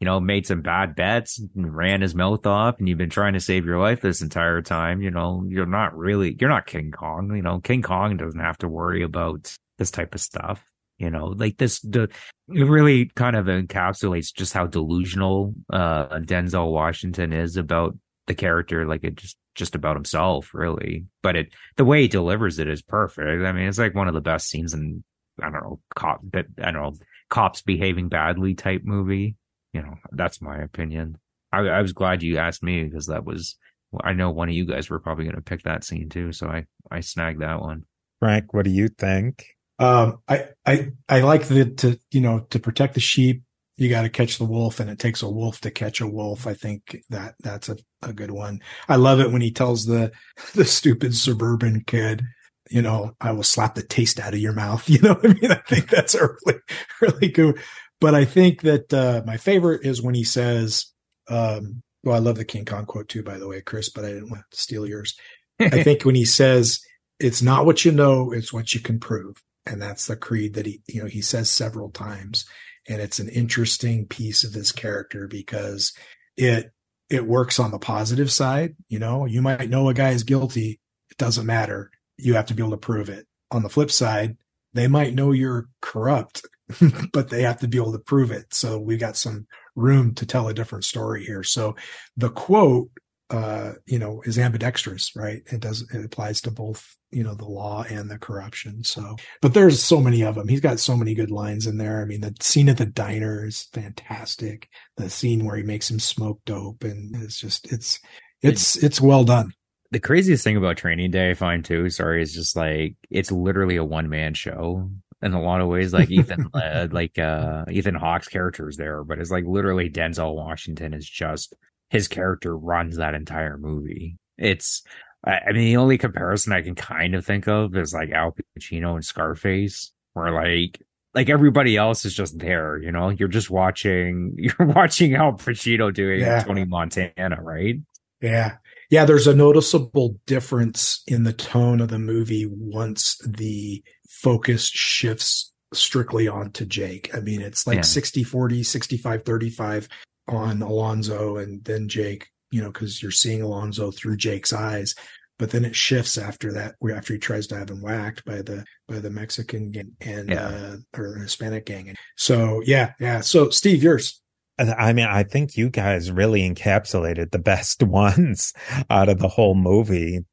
[0.00, 3.32] you know, made some bad bets and ran his mouth off, and you've been trying
[3.32, 5.00] to save your life this entire time.
[5.00, 7.34] You know, you're not really, you're not King Kong.
[7.34, 10.64] You know, King Kong doesn't have to worry about this type of stuff.
[10.98, 12.08] You know, like this, the,
[12.48, 18.86] it really kind of encapsulates just how delusional, uh, Denzel Washington is about the character
[18.86, 22.82] like it just just about himself really but it the way he delivers it is
[22.82, 25.02] perfect i mean it's like one of the best scenes in
[25.40, 26.92] i don't know cop i don't know
[27.30, 29.36] cops behaving badly type movie
[29.76, 31.18] you know that's my opinion
[31.52, 33.56] i, I was glad you asked me because that was
[34.02, 36.48] i know one of you guys were probably going to pick that scene too so
[36.48, 37.84] i i snagged that one
[38.18, 39.44] frank what do you think
[39.78, 43.42] um i i i like the to you know to protect the sheep
[43.76, 46.46] you got to catch the wolf and it takes a wolf to catch a wolf.
[46.46, 48.60] I think that that's a, a good one.
[48.88, 50.12] I love it when he tells the,
[50.54, 52.22] the stupid suburban kid,
[52.70, 54.88] you know, I will slap the taste out of your mouth.
[54.96, 55.50] You know I mean?
[55.50, 56.60] I think that's a really,
[57.00, 57.60] really good.
[58.00, 60.92] But I think that, uh, my favorite is when he says,
[61.28, 64.08] um, well, I love the King Kong quote too, by the way, Chris, but I
[64.08, 65.16] didn't want to steal yours.
[65.58, 66.80] I think when he says,
[67.18, 69.42] it's not what you know, it's what you can prove.
[69.64, 72.44] And that's the creed that he, you know, he says several times
[72.88, 75.92] and it's an interesting piece of his character because
[76.36, 76.72] it
[77.08, 80.80] it works on the positive side you know you might know a guy is guilty
[81.10, 84.36] it doesn't matter you have to be able to prove it on the flip side
[84.72, 86.42] they might know you're corrupt
[87.12, 90.26] but they have to be able to prove it so we've got some room to
[90.26, 91.74] tell a different story here so
[92.16, 92.90] the quote
[93.30, 95.42] uh, you know, is ambidextrous, right?
[95.46, 98.84] It does, it applies to both, you know, the law and the corruption.
[98.84, 100.48] So, but there's so many of them.
[100.48, 102.00] He's got so many good lines in there.
[102.00, 104.68] I mean, the scene at the diner is fantastic.
[104.96, 107.98] The scene where he makes him smoke dope and it's just, it's,
[108.42, 109.52] it's, it's well done.
[109.90, 113.76] The craziest thing about Training Day, I find too, sorry, is just like, it's literally
[113.76, 114.90] a one man show
[115.22, 115.92] in a lot of ways.
[115.92, 120.34] Like Ethan, uh, like, uh, Ethan Hawke's character is there, but it's like literally Denzel
[120.34, 121.54] Washington is just
[121.90, 124.18] his character runs that entire movie.
[124.38, 124.82] It's,
[125.24, 128.94] I mean, the only comparison I can kind of think of is like Al Pacino
[128.94, 130.80] and Scarface, where like,
[131.14, 135.92] like everybody else is just there, you know, you're just watching, you're watching Al Pacino
[135.92, 136.42] doing yeah.
[136.42, 137.76] Tony Montana, right?
[138.20, 138.56] Yeah.
[138.90, 139.04] Yeah.
[139.04, 143.82] There's a noticeable difference in the tone of the movie once the
[144.16, 147.14] focus shifts strictly onto Jake.
[147.14, 147.82] I mean, it's like yeah.
[147.82, 149.88] 60 40, 65 35
[150.28, 154.94] on Alonzo and then Jake, you know, because you're seeing Alonzo through Jake's eyes.
[155.38, 158.64] But then it shifts after that, after he tries to have him whacked by the
[158.88, 160.46] by the Mexican gang and yeah.
[160.48, 161.94] uh, or Hispanic gang.
[162.16, 163.20] So yeah, yeah.
[163.20, 164.22] So Steve, yours.
[164.58, 168.54] I mean, I think you guys really encapsulated the best ones
[168.88, 170.24] out of the whole movie.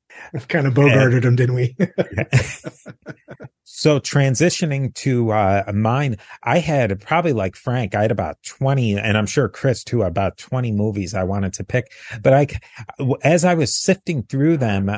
[0.48, 1.76] Kind of bogarted them, didn't we?
[3.64, 9.18] so transitioning to uh, mine, I had probably like Frank, I had about 20, and
[9.18, 11.92] I'm sure Chris too, about 20 movies I wanted to pick.
[12.22, 12.48] But I,
[13.24, 14.90] as I was sifting through them,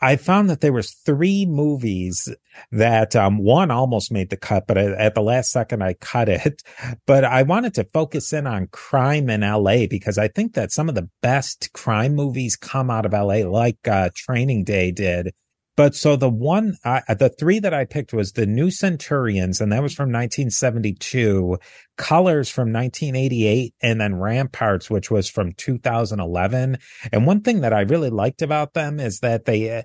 [0.00, 2.32] I found that there was three movies
[2.70, 6.62] that um, one almost made the cut, but at the last second I cut it.
[7.06, 10.88] But I wanted to focus in on crime in LA because I think that some
[10.88, 15.32] of the best crime movies come out of LA, like uh, Training Day did.
[15.78, 19.70] But so the one, uh, the three that I picked was the New Centurions, and
[19.70, 21.56] that was from 1972,
[21.96, 26.78] Colors from 1988, and then Ramparts, which was from 2011.
[27.12, 29.82] And one thing that I really liked about them is that they, uh,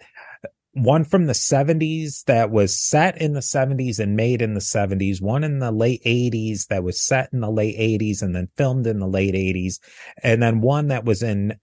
[0.72, 5.22] one from the 70s that was set in the 70s and made in the 70s,
[5.22, 8.88] one in the late 80s that was set in the late 80s and then filmed
[8.88, 9.76] in the late 80s,
[10.24, 11.60] and then one that was in,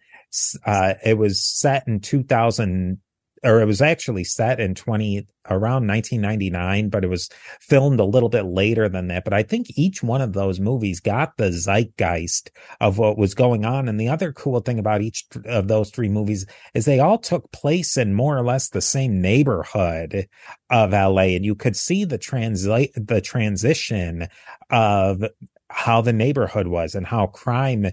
[0.65, 3.01] uh, it was set in 2000
[3.43, 7.29] or it was actually set in 20 around 1999 but it was
[7.61, 9.25] filmed a little bit later than that.
[9.25, 13.65] But i think each one of those movies got the zeitgeist of what was going
[13.65, 13.89] on.
[13.89, 17.51] And the other cool thing about each of those three movies is they all took
[17.53, 20.29] place in more or less the same neighborhood
[20.71, 24.29] of la and you could see the translate the transition
[24.71, 25.25] of
[25.71, 27.87] how the neighborhood was and how crime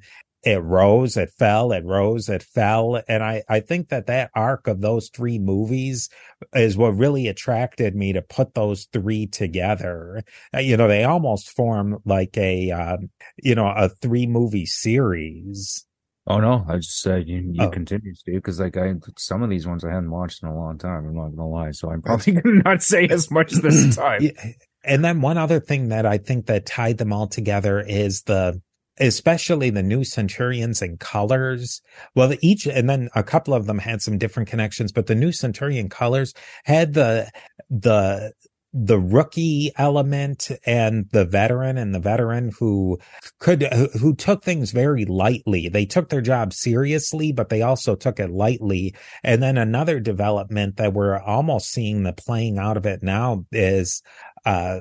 [0.47, 3.01] it rose, it fell, it rose, it fell.
[3.09, 6.09] And I, I think that that arc of those three movies
[6.53, 10.23] is what really attracted me to put those three together.
[10.55, 12.97] Uh, you know, they almost form like a, uh,
[13.43, 15.85] you know, a three movie series.
[16.27, 17.69] Oh no, I just said you, you oh.
[17.69, 20.77] continue, Steve, because like I some of these ones I hadn't watched in a long
[20.77, 21.07] time.
[21.07, 24.21] I'm not gonna lie, so I'm probably gonna not say as much this time.
[24.21, 24.51] Yeah.
[24.83, 28.61] And then one other thing that I think that tied them all together is the
[28.99, 31.81] especially the new Centurions and colors.
[32.15, 35.31] Well, each, and then a couple of them had some different connections, but the new
[35.31, 36.33] Centurion colors
[36.65, 37.29] had the,
[37.69, 38.33] the,
[38.73, 42.99] the rookie element and the veteran and the veteran who
[43.39, 43.63] could
[43.99, 48.29] who took things very lightly they took their job seriously but they also took it
[48.29, 48.93] lightly
[49.23, 54.03] and then another development that we're almost seeing the playing out of it now is
[54.45, 54.79] uh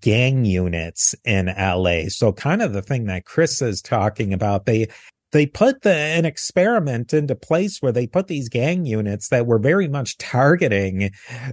[0.00, 2.08] gang units in LA.
[2.08, 4.88] So kind of the thing that Chris is talking about, they
[5.32, 9.58] they put the an experiment into place where they put these gang units that were
[9.58, 11.10] very much targeting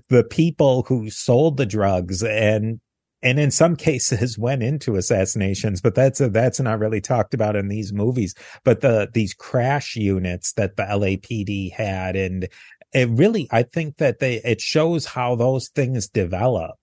[0.10, 2.80] the people who sold the drugs and
[3.24, 7.56] and in some cases went into assassinations but that's a, that's not really talked about
[7.56, 12.48] in these movies but the these crash units that the LAPD had and
[12.94, 16.78] it really I think that they it shows how those things develop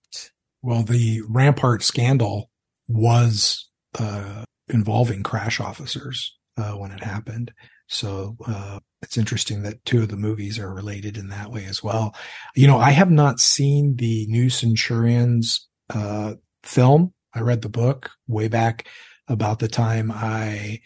[0.65, 2.49] well, the Rampart scandal
[2.87, 7.53] was uh, involving crash officers uh, when it happened.
[7.87, 11.83] So uh, it's interesting that two of the movies are related in that way as
[11.83, 12.15] well.
[12.55, 17.13] You know, I have not seen the New Centurions uh, film.
[17.35, 18.87] I read the book way back
[19.27, 20.81] about the time I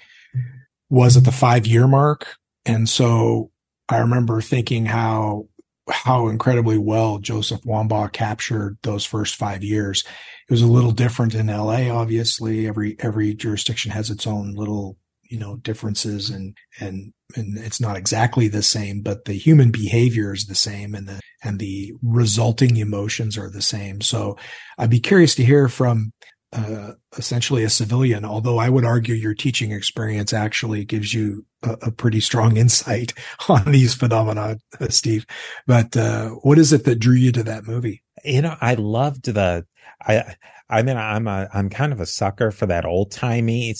[0.89, 2.35] was at the five year mark.
[2.65, 3.51] And so
[3.87, 5.47] I remember thinking how
[5.89, 10.03] how incredibly well Joseph Wambaugh captured those first five years.
[10.47, 12.67] It was a little different in LA, obviously.
[12.67, 17.97] Every every jurisdiction has its own little, you know, differences and and and it's not
[17.97, 22.77] exactly the same, but the human behavior is the same and the and the resulting
[22.77, 24.01] emotions are the same.
[24.01, 24.37] So
[24.77, 26.11] I'd be curious to hear from
[26.53, 28.25] uh, essentially a civilian.
[28.25, 33.13] Although I would argue your teaching experience actually gives you a, a pretty strong insight
[33.49, 35.25] on these phenomena, uh, Steve.
[35.67, 38.03] But uh, what is it that drew you to that movie?
[38.23, 39.65] You know, I loved the.
[40.01, 40.35] I
[40.69, 43.73] I mean, I'm a I'm kind of a sucker for that old timey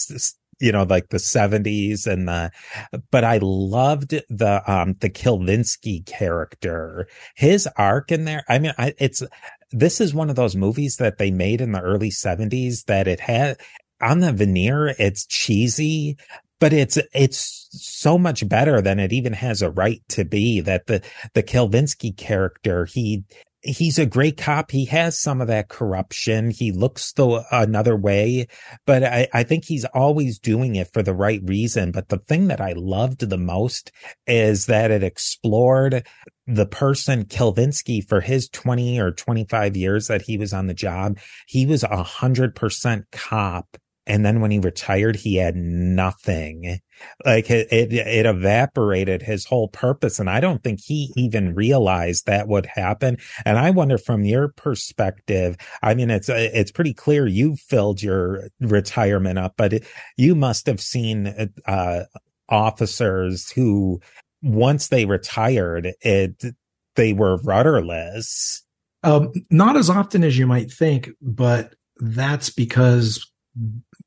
[0.60, 2.50] you know, like the seventies and the,
[3.10, 8.44] but I loved the, um, the Kilvinsky character, his arc in there.
[8.48, 9.22] I mean, I, it's,
[9.70, 13.20] this is one of those movies that they made in the early seventies that it
[13.20, 13.58] had
[14.00, 14.94] on the veneer.
[14.98, 16.16] It's cheesy,
[16.58, 20.86] but it's, it's so much better than it even has a right to be that
[20.86, 21.02] the,
[21.34, 23.24] the Kilvinsky character, he,
[23.62, 24.70] he's a great cop.
[24.70, 26.50] He has some of that corruption.
[26.50, 28.46] He looks the another way,
[28.86, 31.92] but I, I think he's always doing it for the right reason.
[31.92, 33.92] But the thing that I loved the most
[34.26, 36.06] is that it explored
[36.46, 41.18] the person Kilvinsky for his 20 or 25 years that he was on the job.
[41.46, 43.76] He was a hundred percent cop
[44.10, 46.80] and then when he retired, he had nothing.
[47.24, 50.18] Like it, it, it, evaporated his whole purpose.
[50.18, 53.18] And I don't think he even realized that would happen.
[53.44, 58.48] And I wonder from your perspective, I mean, it's, it's pretty clear you filled your
[58.58, 59.86] retirement up, but it,
[60.16, 62.02] you must have seen, uh,
[62.48, 64.00] officers who
[64.42, 66.42] once they retired, it,
[66.96, 68.64] they were rudderless.
[69.04, 73.29] Um, not as often as you might think, but that's because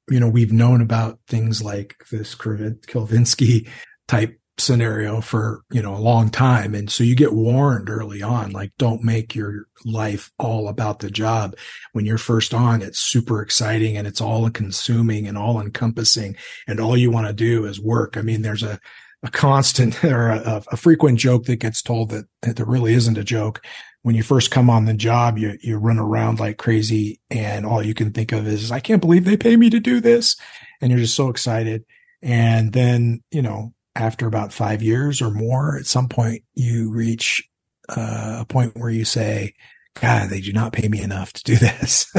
[0.10, 3.68] you know, we've known about things like this Kilvinsky
[4.08, 6.76] type scenario for, you know, a long time.
[6.76, 11.10] And so you get warned early on, like, don't make your life all about the
[11.10, 11.56] job.
[11.94, 16.36] When you're first on, it's super exciting and it's all consuming and all encompassing.
[16.68, 18.16] And all you want to do is work.
[18.16, 18.80] I mean, there's a,
[19.24, 23.18] a constant or a, a, frequent joke that gets told that, that there really isn't
[23.18, 23.62] a joke
[24.04, 27.82] when you first come on the job, you, you run around like crazy and all
[27.82, 30.36] you can think of is, I can't believe they pay me to do this.
[30.82, 31.86] And you're just so excited.
[32.22, 37.48] And then, you know, after about five years or more, at some point you reach
[37.90, 39.54] uh, a point where you say,
[40.02, 42.14] God, they do not pay me enough to do this.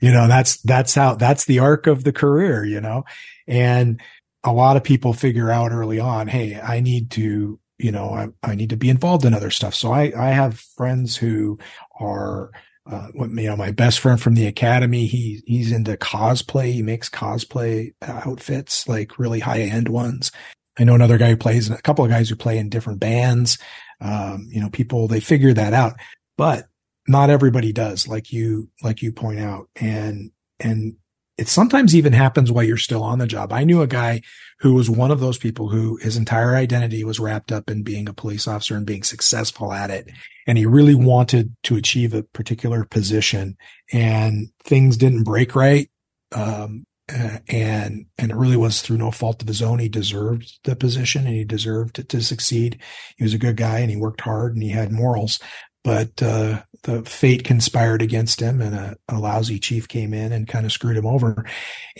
[0.00, 3.02] you know, that's, that's how, that's the arc of the career, you know,
[3.48, 4.00] and
[4.44, 8.28] a lot of people figure out early on, Hey, I need to you know, I,
[8.42, 9.74] I need to be involved in other stuff.
[9.74, 11.58] So I, I have friends who
[11.98, 12.50] are,
[12.90, 16.72] uh, you know, my best friend from the academy, he, he's into cosplay.
[16.72, 20.30] He makes cosplay outfits, like really high end ones.
[20.78, 23.58] I know another guy who plays, a couple of guys who play in different bands.
[24.00, 25.94] Um, you know, people, they figure that out,
[26.36, 26.66] but
[27.08, 29.68] not everybody does, like you, like you point out.
[29.76, 30.96] And, and
[31.36, 33.52] it sometimes even happens while you're still on the job.
[33.52, 34.22] I knew a guy
[34.60, 38.08] who was one of those people who his entire identity was wrapped up in being
[38.08, 40.10] a police officer and being successful at it.
[40.46, 43.56] And he really wanted to achieve a particular position
[43.92, 45.90] and things didn't break right.
[46.32, 49.78] Um, and, and it really was through no fault of his own.
[49.78, 52.80] He deserved the position and he deserved to, to succeed.
[53.16, 55.38] He was a good guy and he worked hard and he had morals,
[55.84, 60.46] but, uh, the fate conspired against him and a, a, lousy chief came in and
[60.46, 61.46] kind of screwed him over.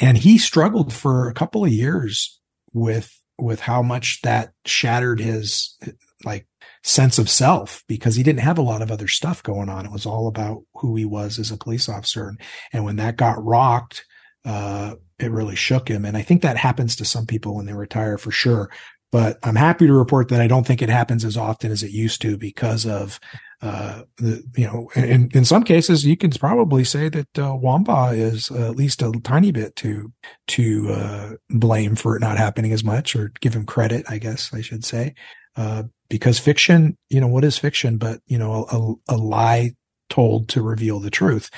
[0.00, 2.38] And he struggled for a couple of years
[2.72, 5.78] with, with how much that shattered his
[6.22, 6.46] like
[6.82, 9.86] sense of self because he didn't have a lot of other stuff going on.
[9.86, 12.28] It was all about who he was as a police officer.
[12.28, 12.40] And,
[12.72, 14.04] and when that got rocked,
[14.44, 16.04] uh, it really shook him.
[16.04, 18.70] And I think that happens to some people when they retire for sure.
[19.10, 21.92] But I'm happy to report that I don't think it happens as often as it
[21.92, 23.20] used to because of
[23.64, 28.14] uh, the, you know, in, in some cases, you can probably say that uh, Wambaugh
[28.14, 30.12] is uh, at least a tiny bit to
[30.48, 34.52] to uh, blame for it not happening as much, or give him credit, I guess
[34.52, 35.14] I should say,
[35.56, 38.66] uh, because fiction, you know, what is fiction but you know
[39.08, 39.72] a, a lie
[40.10, 41.48] told to reveal the truth,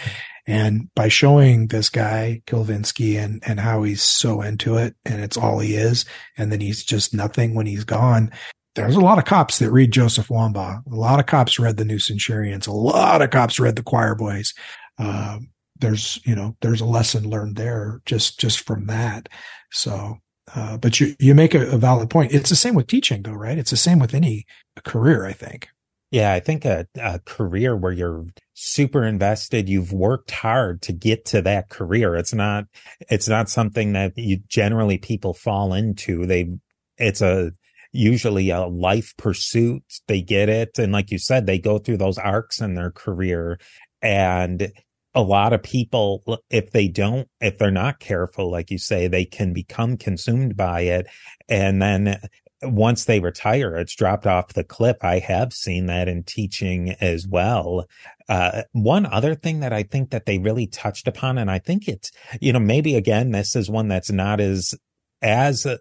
[0.47, 5.37] and by showing this guy Kilvinsky and and how he's so into it, and it's
[5.37, 6.05] all he is,
[6.39, 8.31] and then he's just nothing when he's gone,
[8.77, 10.87] there's a lot of cops that read Joseph Wambaugh.
[10.87, 12.67] A lot of cops read the New Centurions.
[12.67, 14.55] A lot of cops read the Choir Boys.
[14.99, 15.39] Uh,
[15.79, 19.29] there's, you know, there's a lesson learned there just, just from that.
[19.73, 20.19] So,
[20.55, 22.33] uh, but you, you make a, a, valid point.
[22.33, 23.59] It's the same with teaching though, right?
[23.59, 24.45] It's the same with any
[24.85, 25.69] career, I think.
[26.11, 26.33] Yeah.
[26.33, 31.43] I think a, a career where you're super invested, you've worked hard to get to
[31.43, 32.15] that career.
[32.15, 32.67] It's not,
[33.11, 36.27] it's not something that you generally people fall into.
[36.27, 36.49] They,
[36.97, 37.53] it's a,
[37.97, 39.83] usually a life pursuit.
[40.07, 40.79] They get it.
[40.79, 43.59] And like you said, they go through those arcs in their career.
[44.03, 44.73] And
[45.15, 49.25] a lot of people, if they don't, if they're not careful, like you say, they
[49.25, 51.07] can become consumed by it.
[51.49, 52.21] And then
[52.63, 54.97] once they retire, it's dropped off the cliff.
[55.03, 57.87] I have seen that in teaching as well.
[58.29, 61.89] Uh, one other thing that I think that they really touched upon, and I think
[61.89, 64.75] it's, you know, maybe again, this is one that's not as,
[65.23, 65.77] as uh,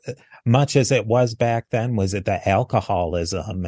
[0.45, 3.67] much as it was back then, was it the alcoholism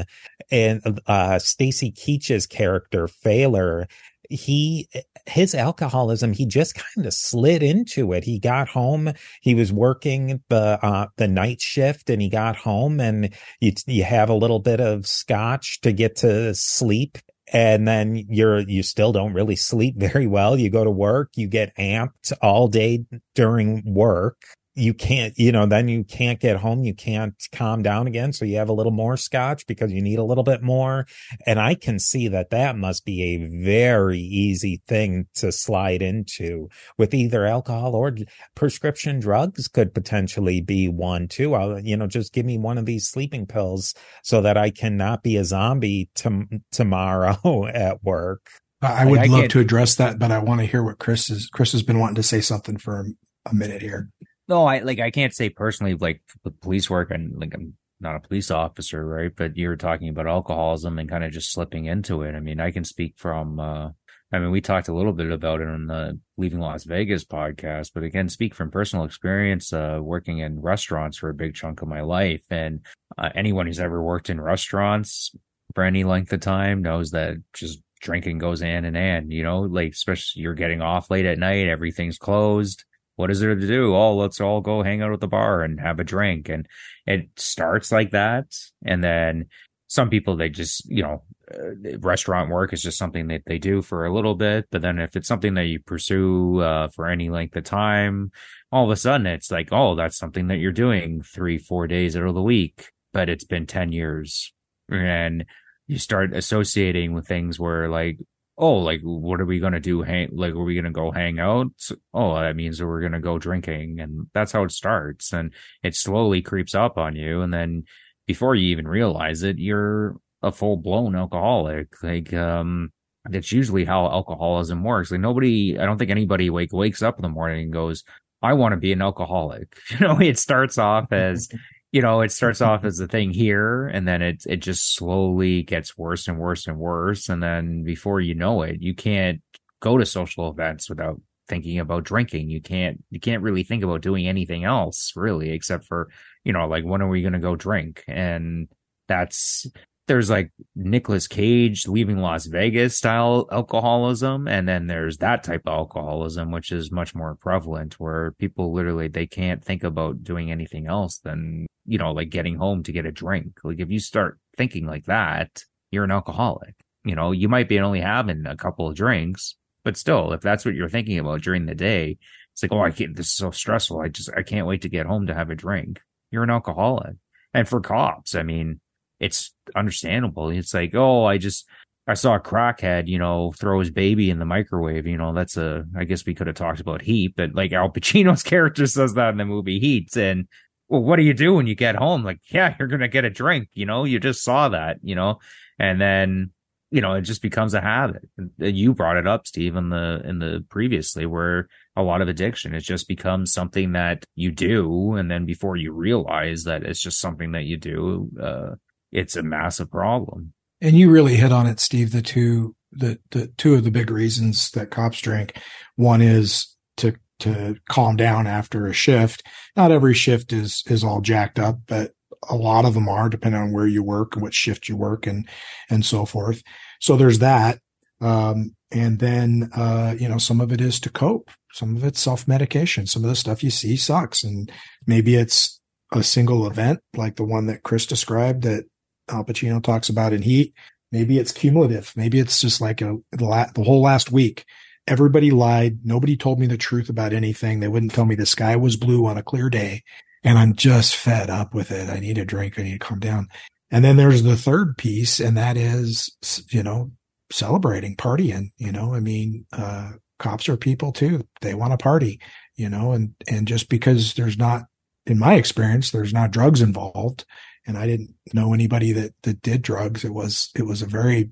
[0.52, 3.88] and, uh, Stacy Keach's character, Fehler,
[4.30, 4.90] he
[5.26, 8.24] his alcoholism he just kind of slid into it.
[8.24, 13.00] He got home he was working the uh the night shift and he got home
[13.00, 17.18] and you you have a little bit of scotch to get to sleep
[17.54, 20.58] and then you're you still don't really sleep very well.
[20.60, 23.06] You go to work you get amped all day
[23.36, 24.38] during work
[24.78, 26.84] you can't, you know, then you can't get home.
[26.84, 28.32] You can't calm down again.
[28.32, 31.08] So you have a little more scotch because you need a little bit more.
[31.46, 36.70] And I can see that that must be a very easy thing to slide into
[36.98, 38.16] with either alcohol or
[38.56, 41.56] prescription drugs could potentially be one too.
[41.56, 45.24] I'll, you know, just give me one of these sleeping pills so that I cannot
[45.24, 48.48] be a zombie to, tomorrow at work.
[48.80, 51.32] I would like, love I to address that, but I want to hear what Chris
[51.32, 51.50] is.
[51.52, 53.08] Chris has been wanting to say something for
[53.48, 54.10] a minute here.
[54.48, 56.22] No, I like I can't say personally like
[56.62, 59.32] police work and like I'm not a police officer, right?
[59.36, 62.36] But you're talking about alcoholism and kind of just slipping into it.
[62.36, 63.89] I mean, I can speak from uh
[64.32, 67.91] I mean, we talked a little bit about it on the Leaving Las Vegas podcast,
[67.93, 71.88] but again, speak from personal experience, uh, working in restaurants for a big chunk of
[71.88, 72.43] my life.
[72.50, 72.82] And
[73.18, 75.34] uh, anyone who's ever worked in restaurants
[75.74, 79.62] for any length of time knows that just drinking goes hand in hand, you know,
[79.62, 82.84] like, especially you're getting off late at night, everything's closed
[83.18, 83.95] what is there to do?
[83.95, 86.49] Oh, let's all go hang out at the bar and have a drink.
[86.49, 86.68] And
[87.05, 88.55] it starts like that.
[88.86, 89.47] And then
[89.88, 93.82] some people, they just, you know, uh, restaurant work is just something that they do
[93.82, 94.68] for a little bit.
[94.72, 98.32] But then if it's something that you pursue uh, for any length of time,
[98.72, 102.15] all of a sudden it's like, oh, that's something that you're doing three, four days
[102.15, 102.91] out of the week.
[103.13, 104.53] But it's been 10 years.
[104.89, 105.45] And
[105.88, 108.20] you start associating with things where like,
[108.58, 110.01] oh, like, what are we going to do?
[110.01, 111.68] Hang, like, are we going to go hang out?
[112.14, 113.99] Oh, that means we're going to go drinking.
[113.99, 115.32] And that's how it starts.
[115.32, 115.53] And
[115.84, 117.41] it slowly creeps up on you.
[117.41, 117.84] And then
[118.26, 122.01] before you even realize it, you're a full blown alcoholic.
[122.01, 122.91] Like, um,
[123.30, 125.12] that's usually how alcoholism works.
[125.12, 128.03] Like nobody, I don't think anybody wake wakes up in the morning and goes,
[128.41, 129.78] I want to be an alcoholic.
[129.91, 131.49] You know, it starts off as
[131.98, 135.64] you know, it starts off as a thing here and then it it just slowly
[135.64, 137.28] gets worse and worse and worse.
[137.28, 139.41] And then before you know it, you can't
[139.80, 142.52] go to social events without thinking about drinking.
[142.52, 146.10] You can't you can't really think about doing anything else really, except for,
[146.43, 148.04] you know, like when are we gonna go drink?
[148.08, 148.68] And
[149.08, 149.66] that's
[150.08, 154.47] there's like Nicolas Cage leaving Las Vegas style alcoholism.
[154.47, 159.10] And then there's that type of alcoholism, which is much more prevalent where people literally,
[159.10, 163.05] they can't think about doing anything else than, you know, like getting home to get
[163.05, 163.60] a drink.
[163.64, 166.76] Like if you start thinking like that, you're an alcoholic.
[167.03, 170.66] You know, you might be only having a couple of drinks, but still, if that's
[170.66, 172.18] what you're thinking about during the day,
[172.53, 174.01] it's like, oh, I can't, this is so stressful.
[174.01, 176.01] I just, I can't wait to get home to have a drink.
[176.32, 177.16] You're an alcoholic.
[177.53, 178.82] And for cops, I mean,
[179.20, 180.49] it's understandable.
[180.49, 181.68] It's like, oh, I just
[182.07, 185.05] I saw a crackhead, you know, throw his baby in the microwave.
[185.07, 187.89] You know, that's a I guess we could have talked about Heat, but like Al
[187.89, 190.15] Pacino's character says that in the movie Heat.
[190.15, 190.47] And
[190.88, 192.24] well, what do you do when you get home?
[192.24, 195.39] Like, yeah, you're gonna get a drink, you know, you just saw that, you know,
[195.80, 196.51] and then
[196.89, 198.30] you know, it just becomes a habit.
[198.38, 202.30] And You brought it up, Steve, in the in the previously where a lot of
[202.30, 207.01] addiction it just becomes something that you do, and then before you realize that it's
[207.01, 208.76] just something that you do, uh,
[209.12, 210.53] it's a massive problem.
[210.82, 212.12] And you really hit on it, Steve.
[212.12, 215.58] The two, the, the two of the big reasons that cops drink.
[215.95, 219.43] One is to, to calm down after a shift.
[219.76, 222.12] Not every shift is, is all jacked up, but
[222.49, 225.26] a lot of them are depending on where you work and what shift you work
[225.26, 225.49] and,
[225.89, 226.62] and so forth.
[226.99, 227.80] So there's that.
[228.22, 231.49] Um, and then, uh, you know, some of it is to cope.
[231.74, 233.05] Some of it's self medication.
[233.05, 234.43] Some of the stuff you see sucks.
[234.43, 234.72] And
[235.05, 235.80] maybe it's
[236.14, 238.86] a single event like the one that Chris described that
[239.30, 240.74] Al Pacino talks about in Heat.
[241.12, 242.14] Maybe it's cumulative.
[242.16, 244.66] Maybe it's just like a, the, whole last week.
[245.08, 246.00] Everybody lied.
[246.04, 247.80] Nobody told me the truth about anything.
[247.80, 250.04] They wouldn't tell me the sky was blue on a clear day.
[250.44, 252.10] And I'm just fed up with it.
[252.10, 252.78] I need a drink.
[252.78, 253.48] I need to calm down.
[253.90, 256.36] And then there's the third piece, and that is,
[256.70, 257.12] you know,
[257.52, 258.72] celebrating, partying.
[258.78, 261.48] You know, I mean, uh, cops are people too.
[261.62, 262.42] They want to party,
[262.76, 264.84] you know, and, and just because there's not,
[265.26, 267.46] in my experience, there's not drugs involved
[267.88, 270.24] and I didn't know anybody that that did drugs.
[270.24, 271.50] It was it was a very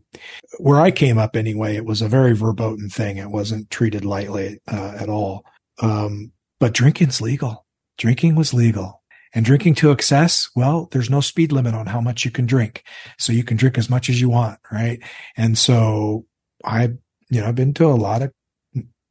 [0.59, 1.75] where I came up anyway.
[1.75, 3.17] It was a very verboten thing.
[3.17, 5.45] It wasn't treated lightly uh, at all.
[5.81, 7.65] Um, but drinking's legal.
[7.97, 9.01] Drinking was legal,
[9.33, 12.83] And drinking to excess, well, there's no speed limit on how much you can drink.
[13.17, 14.99] So you can drink as much as you want, right?
[15.37, 16.25] And so
[16.65, 16.89] I,
[17.29, 18.33] you know, I've been to a lot of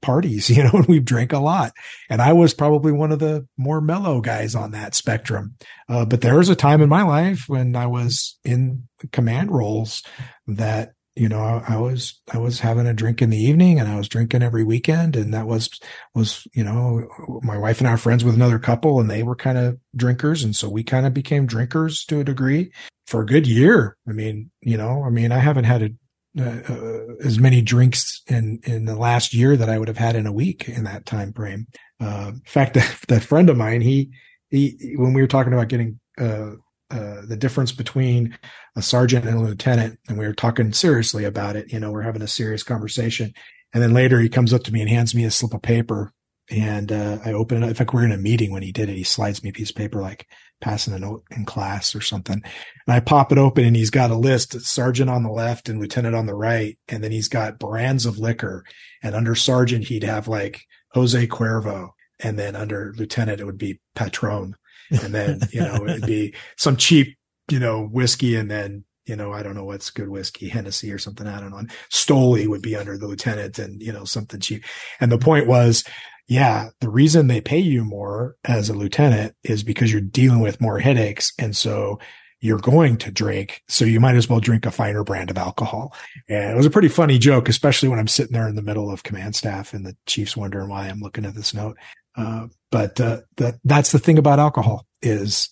[0.04, 1.72] parties, you know, and we've drank a lot.
[2.08, 5.56] And I was probably one of the more mellow guys on that spectrum.
[5.88, 10.02] Uh, but there was a time in my life when I was in command roles
[10.46, 13.88] that you know, I, I, was, I was having a drink in the evening and
[13.88, 15.14] I was drinking every weekend.
[15.14, 15.70] And that was,
[16.12, 17.06] was, you know,
[17.42, 20.42] my wife and I are friends with another couple and they were kind of drinkers.
[20.42, 22.72] And so we kind of became drinkers to a degree
[23.06, 23.96] for a good year.
[24.08, 25.90] I mean, you know, I mean, I haven't had a,
[26.38, 30.16] uh, uh, as many drinks in, in the last year that I would have had
[30.16, 31.66] in a week in that time frame.
[32.00, 32.74] Uh, in fact,
[33.08, 34.10] that, friend of mine, he,
[34.50, 36.52] he, when we were talking about getting, uh,
[36.90, 38.38] uh, the difference between
[38.76, 41.72] a sergeant and a lieutenant, and we were talking seriously about it.
[41.72, 43.32] You know, we're having a serious conversation,
[43.72, 46.12] and then later he comes up to me and hands me a slip of paper,
[46.50, 47.66] and uh, I open it.
[47.66, 48.96] In fact, we're in a meeting when he did it.
[48.96, 50.28] He slides me a piece of paper like
[50.64, 54.10] passing a note in class or something, and I pop it open, and he's got
[54.10, 57.58] a list: sergeant on the left and lieutenant on the right, and then he's got
[57.58, 58.64] brands of liquor,
[59.02, 60.62] and under sergeant he'd have like
[60.92, 61.90] Jose Cuervo,
[62.20, 64.56] and then under lieutenant it would be Patron
[64.90, 67.16] and then you know it'd be some cheap
[67.50, 70.98] you know whiskey, and then you know I don't know what's good whiskey, Hennessy or
[70.98, 71.26] something.
[71.26, 71.58] I don't know.
[71.58, 74.64] And Stoli would be under the lieutenant, and you know something cheap.
[75.00, 75.84] And the point was,
[76.26, 80.60] yeah, the reason they pay you more as a lieutenant is because you're dealing with
[80.60, 81.98] more headaches, and so
[82.40, 85.94] you're going to drink, so you might as well drink a finer brand of alcohol.
[86.28, 88.90] And it was a pretty funny joke, especially when I'm sitting there in the middle
[88.90, 91.78] of command staff and the chief's wondering why I'm looking at this note.
[92.16, 95.48] Uh, but uh, that that's the thing about alcohol is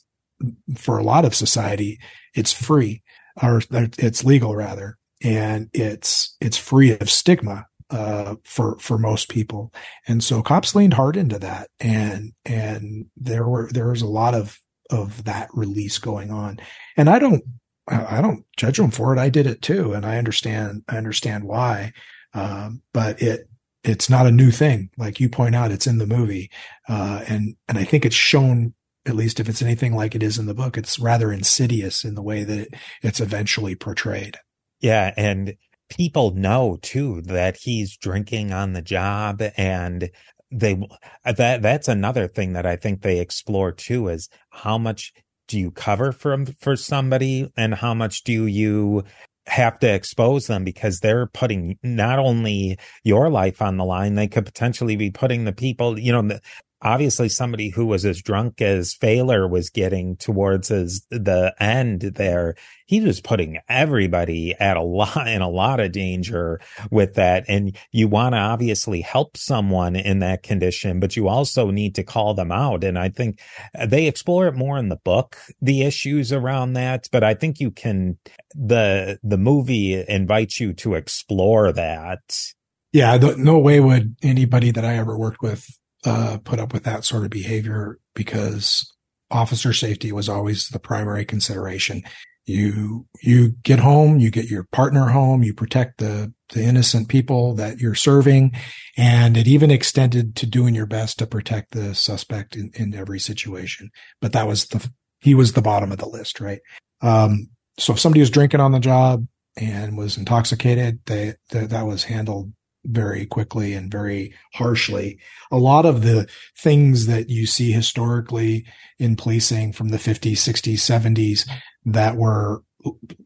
[0.77, 1.99] for a lot of society,
[2.35, 3.03] it's free
[3.43, 9.73] or it's legal rather, and it's it's free of stigma uh, for for most people.
[10.09, 14.35] And so cops leaned hard into that, and and there were there was a lot
[14.35, 14.59] of
[14.91, 16.59] of that release going on.
[16.97, 17.45] And I don't
[17.89, 19.19] I don't judge them for it.
[19.21, 21.93] I did it too, and I understand I understand why.
[22.35, 23.49] Um, but it
[23.85, 24.91] it's not a new thing.
[24.97, 26.51] Like you point out, it's in the movie.
[26.89, 28.75] Uh, and, and I think it's shown,
[29.07, 32.15] at least if it's anything like it is in the book, it's rather insidious in
[32.15, 34.37] the way that it, it's eventually portrayed.
[34.81, 35.13] Yeah.
[35.17, 35.55] And
[35.97, 40.11] people know too that he's drinking on the job and
[40.51, 40.81] they,
[41.25, 45.13] that, that's another thing that I think they explore too is how much
[45.49, 49.05] do you cover from for somebody and how much do you
[49.47, 54.29] have to expose them because they're putting not only your life on the line, they
[54.29, 56.39] could potentially be putting the people, you know,
[56.83, 62.55] obviously somebody who was as drunk as Fehler was getting towards his the end there,
[62.87, 66.61] he was putting everybody at a lot in a lot of danger
[66.91, 67.45] with that.
[67.49, 72.03] And you want to obviously help someone in that condition, but you also need to
[72.03, 72.85] call them out.
[72.85, 73.41] And I think
[73.79, 77.09] uh, they explore it more in the book, the issues around that.
[77.13, 78.19] But I think you can
[78.55, 82.53] the the movie invites you to explore that.
[82.93, 85.67] Yeah, no way would anybody that I ever worked with
[86.05, 88.93] uh, put up with that sort of behavior because
[89.31, 92.03] officer safety was always the primary consideration.
[92.45, 97.55] You, you get home, you get your partner home, you protect the, the innocent people
[97.55, 98.53] that you're serving.
[98.97, 103.21] And it even extended to doing your best to protect the suspect in, in every
[103.21, 103.91] situation.
[104.21, 104.91] But that was the,
[105.21, 106.61] he was the bottom of the list, right?
[107.01, 107.49] Um,
[107.79, 109.27] so if somebody was drinking on the job
[109.57, 112.53] and was intoxicated, they, they that was handled
[112.85, 115.19] very quickly and very harshly.
[115.51, 116.29] A lot of the
[116.59, 118.67] things that you see historically
[118.99, 121.49] in policing from the 50s, 60s, 70s
[121.85, 122.63] that were,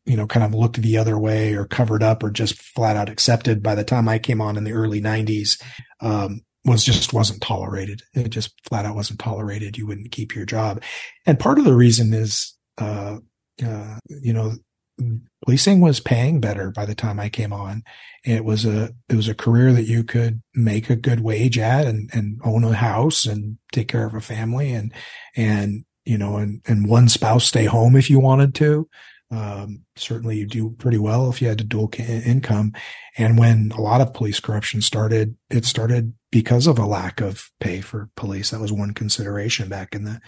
[0.05, 3.09] you know, kind of looked the other way or covered up or just flat out
[3.09, 5.61] accepted by the time I came on in the early 90s,
[6.01, 8.03] um, was just wasn't tolerated.
[8.13, 9.79] It just flat out wasn't tolerated.
[9.79, 10.83] You wouldn't keep your job.
[11.25, 13.19] And part of the reason is, uh,
[13.65, 14.57] uh, you know,
[15.45, 17.83] policing was paying better by the time I came on.
[18.25, 21.87] It was a it was a career that you could make a good wage at
[21.87, 24.93] and and own a house and take care of a family and
[25.37, 28.89] and you know and and one spouse stay home if you wanted to.
[29.31, 32.73] Um, certainly you do pretty well if you had a dual income.
[33.19, 37.51] And when a lot of police corruption started, it started because of a lack of
[37.59, 38.51] pay for police.
[38.51, 40.21] That was one consideration back in the,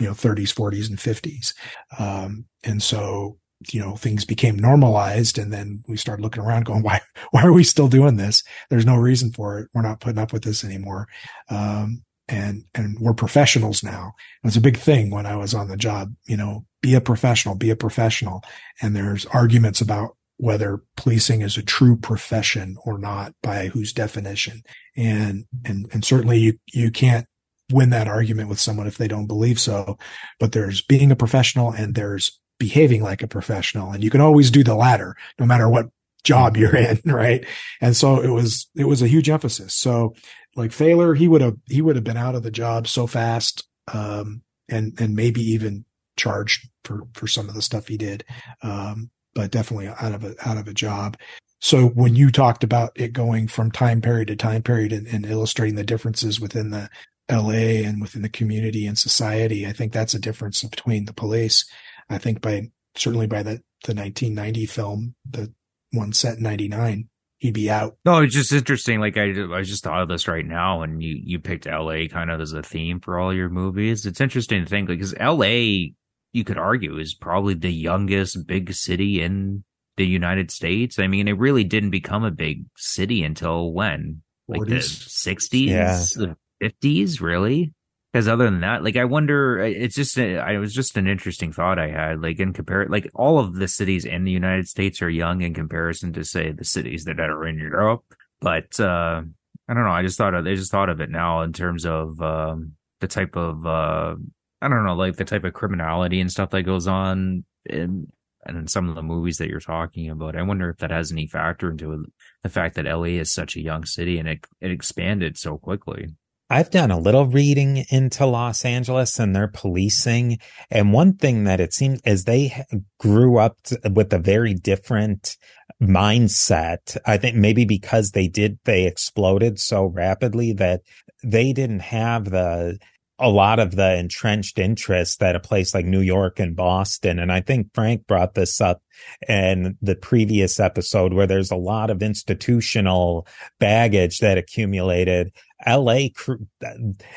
[0.00, 1.54] you know, 30s, 40s and 50s.
[1.98, 3.38] Um, and so
[3.68, 7.00] you know, things became normalized and then we started looking around going, why,
[7.30, 8.42] why are we still doing this?
[8.70, 9.68] There's no reason for it.
[9.74, 11.08] We're not putting up with this anymore.
[11.48, 14.14] Um, and, and we're professionals now.
[14.42, 17.00] It was a big thing when I was on the job, you know, be a
[17.00, 18.42] professional, be a professional.
[18.80, 24.62] And there's arguments about whether policing is a true profession or not by whose definition.
[24.96, 27.26] And, and, and certainly you, you can't
[27.70, 29.98] win that argument with someone if they don't believe so.
[30.38, 33.90] But there's being a professional and there's behaving like a professional.
[33.90, 35.88] And you can always do the latter, no matter what
[36.22, 37.00] job you're in.
[37.04, 37.44] Right.
[37.80, 39.74] And so it was, it was a huge emphasis.
[39.74, 40.14] So
[40.54, 43.66] like Fehler, he would have, he would have been out of the job so fast.
[43.92, 45.84] Um, and, and maybe even
[46.16, 48.24] charged for, for some of the stuff he did.
[48.62, 51.16] Um, but definitely out of a, out of a job.
[51.60, 55.26] So when you talked about it going from time period to time period and, and
[55.26, 56.88] illustrating the differences within the
[57.30, 61.64] LA and within the community and society, I think that's a difference between the police.
[62.10, 65.52] I think by certainly by the, the 1990 film, the
[65.92, 67.08] one set in 99,
[67.38, 67.96] he'd be out.
[68.04, 69.00] No, it's just interesting.
[69.00, 72.08] Like I, I just thought of this right now, and you you picked L.A.
[72.08, 74.06] kind of as a theme for all your movies.
[74.06, 75.94] It's interesting to think because L.A.
[76.32, 79.64] you could argue is probably the youngest big city in
[79.96, 80.98] the United States.
[80.98, 84.68] I mean, it really didn't become a big city until when, like 40s.
[84.68, 86.04] the sixties, yeah.
[86.16, 87.72] the fifties, really.
[88.12, 91.52] Because other than that, like I wonder, it's just a, it was just an interesting
[91.52, 92.20] thought I had.
[92.20, 95.54] Like in compare, like all of the cities in the United States are young in
[95.54, 98.02] comparison to say the cities that are in Europe.
[98.40, 99.22] But uh
[99.68, 99.90] I don't know.
[99.90, 103.06] I just thought of, I just thought of it now in terms of um, the
[103.06, 104.16] type of uh
[104.60, 108.08] I don't know, like the type of criminality and stuff that goes on in
[108.44, 110.34] and in some of the movies that you're talking about.
[110.34, 112.06] I wonder if that has any factor into
[112.42, 116.08] the fact that LA is such a young city and it it expanded so quickly.
[116.52, 120.38] I've done a little reading into Los Angeles and their policing.
[120.68, 122.64] And one thing that it seems is they
[122.98, 123.56] grew up
[123.88, 125.36] with a very different
[125.80, 126.96] mindset.
[127.06, 130.80] I think maybe because they did, they exploded so rapidly that
[131.22, 132.78] they didn't have the,
[133.20, 137.20] a lot of the entrenched interests that a place like New York and Boston.
[137.20, 138.82] And I think Frank brought this up
[139.28, 143.24] in the previous episode where there's a lot of institutional
[143.60, 145.32] baggage that accumulated
[145.66, 146.08] LA,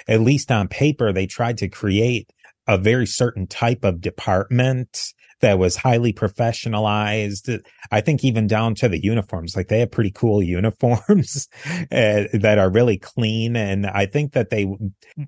[0.07, 2.29] at least on paper, they tried to create
[2.67, 5.13] a very certain type of department
[5.43, 7.59] that was highly professionalized.
[7.91, 11.49] I think even down to the uniforms, like they have pretty cool uniforms
[11.91, 13.57] uh, that are really clean.
[13.57, 14.65] And I think that they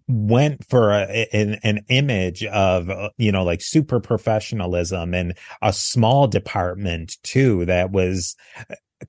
[0.08, 5.74] went for a, an, an image of, uh, you know, like super professionalism and a
[5.74, 8.36] small department too that was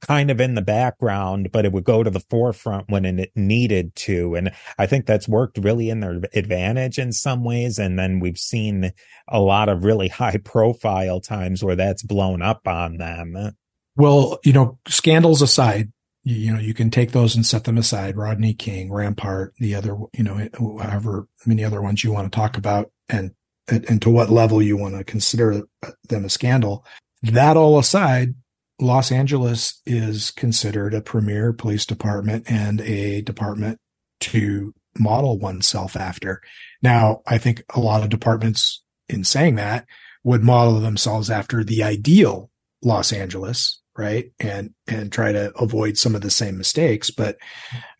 [0.00, 3.94] kind of in the background, but it would go to the forefront when it needed
[3.94, 4.34] to.
[4.34, 7.78] And I think that's worked really in their advantage in some ways.
[7.78, 8.92] And then we've seen
[9.28, 13.56] a lot of really high profile times where that's blown up on them.
[13.96, 15.92] Well, you know, scandals aside,
[16.22, 18.16] you, know, you can take those and set them aside.
[18.16, 22.58] Rodney King, Rampart, the other, you know, however many other ones you want to talk
[22.58, 23.32] about and,
[23.68, 25.62] and to what level you want to consider
[26.08, 26.84] them a scandal.
[27.22, 28.34] That all aside,
[28.80, 33.78] Los Angeles is considered a premier police department and a department
[34.20, 36.42] to model oneself after.
[36.82, 39.86] Now, I think a lot of departments in saying that
[40.24, 42.50] would model themselves after the ideal
[42.82, 44.26] Los Angeles, right?
[44.38, 47.10] And, and try to avoid some of the same mistakes.
[47.10, 47.36] But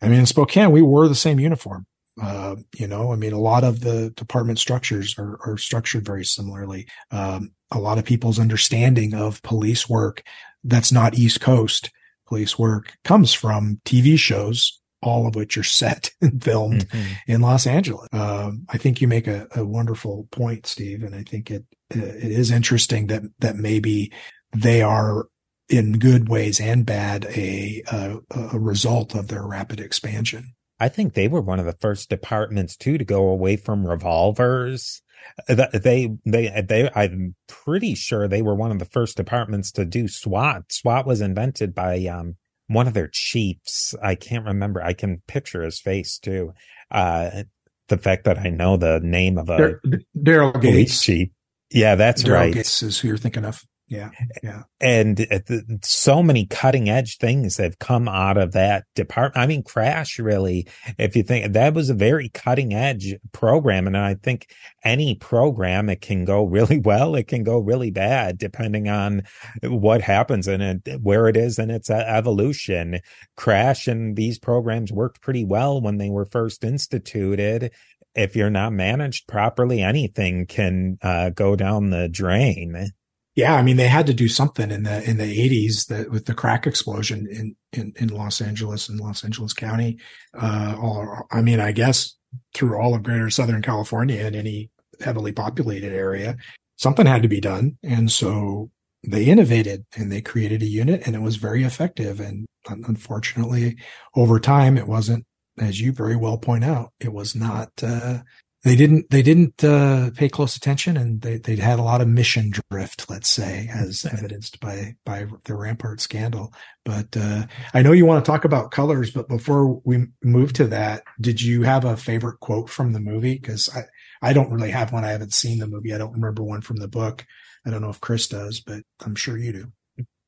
[0.01, 1.85] I mean, in Spokane, we wore the same uniform.
[2.21, 6.25] Uh, you know, I mean, a lot of the department structures are, are structured very
[6.25, 6.87] similarly.
[7.11, 10.23] Um, a lot of people's understanding of police work
[10.63, 11.91] that's not East Coast
[12.27, 17.31] police work comes from TV shows, all of which are set and filmed mm-hmm.
[17.31, 18.07] in Los Angeles.
[18.11, 22.31] Um, I think you make a, a, wonderful point, Steve, and I think it it
[22.31, 24.11] is interesting that that maybe
[24.55, 25.27] they are
[25.69, 28.17] in good ways and bad a, a,
[28.53, 30.53] a result of their rapid expansion.
[30.79, 35.01] I think they were one of the first departments too to go away from revolvers
[35.47, 40.07] they they they I'm pretty sure they were one of the first departments to do
[40.07, 40.71] SWAT.
[40.71, 42.35] SWAT was invented by um
[42.67, 43.95] one of their chiefs.
[44.01, 44.81] I can't remember.
[44.81, 46.53] I can picture his face too.
[46.91, 47.43] Uh
[47.87, 49.75] the fact that I know the name of a
[50.17, 51.29] Daryl Gates chief.
[51.71, 52.53] Yeah, that's Daryl right.
[52.53, 53.63] Gates is who you're thinking of.
[53.89, 54.09] Yeah.
[54.43, 54.63] Yeah.
[54.81, 59.41] And so many cutting edge things have come out of that department.
[59.41, 63.87] I mean, Crash really, if you think that was a very cutting edge program.
[63.87, 64.49] And I think
[64.83, 67.15] any program, it can go really well.
[67.15, 69.23] It can go really bad depending on
[69.63, 72.99] what happens and where it is in its evolution.
[73.37, 77.71] Crash and these programs worked pretty well when they were first instituted
[78.15, 82.91] if you're not managed properly, anything can uh, go down the drain
[83.37, 86.25] yeah, I mean, they had to do something in the in the eighties that with
[86.25, 89.99] the crack explosion in, in in Los Angeles and Los Angeles County.
[90.33, 92.15] Uh, I mean, I guess
[92.55, 96.35] through all of Greater Southern California and any heavily populated area,
[96.77, 98.71] something had to be done, and so
[99.07, 102.19] they innovated and they created a unit, and it was very effective.
[102.19, 103.77] And unfortunately,
[104.15, 105.25] over time, it wasn't
[105.59, 108.19] as you very well point out, it was not, uh,
[108.67, 112.07] they didn't, they didn't, uh, pay close attention and they, they had a lot of
[112.09, 116.53] mission drift, let's say, as evidenced by, by the Rampart scandal.
[116.83, 120.67] But, uh, I know you want to talk about colors, but before we move to
[120.67, 123.39] that, did you have a favorite quote from the movie?
[123.39, 123.83] Cause I,
[124.21, 125.05] I don't really have one.
[125.05, 125.93] I haven't seen the movie.
[125.93, 127.25] I don't remember one from the book.
[127.65, 129.71] I don't know if Chris does, but I'm sure you do.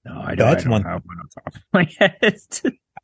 [0.05, 0.83] No, I don't, That's I don't one.
[0.83, 1.89] have one on top of my
[2.21, 2.39] head.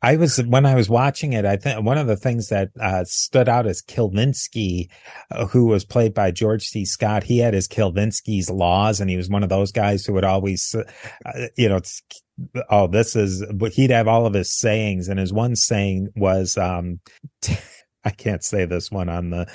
[0.02, 1.44] I was when I was watching it.
[1.44, 4.88] I think one of the things that uh, stood out is Kilvinsky,
[5.30, 6.84] uh, who was played by George C.
[6.84, 7.24] Scott.
[7.24, 10.74] He had his Kilvinsky's laws, and he was one of those guys who would always,
[10.74, 11.80] uh, you know,
[12.70, 13.44] oh, this is.
[13.54, 17.00] But he'd have all of his sayings, and his one saying was, um,
[18.06, 19.48] I can't say this one on the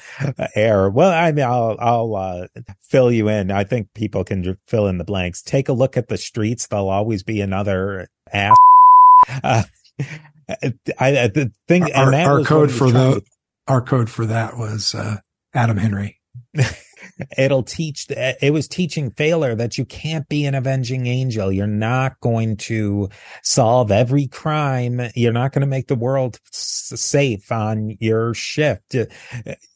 [0.55, 0.89] air.
[0.89, 2.47] Well, I mean, I'll, I'll, uh,
[2.84, 3.49] fill you in.
[3.49, 5.41] I think people can fill in the blanks.
[5.41, 6.68] Take a look at the streets.
[6.68, 8.57] There'll always be another ass.
[9.43, 9.61] Uh,
[10.99, 13.22] I, I the thing, our, our code for the,
[13.68, 15.18] our code for that was, uh,
[15.53, 16.19] Adam Henry.
[17.38, 21.52] it'll teach it was teaching Fehler that you can't be an avenging angel.
[21.52, 23.10] You're not going to
[23.44, 25.02] solve every crime.
[25.15, 28.95] You're not going to make the world safe on your shift.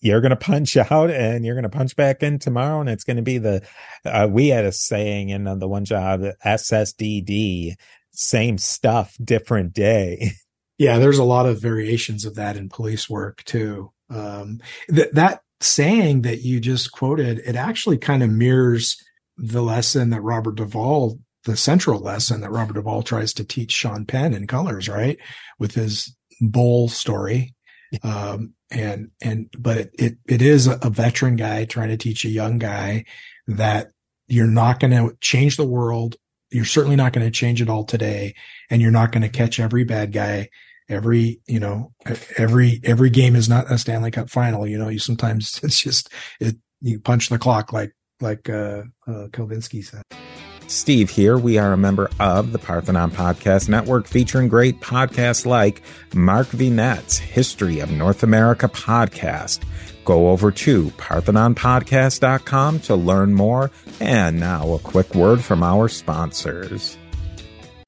[0.02, 2.80] You're going to punch out and you're going to punch back in tomorrow.
[2.82, 3.66] And it's going to be the,
[4.06, 7.76] uh, we had a saying in the one job, SSDD,
[8.12, 10.32] same stuff, different day.
[10.78, 11.00] Yeah.
[11.00, 13.92] There's a lot of variations of that in police work too.
[14.10, 18.98] Um, that, that saying that you just quoted, it actually kind of mirrors
[19.38, 24.06] the lesson that Robert Duvall, the central lesson that Robert Duvall tries to teach Sean
[24.06, 25.18] Penn in colors, right?
[25.60, 27.56] With his bull story.
[28.04, 32.30] Um, and, and, but it, it, it is a veteran guy trying to teach a
[32.30, 33.06] young guy
[33.48, 33.92] that
[34.28, 36.18] you're not going to change the world.
[36.56, 38.34] You're certainly not going to change it all today.
[38.70, 40.50] And you're not going to catch every bad guy
[40.90, 41.92] every you know
[42.38, 44.68] every every game is not a Stanley Cup final.
[44.68, 46.10] You know, you sometimes it's just
[46.40, 50.04] it you punch the clock like like uh, uh Kilvinsky said.
[50.68, 51.38] Steve here.
[51.38, 55.84] We are a member of the Parthenon Podcast Network featuring great podcasts like
[56.16, 59.60] Mark Vinet's History of North America podcast.
[60.06, 63.72] Go over to parthenonpodcast.com to learn more.
[64.00, 66.98] And now a quick word from our sponsors.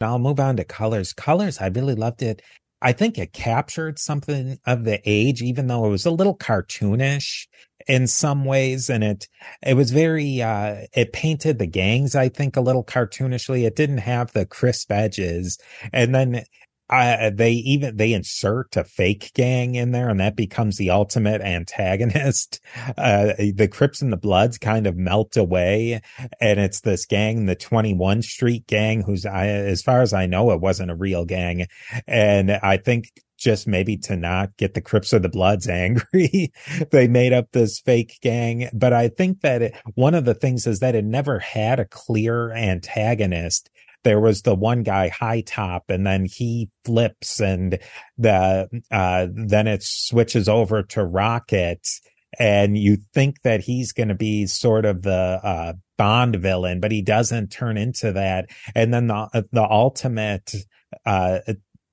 [0.01, 1.13] I'll move on to colors.
[1.13, 2.41] Colors, I really loved it.
[2.81, 7.47] I think it captured something of the age, even though it was a little cartoonish
[7.87, 8.89] in some ways.
[8.89, 9.27] And it,
[9.65, 13.65] it was very, uh, it painted the gangs, I think, a little cartoonishly.
[13.65, 15.57] It didn't have the crisp edges.
[15.91, 16.43] And then
[16.89, 21.41] uh, they even they insert a fake gang in there and that becomes the ultimate
[21.41, 22.59] antagonist
[22.97, 26.01] uh, the crips and the bloods kind of melt away
[26.39, 30.51] and it's this gang the 21 street gang who's I, as far as i know
[30.51, 31.67] it wasn't a real gang
[32.07, 36.51] and i think just maybe to not get the Crips or the Bloods angry.
[36.91, 38.69] they made up this fake gang.
[38.73, 41.85] But I think that it, one of the things is that it never had a
[41.85, 43.69] clear antagonist
[44.03, 47.79] there was the one guy high top and then he flips and
[48.17, 51.87] the uh then it switches over to rocket
[52.39, 56.91] and you think that he's going to be sort of the uh bond villain but
[56.91, 58.49] he doesn't turn into that.
[58.75, 60.53] And then the the ultimate
[61.05, 61.39] uh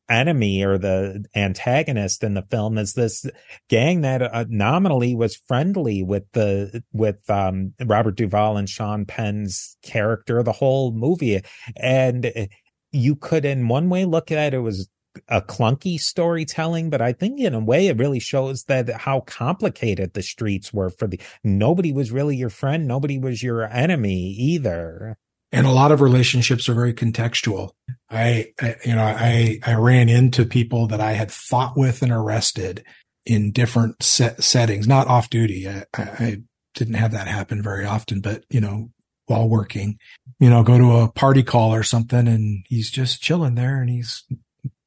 [0.08, 3.26] enemy or the antagonist in the film is this
[3.68, 9.76] gang that uh, nominally was friendly with the with um, Robert Duvall and Sean Penn's
[9.82, 11.40] character the whole movie
[11.76, 12.48] and
[12.92, 14.88] you could in one way look at it, it was
[15.28, 20.12] a clunky storytelling, but I think in a way it really shows that how complicated
[20.12, 25.16] the streets were for the nobody was really your friend, nobody was your enemy either
[25.54, 27.70] and a lot of relationships are very contextual.
[28.14, 32.12] I, I, you know, I, I ran into people that I had fought with and
[32.12, 32.84] arrested
[33.26, 35.68] in different set settings, not off duty.
[35.68, 36.42] I, I
[36.74, 38.90] didn't have that happen very often, but you know,
[39.26, 39.98] while working,
[40.38, 43.88] you know, go to a party call or something and he's just chilling there and
[43.88, 44.24] he's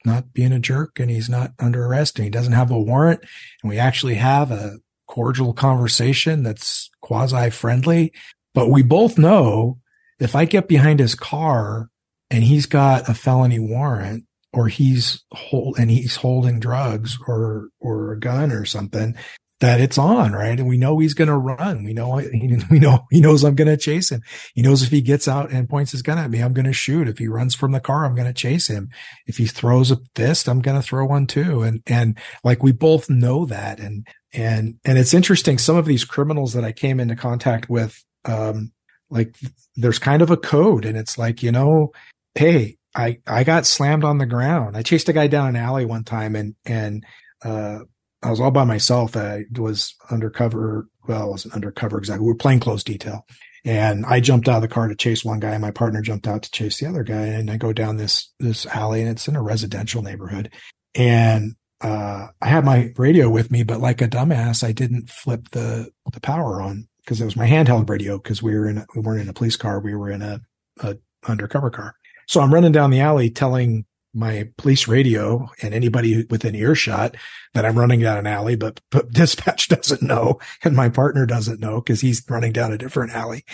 [0.06, 3.22] not being a jerk and he's not under arrest and he doesn't have a warrant.
[3.64, 4.78] And we actually have a
[5.08, 8.14] cordial conversation that's quasi friendly,
[8.54, 9.80] but we both know
[10.20, 11.90] if I get behind his car
[12.30, 18.14] and he's got a felony warrant or he's hold and he's holding drugs or or
[18.14, 19.16] a gun or something,
[19.60, 20.60] that it's on, right?
[20.60, 21.84] And we know he's going to run.
[21.84, 22.16] We know,
[22.72, 24.22] we know, he knows I'm going to chase him.
[24.54, 26.74] He knows if he gets out and points his gun at me, I'm going to
[26.74, 27.08] shoot.
[27.08, 28.90] If he runs from the car, I'm going to chase him.
[29.26, 31.64] If he throws a fist, I'm going to throw one too.
[31.64, 33.80] And, and like we both know that.
[33.80, 35.58] And, and, and it's interesting.
[35.58, 38.72] Some of these criminals that I came into contact with, um,
[39.10, 39.36] like
[39.76, 41.94] there's kind of a code and it's like, you know,
[42.38, 44.76] hey, I, I got slammed on the ground.
[44.76, 47.06] I chased a guy down an alley one time and, and,
[47.44, 47.80] uh,
[48.24, 49.16] I was all by myself.
[49.16, 50.88] I was undercover.
[51.08, 52.26] Well, I wasn't undercover exactly.
[52.26, 53.26] We were plain clothes detail.
[53.64, 55.52] And I jumped out of the car to chase one guy.
[55.52, 57.26] And my partner jumped out to chase the other guy.
[57.28, 60.52] And I go down this, this alley and it's in a residential neighborhood.
[60.96, 65.50] And, uh, I had my radio with me, but like a dumbass, I didn't flip
[65.52, 68.86] the, the power on because it was my handheld radio because we were in, a,
[68.96, 69.80] we weren't in a police car.
[69.80, 70.42] We were in a,
[70.80, 70.98] a
[71.28, 71.94] undercover car.
[72.28, 77.16] So I'm running down the alley telling my police radio and anybody within earshot
[77.54, 80.40] that I'm running down an alley, but, but dispatch doesn't know.
[80.64, 83.46] And my partner doesn't know because he's running down a different alley.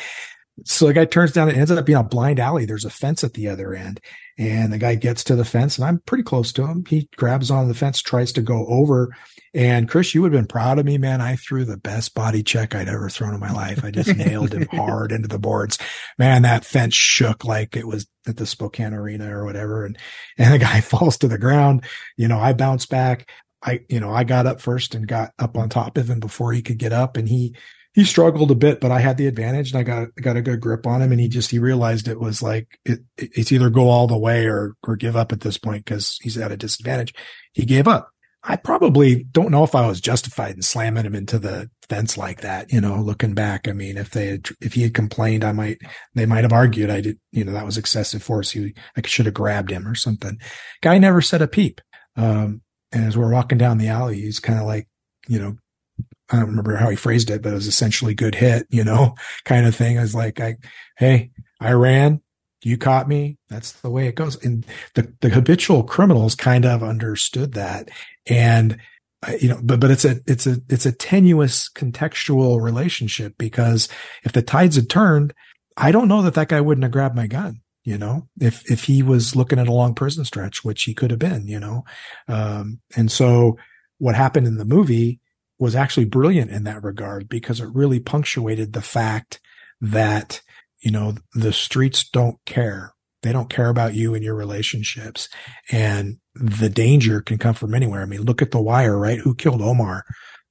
[0.66, 2.66] So the guy turns down, it ends up being a blind alley.
[2.66, 4.00] There's a fence at the other end
[4.38, 6.86] and the guy gets to the fence and I'm pretty close to him.
[6.88, 9.10] He grabs on the fence, tries to go over
[9.54, 11.22] and Chris, you would have been proud of me, man.
[11.22, 13.84] I threw the best body check I'd ever thrown in my life.
[13.84, 15.78] I just nailed him hard into the boards.
[16.18, 19.86] Man, that fence shook like it was at the Spokane arena or whatever.
[19.86, 19.98] And,
[20.38, 21.84] and the guy falls to the ground.
[22.18, 23.30] You know, I bounce back.
[23.62, 26.52] I, you know, I got up first and got up on top of him before
[26.52, 27.56] he could get up and he,
[27.94, 30.60] he struggled a bit, but I had the advantage and I got, got a good
[30.60, 31.12] grip on him.
[31.12, 34.48] And he just, he realized it was like, it, it's either go all the way
[34.48, 37.14] or, or give up at this point because he's at a disadvantage.
[37.54, 38.10] He gave up
[38.45, 42.41] I probably don't know if I was justified in slamming him into the fence like
[42.41, 42.74] that.
[42.74, 45.80] You know, looking back, I mean, if they had, if he had complained, I might,
[46.14, 48.52] they might have argued I did, you know, that was excessive force.
[48.52, 50.40] He, I should have grabbed him or something.
[50.82, 51.80] Guy never said a peep.
[52.18, 52.61] Um,
[52.91, 54.88] and as we're walking down the alley, he's kind of like,
[55.28, 55.56] you know,
[56.30, 59.15] I don't remember how he phrased it, but it was essentially good hit, you know,
[59.45, 59.98] kind of thing.
[59.98, 60.57] I was like, I,
[60.98, 62.22] Hey, I ran,
[62.65, 63.38] you caught me.
[63.49, 64.44] That's the way it goes.
[64.44, 64.65] And
[64.95, 67.90] the, the habitual criminals kind of understood that
[68.27, 68.77] and
[69.26, 73.88] uh, you know, but, but it's a, it's a, it's a tenuous contextual relationship because
[74.23, 75.34] if the tides had turned,
[75.77, 78.84] I don't know that that guy wouldn't have grabbed my gun, you know, if, if
[78.85, 81.85] he was looking at a long prison stretch, which he could have been, you know.
[82.27, 83.57] Um, and so
[83.98, 85.19] what happened in the movie
[85.57, 89.40] was actually brilliant in that regard because it really punctuated the fact
[89.80, 90.41] that,
[90.84, 92.93] you know, the streets don't care.
[93.22, 95.30] They don't care about you and your relationships.
[95.72, 98.01] And the danger can come from anywhere.
[98.01, 99.18] I mean, look at the wire, right?
[99.19, 100.03] Who killed Omar?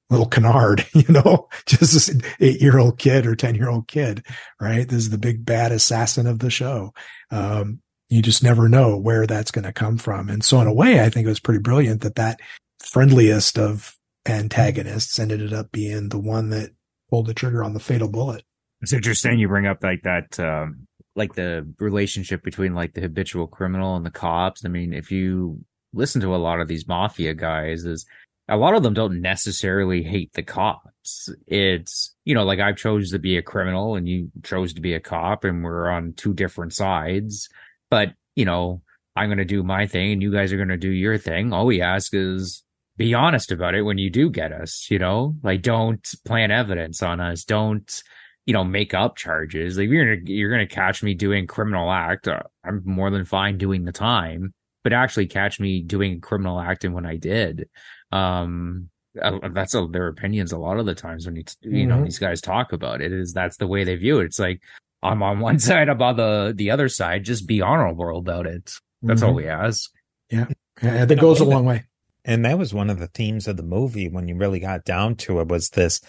[0.09, 4.25] Little Kennard, you know, just this eight year old kid or 10 year old kid,
[4.59, 4.87] right?
[4.87, 6.93] This is the big bad assassin of the show.
[7.29, 7.79] Um,
[8.09, 10.29] you just never know where that's going to come from.
[10.29, 12.39] And so in a way, I think it was pretty brilliant that that
[12.79, 13.95] friendliest of
[14.27, 16.71] antagonists ended up being the one that
[17.09, 18.43] pulled the trigger on the fatal bullet.
[18.83, 23.47] It's interesting you bring up like that, um, like the relationship between like the habitual
[23.47, 24.65] criminal and the cops.
[24.65, 28.05] I mean, if you listen to a lot of these mafia guys is
[28.49, 31.29] a lot of them don't necessarily hate the cops.
[31.47, 34.93] It's, you know, like I chose to be a criminal and you chose to be
[34.93, 37.47] a cop and we're on two different sides.
[37.89, 38.81] But, you know,
[39.15, 41.53] I'm going to do my thing and you guys are going to do your thing.
[41.53, 42.65] All we ask is
[42.97, 47.01] be honest about it when you do get us, you know, like don't plant evidence
[47.01, 47.45] on us.
[47.45, 48.03] Don't,
[48.45, 49.77] you know, make up charges.
[49.77, 52.27] Like you're going to, you're going to catch me doing criminal act.
[52.27, 54.53] Uh, I'm more than fine doing the time
[54.83, 57.69] but actually catch me doing a criminal act and when I did.
[58.11, 58.89] Um,
[59.19, 62.05] uh, that's a, their opinions a lot of the times when you, you know, mm-hmm.
[62.05, 64.25] these guys talk about it is that's the way they view it.
[64.25, 64.61] It's like,
[65.01, 67.23] I'm on one side, I'm on the, the other side.
[67.23, 68.73] Just be honorable about it.
[69.01, 69.29] That's mm-hmm.
[69.29, 69.89] all we ask.
[70.29, 70.47] Yeah.
[70.81, 71.05] Yeah.
[71.05, 71.85] That goes a long way.
[72.25, 75.15] And that was one of the themes of the movie when you really got down
[75.17, 75.99] to it was this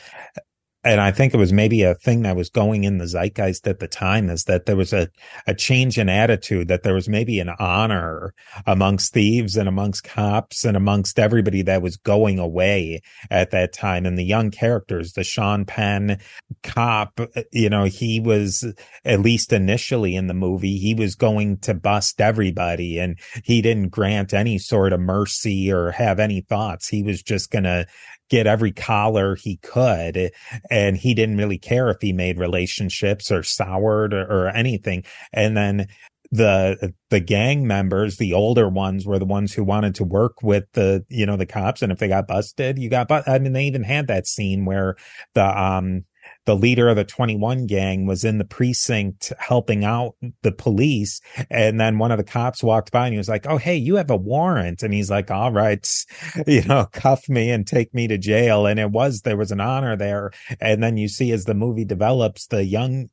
[0.84, 3.80] and I think it was maybe a thing that was going in the zeitgeist at
[3.80, 5.08] the time is that there was a,
[5.46, 8.34] a change in attitude, that there was maybe an honor
[8.66, 13.00] amongst thieves and amongst cops and amongst everybody that was going away
[13.30, 14.04] at that time.
[14.04, 16.20] And the young characters, the Sean Penn
[16.62, 18.70] cop, uh, you know, he was
[19.04, 23.88] at least initially in the movie, he was going to bust everybody and he didn't
[23.88, 26.88] grant any sort of mercy or have any thoughts.
[26.88, 27.86] He was just going to
[28.30, 30.30] get every collar he could.
[30.70, 35.04] And he didn't really care if he made relationships or soured or, or anything.
[35.32, 35.88] And then
[36.30, 40.64] the the gang members, the older ones, were the ones who wanted to work with
[40.72, 43.06] the you know the cops, and if they got busted, you got.
[43.06, 44.96] But I mean, they even had that scene where
[45.34, 46.04] the um
[46.46, 51.20] the leader of the 21 gang was in the precinct helping out the police.
[51.50, 53.96] And then one of the cops walked by and he was like, Oh, hey, you
[53.96, 54.82] have a warrant.
[54.82, 55.88] And he's like, all right,
[56.46, 58.66] you know, cuff me and take me to jail.
[58.66, 60.32] And it was, there was an honor there.
[60.60, 63.08] And then you see as the movie develops, the young,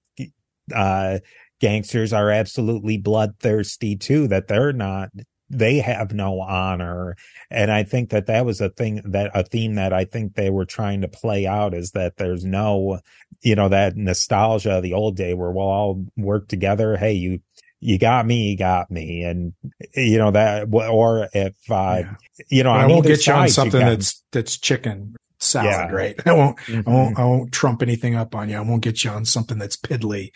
[0.74, 1.20] uh,
[1.60, 5.10] gangsters are absolutely bloodthirsty too, that they're not
[5.52, 7.16] they have no honor.
[7.50, 10.50] And I think that that was a thing that a theme that I think they
[10.50, 13.00] were trying to play out is that there's no,
[13.42, 16.98] you know, that nostalgia of the old day where we'll all work together.
[16.98, 17.40] Hey, you,
[17.80, 19.24] you got me, you got me.
[19.24, 19.54] And,
[19.96, 22.14] you know, that, or if, uh, yeah.
[22.50, 25.92] you know, I won't get you on something you that's, that's chicken salad, yeah.
[25.92, 26.16] right?
[26.28, 26.88] I won't, mm-hmm.
[26.88, 28.58] I won't, I won't trump anything up on you.
[28.58, 30.30] I won't get you on something that's piddly.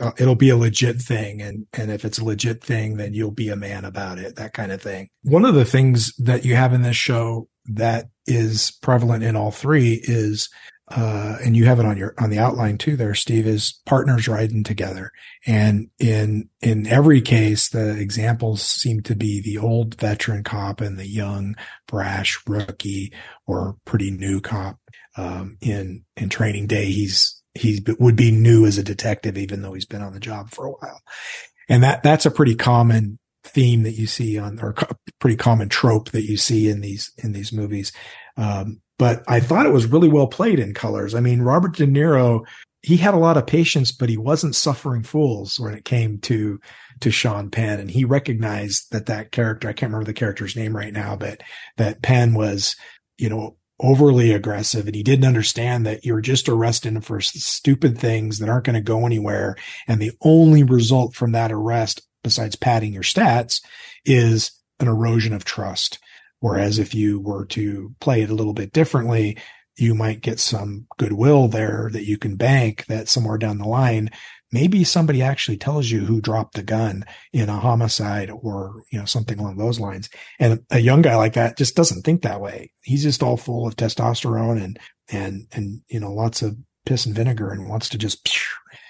[0.00, 1.40] Uh, it'll be a legit thing.
[1.40, 4.52] And, and if it's a legit thing, then you'll be a man about it, that
[4.52, 5.08] kind of thing.
[5.22, 9.50] One of the things that you have in this show that is prevalent in all
[9.50, 10.50] three is
[10.90, 14.26] uh, and you have it on your on the outline too there steve is partners
[14.26, 15.12] riding together.
[15.46, 20.98] And in in every case the examples seem to be the old veteran cop and
[20.98, 21.54] the young
[21.86, 23.12] brash rookie
[23.46, 24.78] or pretty new cop.
[25.16, 29.74] Um, in in training day he's he would be new as a detective even though
[29.74, 31.00] he's been on the job for a while.
[31.68, 34.74] And that that's a pretty common theme that you see on or
[35.18, 37.92] pretty common trope that you see in these in these movies.
[38.36, 41.14] Um, but I thought it was really well played in colors.
[41.14, 42.46] I mean, Robert De Niro,
[42.82, 46.60] he had a lot of patience, but he wasn't suffering fools when it came to
[47.00, 49.70] to Sean Penn, and he recognized that that character.
[49.70, 51.40] I can't remember the character's name right now, but
[51.78, 52.76] that Penn was,
[53.16, 57.96] you know, overly aggressive, and he didn't understand that you're just arresting him for stupid
[57.96, 59.56] things that aren't going to go anywhere,
[59.88, 63.62] and the only result from that arrest, besides padding your stats,
[64.04, 65.98] is an erosion of trust.
[66.40, 69.38] Whereas if you were to play it a little bit differently,
[69.76, 74.10] you might get some goodwill there that you can bank that somewhere down the line,
[74.52, 79.04] maybe somebody actually tells you who dropped the gun in a homicide or, you know,
[79.04, 80.10] something along those lines.
[80.38, 82.72] And a young guy like that just doesn't think that way.
[82.82, 84.78] He's just all full of testosterone and,
[85.10, 88.28] and, and, you know, lots of piss and vinegar and wants to just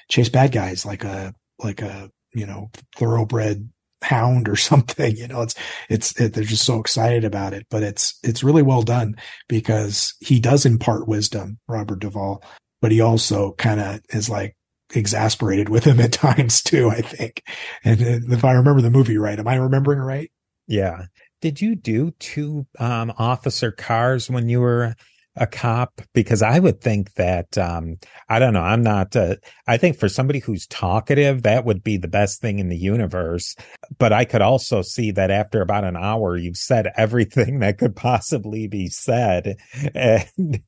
[0.08, 3.68] chase bad guys like a, like a, you know, thoroughbred
[4.02, 5.16] hound or something.
[5.16, 5.54] You know, it's,
[5.88, 9.16] it's, it, they're just so excited about it, but it's, it's really well done
[9.48, 12.42] because he does impart wisdom, Robert Duvall,
[12.80, 14.56] but he also kind of is like
[14.94, 17.42] exasperated with him at times too, I think.
[17.84, 18.00] And
[18.32, 20.30] if I remember the movie right, am I remembering right?
[20.66, 21.06] Yeah.
[21.40, 24.94] Did you do two um, officer cars when you were
[25.36, 27.96] a cop because I would think that um,
[28.28, 28.62] I don't know.
[28.62, 29.14] I'm not.
[29.14, 29.36] Uh,
[29.66, 33.54] I think for somebody who's talkative, that would be the best thing in the universe.
[33.98, 37.96] But I could also see that after about an hour, you've said everything that could
[37.96, 39.56] possibly be said,
[39.94, 40.62] and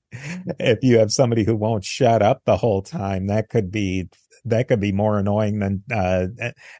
[0.58, 4.08] if you have somebody who won't shut up the whole time, that could be
[4.44, 6.26] that could be more annoying than uh,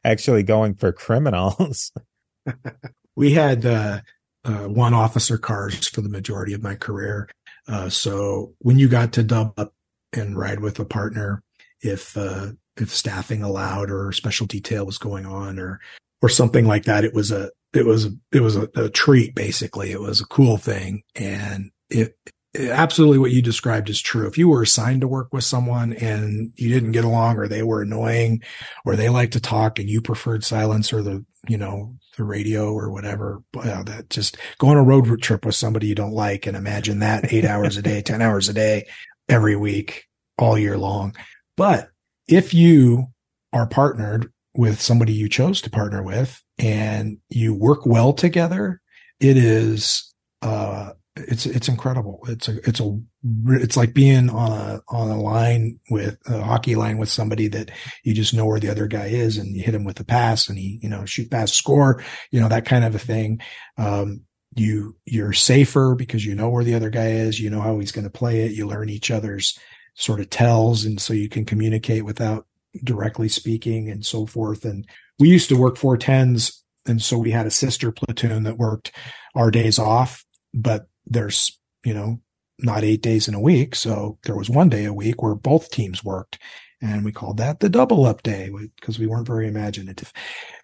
[0.03, 1.91] actually going for criminals.
[3.15, 4.01] we had uh,
[4.45, 7.29] uh, one officer cars for the majority of my career
[7.67, 9.73] uh, so when you got to dub up
[10.11, 11.43] and ride with a partner,
[11.81, 15.79] if uh, if staffing allowed or special detail was going on or
[16.21, 19.35] or something like that, it was a it was it was a, a treat.
[19.35, 24.27] Basically, it was a cool thing, and it, it absolutely what you described is true.
[24.27, 27.63] If you were assigned to work with someone and you didn't get along, or they
[27.63, 28.43] were annoying,
[28.85, 32.73] or they like to talk and you preferred silence or the you know the radio
[32.73, 33.41] or whatever.
[33.53, 37.33] That just go on a road trip with somebody you don't like and imagine that
[37.33, 38.87] eight hours a day, 10 hours a day,
[39.27, 40.05] every week,
[40.37, 41.15] all year long.
[41.57, 41.89] But
[42.27, 43.07] if you
[43.51, 48.81] are partnered with somebody you chose to partner with and you work well together,
[49.19, 50.91] it is, uh,
[51.27, 52.19] it's it's incredible.
[52.27, 52.99] It's a it's a
[53.47, 57.71] it's like being on a on a line with a hockey line with somebody that
[58.03, 60.49] you just know where the other guy is, and you hit him with a pass,
[60.49, 63.41] and he you know shoot pass score, you know that kind of a thing.
[63.77, 64.21] Um,
[64.55, 67.91] you you're safer because you know where the other guy is, you know how he's
[67.91, 68.51] going to play it.
[68.51, 69.57] You learn each other's
[69.95, 72.47] sort of tells, and so you can communicate without
[72.83, 74.65] directly speaking and so forth.
[74.65, 74.87] And
[75.19, 78.91] we used to work four tens, and so we had a sister platoon that worked
[79.35, 82.19] our days off, but there's, you know,
[82.59, 83.75] not eight days in a week.
[83.75, 86.39] So there was one day a week where both teams worked.
[86.81, 90.11] And we called that the double up day because we weren't very imaginative.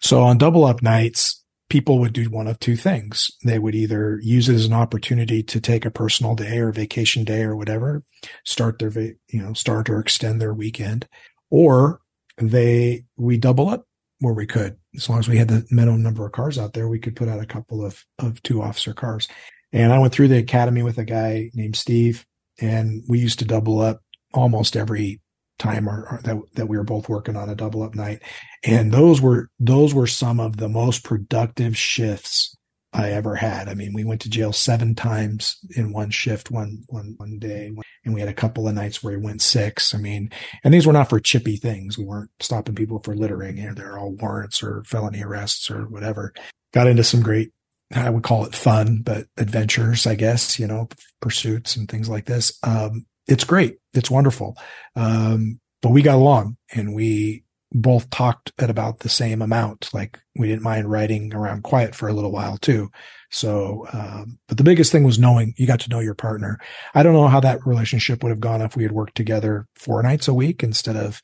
[0.00, 3.30] So on double up nights, people would do one of two things.
[3.44, 7.24] They would either use it as an opportunity to take a personal day or vacation
[7.24, 8.02] day or whatever,
[8.44, 11.08] start their, you know, start or extend their weekend,
[11.48, 12.00] or
[12.36, 13.86] they, we double up
[14.18, 14.76] where we could.
[14.96, 17.28] As long as we had the minimum number of cars out there, we could put
[17.28, 19.28] out a couple of, of two officer cars.
[19.72, 22.26] And I went through the academy with a guy named Steve,
[22.60, 24.00] and we used to double up
[24.32, 25.20] almost every
[25.58, 28.22] time or, or that that we were both working on a double up night.
[28.64, 32.56] And those were those were some of the most productive shifts
[32.92, 33.68] I ever had.
[33.68, 37.70] I mean, we went to jail seven times in one shift, one one one day,
[38.04, 39.94] and we had a couple of nights where we went six.
[39.94, 40.30] I mean,
[40.64, 41.96] and these were not for chippy things.
[41.96, 43.58] We weren't stopping people for littering.
[43.58, 46.32] You know, they're all warrants or felony arrests or whatever.
[46.72, 47.52] Got into some great
[47.92, 50.88] I would call it fun, but adventures, I guess, you know,
[51.20, 52.58] pursuits and things like this.
[52.62, 53.78] Um, it's great.
[53.94, 54.56] It's wonderful.
[54.96, 59.90] Um, but we got along and we, both talked at about the same amount.
[59.94, 62.90] Like we didn't mind riding around quiet for a little while too.
[63.30, 66.58] So, um, but the biggest thing was knowing you got to know your partner.
[66.94, 70.02] I don't know how that relationship would have gone if we had worked together four
[70.02, 71.22] nights a week instead of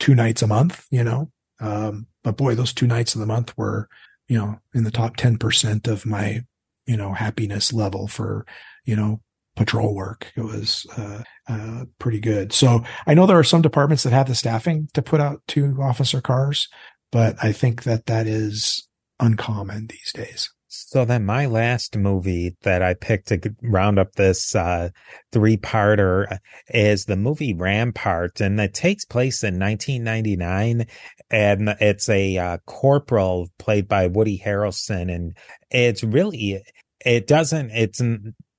[0.00, 1.30] two nights a month, you know?
[1.60, 3.88] Um, but boy, those two nights of the month were,
[4.28, 6.42] you know, in the top 10% of my,
[6.86, 8.46] you know, happiness level for,
[8.84, 9.20] you know,
[9.56, 10.32] patrol work.
[10.36, 12.52] It was, uh, uh, pretty good.
[12.52, 15.78] So I know there are some departments that have the staffing to put out two
[15.82, 16.68] officer cars,
[17.10, 18.86] but I think that that is
[19.18, 20.50] uncommon these days.
[20.86, 24.90] So then my last movie that I picked to round up this uh,
[25.32, 26.38] three-parter
[26.68, 30.86] is the movie Rampart, and it takes place in 1999,
[31.30, 35.36] and it's a uh, corporal played by Woody Harrelson, and
[35.70, 36.62] it's really
[37.04, 38.00] it doesn't it's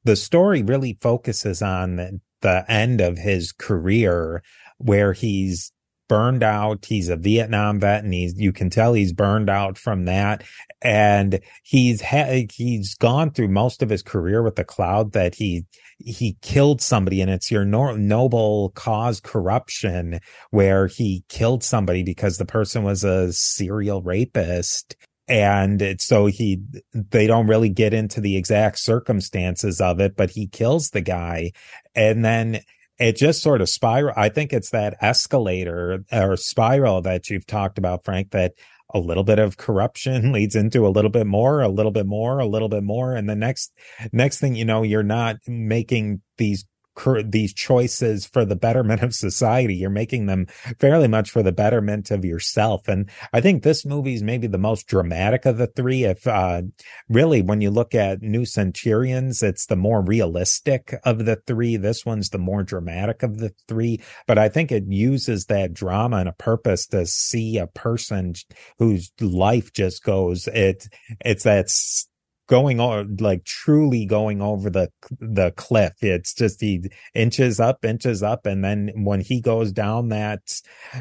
[0.03, 4.41] the story really focuses on the end of his career
[4.77, 5.71] where he's
[6.09, 6.85] burned out.
[6.85, 10.43] He's a Vietnam vet and he's, you can tell he's burned out from that.
[10.81, 12.01] And he's
[12.51, 15.65] he's gone through most of his career with the cloud that he,
[15.99, 20.19] he killed somebody and it's your no, noble cause corruption
[20.49, 26.59] where he killed somebody because the person was a serial rapist and so he
[26.93, 31.51] they don't really get into the exact circumstances of it but he kills the guy
[31.95, 32.61] and then
[32.99, 34.13] it just sort of spiral.
[34.17, 38.53] I think it's that escalator or spiral that you've talked about, Frank, that
[38.93, 42.39] a little bit of corruption leads into a little bit more, a little bit more,
[42.39, 43.15] a little bit more.
[43.15, 43.71] And the next,
[44.11, 46.65] next thing you know, you're not making these
[47.23, 49.75] these choices for the betterment of society.
[49.75, 50.47] You're making them
[50.79, 52.87] fairly much for the betterment of yourself.
[52.87, 56.03] And I think this movie is maybe the most dramatic of the three.
[56.03, 56.63] If, uh,
[57.07, 61.77] really, when you look at New Centurions, it's the more realistic of the three.
[61.77, 66.17] This one's the more dramatic of the three, but I think it uses that drama
[66.17, 68.33] and a purpose to see a person
[68.77, 70.87] whose life just goes, it,
[71.23, 71.69] it's that
[72.49, 75.93] going on like truly going over the the cliff.
[76.01, 80.41] It's just he inches up inches up and then when he goes down that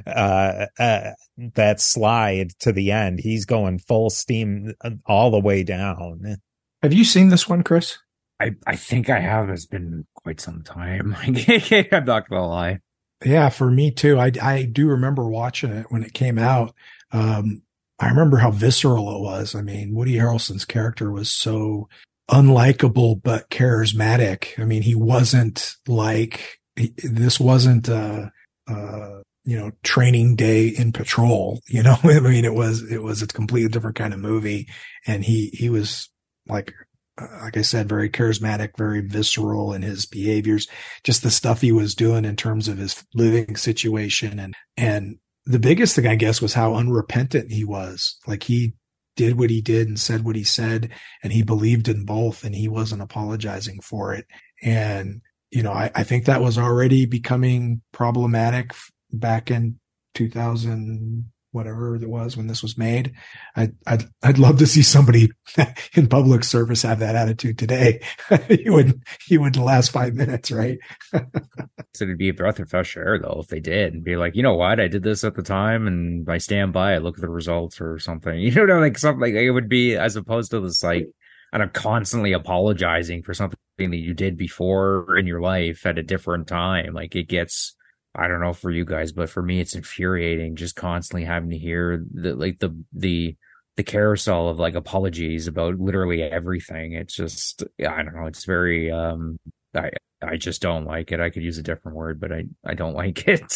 [0.07, 1.11] uh, uh,
[1.55, 6.37] that slide to the end he's going full steam uh, all the way down.
[6.83, 7.99] Have you seen this one chris?
[8.41, 9.49] I i think i have.
[9.49, 11.17] It's been quite some time.
[11.23, 12.79] I'm not gonna lie.
[13.25, 14.19] Yeah for me too.
[14.19, 16.75] I i do remember watching it when it came out.
[17.11, 17.63] Um
[17.99, 19.55] I remember how visceral it was.
[19.55, 21.89] I mean, Woody Harrelson's character was so
[22.31, 24.59] unlikable but charismatic.
[24.59, 28.27] I mean, he wasn't like this wasn't uh
[28.69, 31.61] uh you know training day in patrol.
[31.69, 34.69] You know, I mean, it was it was a completely different kind of movie,
[35.07, 36.09] and he he was
[36.47, 36.73] like
[37.21, 40.69] uh, like I said, very charismatic, very visceral in his behaviors,
[41.05, 45.19] just the stuff he was doing in terms of his living situation and, and
[45.49, 48.19] the biggest thing, I guess, was how unrepentant he was.
[48.27, 48.75] Like he
[49.17, 50.91] did what he did and said what he said,
[51.23, 54.27] and he believed in both, and he wasn't apologizing for it.
[54.63, 58.75] And, you know, I, I think that was already becoming problematic
[59.11, 59.81] back in
[60.15, 63.13] 2000, whatever it was when this was made.
[63.57, 65.31] I'd, I'd, I'd love to see somebody
[65.95, 68.01] in public service have that attitude today.
[68.51, 70.79] you would, you would last five minutes, right?
[71.13, 74.37] so it'd be a breath of fresh air though, if they did and be like,
[74.37, 74.81] you know what?
[74.81, 77.03] I did this at the time and I stand by it.
[77.03, 80.17] Look at the results or something, you know, like something like it would be as
[80.17, 81.09] opposed to this like,
[81.53, 86.03] and I'm constantly apologizing for something that you did before in your life at a
[86.03, 86.93] different time.
[86.93, 87.75] Like it gets,
[88.19, 91.59] I don't know for you guys, but for me, it's infuriating just constantly having to
[91.59, 93.37] hear the like the the
[93.77, 96.95] the carousel of like apologies about literally everything.
[96.95, 98.27] It's just I don't know.
[98.27, 99.39] It's very um
[99.75, 99.91] I
[100.21, 101.21] I just don't like it.
[101.21, 103.55] I could use a different word, but I I don't like it.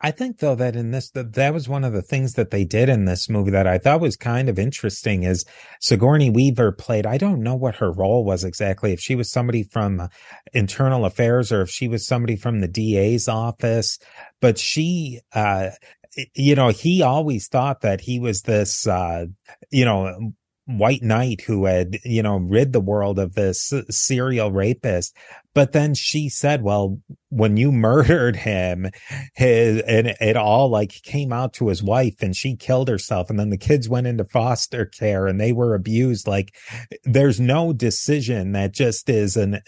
[0.00, 2.64] I think though that in this that that was one of the things that they
[2.64, 5.44] did in this movie that I thought was kind of interesting is
[5.80, 9.64] Sigourney Weaver played I don't know what her role was exactly if she was somebody
[9.64, 10.08] from
[10.52, 13.98] internal affairs or if she was somebody from the DA's office
[14.40, 15.70] but she uh
[16.34, 19.26] you know he always thought that he was this uh
[19.70, 20.32] you know
[20.68, 25.16] white knight who had, you know, rid the world of this serial rapist.
[25.54, 27.00] But then she said, well,
[27.30, 28.90] when you murdered him,
[29.34, 33.30] his, and it all like came out to his wife and she killed herself.
[33.30, 36.28] And then the kids went into foster care and they were abused.
[36.28, 36.54] Like
[37.04, 39.62] there's no decision that just is an,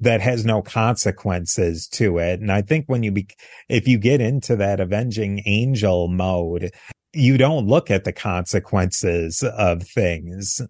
[0.00, 2.40] that has no consequences to it.
[2.40, 3.28] And I think when you be,
[3.68, 6.72] if you get into that avenging angel mode,
[7.12, 10.60] you don't look at the consequences of things.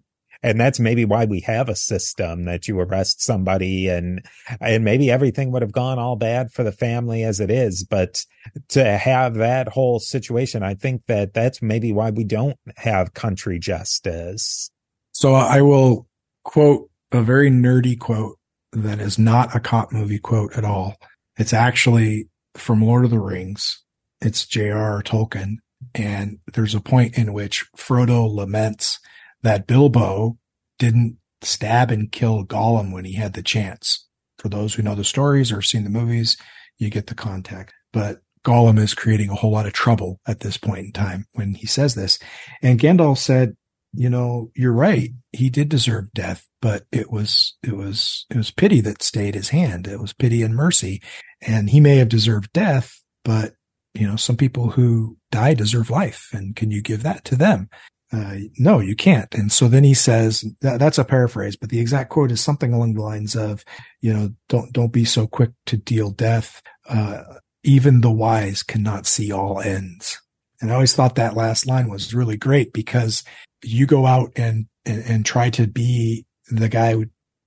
[0.43, 4.25] and that's maybe why we have a system that you arrest somebody and
[4.59, 7.83] and maybe everything would have gone all bad for the family as it is.
[7.83, 8.25] But
[8.69, 13.59] to have that whole situation i think that that's maybe why we don't have country
[13.59, 14.71] justice.
[15.11, 16.07] So i will
[16.43, 18.37] quote a very nerdy quote
[18.71, 20.95] that is not a cop movie quote at all.
[21.37, 23.83] It's actually from lord of the rings.
[24.21, 25.57] It's j.r.r tolkien
[25.93, 28.99] and there's a point in which frodo laments
[29.43, 30.37] that Bilbo
[30.79, 34.07] didn't stab and kill Gollum when he had the chance.
[34.37, 36.37] For those who know the stories or seen the movies,
[36.77, 37.75] you get the context.
[37.93, 41.53] But Gollum is creating a whole lot of trouble at this point in time when
[41.53, 42.17] he says this.
[42.61, 43.55] And Gandalf said,
[43.93, 45.11] you know, you're right.
[45.31, 49.49] He did deserve death, but it was, it was, it was pity that stayed his
[49.49, 49.87] hand.
[49.87, 51.01] It was pity and mercy.
[51.41, 53.53] And he may have deserved death, but
[53.93, 56.29] you know, some people who die deserve life.
[56.33, 57.69] And can you give that to them?
[58.13, 59.33] uh, no, you can't.
[59.33, 62.73] And so then he says, that, that's a paraphrase, but the exact quote is something
[62.73, 63.63] along the lines of,
[64.01, 66.61] you know, don't, don't be so quick to deal death.
[66.89, 67.23] Uh,
[67.63, 70.19] even the wise cannot see all ends.
[70.59, 73.23] And I always thought that last line was really great because
[73.63, 76.95] you go out and, and, and try to be the guy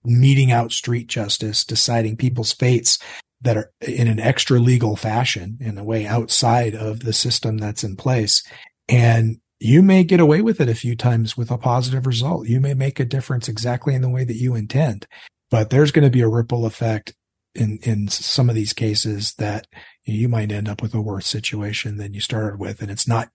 [0.03, 2.99] meting out street justice, deciding people's fates
[3.45, 7.85] that are in an extra legal fashion in a way outside of the system that's
[7.85, 8.43] in place.
[8.89, 12.49] And you may get away with it a few times with a positive result.
[12.49, 15.07] You may make a difference exactly in the way that you intend,
[15.51, 17.15] but there's going to be a ripple effect
[17.55, 19.67] in, in some of these cases that
[20.05, 22.83] you might end up with a worse situation than you started with.
[22.83, 23.29] And it's not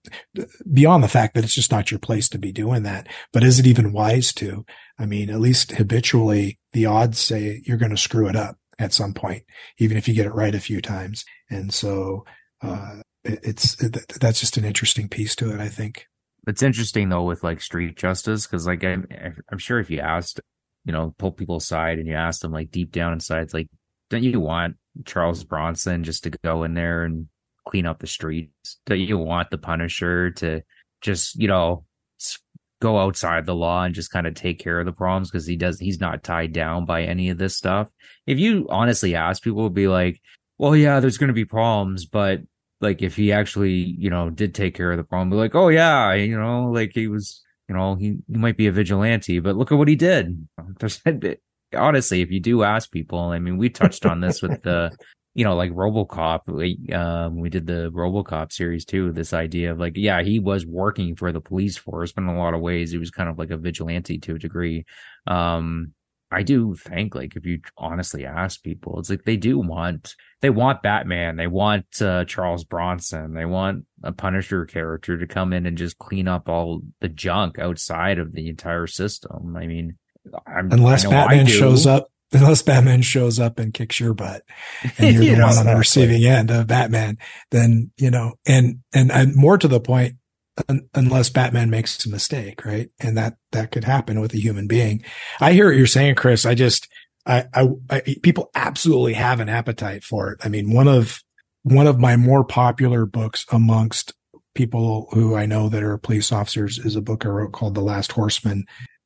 [0.71, 3.07] beyond the fact that it's just not your place to be doing that.
[3.31, 4.65] But is it even wise to?
[4.99, 8.93] I mean, at least habitually the odds say you're going to screw it up at
[8.93, 9.43] some point,
[9.77, 11.25] even if you get it right a few times.
[11.49, 12.25] And so,
[12.61, 16.07] uh, it's, it, that's just an interesting piece to it, I think.
[16.47, 19.07] It's interesting though with like street justice because like I'm,
[19.51, 20.39] I'm sure if you asked,
[20.85, 23.67] you know, pull people aside and you asked them like deep down inside, it's like,
[24.09, 27.27] don't you want Charles Bronson just to go in there and
[27.67, 28.77] clean up the streets?
[28.85, 30.61] Don't you want the Punisher to
[31.01, 31.85] just you know
[32.79, 35.55] go outside the law and just kind of take care of the problems because he
[35.55, 37.87] does he's not tied down by any of this stuff.
[38.25, 40.21] If you honestly ask people, would be like,
[40.57, 42.41] well, yeah, there's going to be problems, but
[42.81, 45.69] like if he actually, you know, did take care of the problem, be like, oh
[45.69, 49.55] yeah, you know, like he was, you know, he, he might be a vigilante, but
[49.55, 50.47] look at what he did.
[51.75, 54.91] Honestly, if you do ask people, I mean, we touched on this with the,
[55.33, 56.41] you know, like RoboCop.
[56.47, 59.11] Like, um, we did the RoboCop series too.
[59.11, 62.37] This idea of like, yeah, he was working for the police force, but in a
[62.37, 64.85] lot of ways, he was kind of like a vigilante to a degree.
[65.27, 65.93] Um,
[66.31, 70.51] I do think like if you honestly ask people, it's like they do want they
[70.51, 75.65] want Batman, they want uh, Charles Bronson, they want a Punisher character to come in
[75.65, 79.55] and just clean up all the junk outside of the entire system.
[79.57, 79.97] I mean,
[80.45, 84.43] I'm, unless I Batman shows up, unless Batman shows up and kicks your butt,
[84.97, 87.17] and you're the one on the receiving end of Batman,
[87.51, 90.15] then you know, and and, and more to the point,
[90.93, 92.89] unless Batman makes a mistake, right?
[92.99, 95.03] And that, that could happen with a human being.
[95.39, 96.45] I hear what you're saying, Chris.
[96.45, 96.87] I just,
[97.25, 100.39] I, I, I, people absolutely have an appetite for it.
[100.43, 101.21] I mean, one of,
[101.63, 104.13] one of my more popular books amongst
[104.55, 107.81] people who I know that are police officers is a book I wrote called The
[107.81, 108.65] Last Horseman.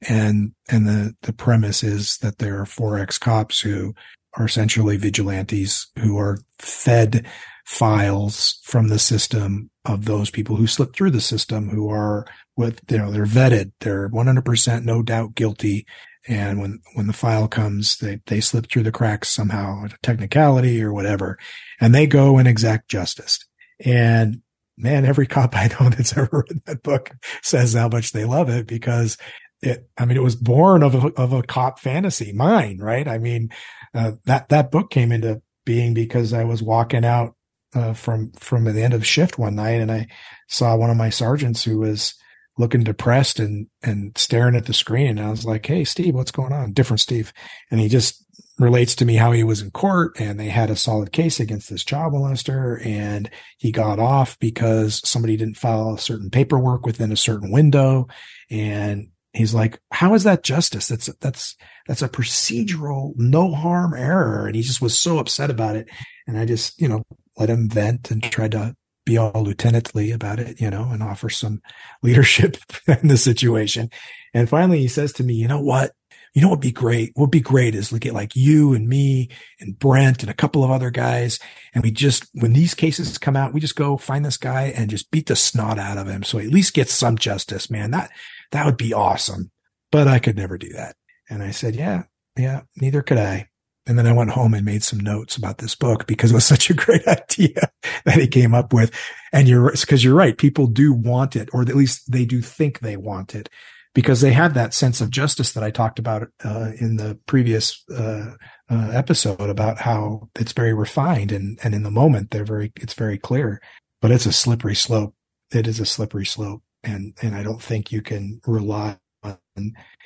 [0.10, 3.94] And, and the, the premise is that there are four ex cops who
[4.36, 7.26] are essentially vigilantes who are fed
[7.66, 12.26] files from the system of those people who slip through the system who are
[12.58, 13.72] with, you know, they're vetted.
[13.80, 15.86] They're 100% no doubt guilty.
[16.28, 20.82] And when, when the file comes, they, they slip through the cracks somehow, a technicality
[20.82, 21.38] or whatever,
[21.82, 23.40] and they go and exact justice.
[23.84, 24.42] And
[24.78, 27.12] man, every cop I know that's ever read that book
[27.42, 29.18] says how much they love it because
[29.64, 33.08] it, I mean, it was born of a, of a cop fantasy, mine, right?
[33.08, 33.50] I mean,
[33.94, 37.36] uh, that, that book came into being because I was walking out
[37.74, 40.08] uh, from from the end of shift one night, and I
[40.48, 42.14] saw one of my sergeants who was
[42.58, 45.18] looking depressed and and staring at the screen.
[45.18, 47.34] And I was like, "Hey, Steve, what's going on?" Different Steve,
[47.72, 48.24] and he just
[48.60, 51.72] relates to me how he was in court and they had a solid case against
[51.72, 57.18] this child molester and he got off because somebody didn't file certain paperwork within a
[57.18, 58.08] certain window
[58.52, 61.56] and he's like how is that justice that's that's
[61.88, 65.90] that's a procedural no harm error and he just was so upset about it
[66.28, 67.04] and i just you know
[67.38, 71.30] let him vent and try to be all lieutenantly about it, you know, and offer
[71.30, 71.62] some
[72.02, 72.58] leadership
[72.88, 73.90] in the situation.
[74.34, 75.92] And finally he says to me, you know what?
[76.34, 77.12] You know what would be great?
[77.14, 79.30] What would be great is look at like you and me
[79.60, 81.38] and Brent and a couple of other guys.
[81.76, 84.90] And we just, when these cases come out, we just go find this guy and
[84.90, 86.24] just beat the snot out of him.
[86.24, 87.92] So at least gets some justice, man.
[87.92, 88.10] That,
[88.54, 89.52] that would be awesome.
[89.92, 90.96] but I could never do that.
[91.30, 92.04] And I said, yeah,
[92.38, 93.50] yeah, neither could I.
[93.86, 96.46] And then I went home and made some notes about this book because it was
[96.54, 97.70] such a great idea
[98.06, 98.92] that he came up with.
[99.32, 100.38] And you're, because you're right.
[100.38, 103.50] People do want it, or at least they do think they want it
[103.94, 107.84] because they have that sense of justice that I talked about uh, in the previous
[107.96, 108.34] uh,
[108.70, 112.96] uh, episode about how it's very refined and, and in the moment they're very, it's
[112.96, 113.62] very clear,
[114.02, 115.14] but it's a slippery slope.
[115.52, 116.64] It is a slippery slope.
[116.84, 119.38] And, and I don't think you can rely on,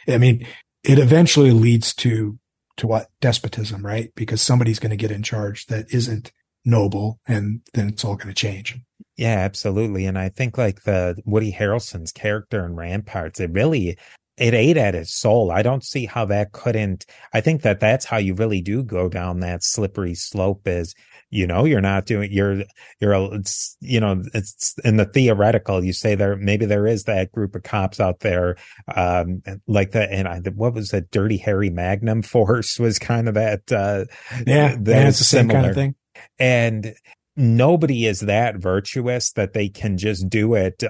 [0.07, 0.45] I mean,
[0.83, 2.37] it eventually leads to
[2.77, 4.11] to what despotism, right?
[4.15, 6.31] Because somebody's going to get in charge that isn't
[6.63, 8.79] noble and then it's all going to change.
[9.15, 10.05] Yeah, absolutely.
[10.05, 13.97] And I think like the Woody Harrelson's character in Ramparts, it really
[14.37, 15.51] it ate at his soul.
[15.51, 17.07] I don't see how that couldn't.
[17.33, 20.93] I think that that's how you really do go down that slippery slope is
[21.29, 22.63] you know you're not doing you're
[22.99, 27.03] you're a, it's you know it's in the theoretical you say there maybe there is
[27.03, 28.55] that group of cops out there
[28.95, 33.33] um like that and I, what was that dirty harry magnum force was kind of
[33.33, 34.05] that uh
[34.45, 35.95] yeah that it's the same kind of thing.
[36.39, 36.95] And
[37.35, 40.83] nobody is that virtuous that they can just do it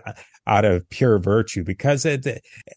[0.47, 2.25] out of pure virtue because it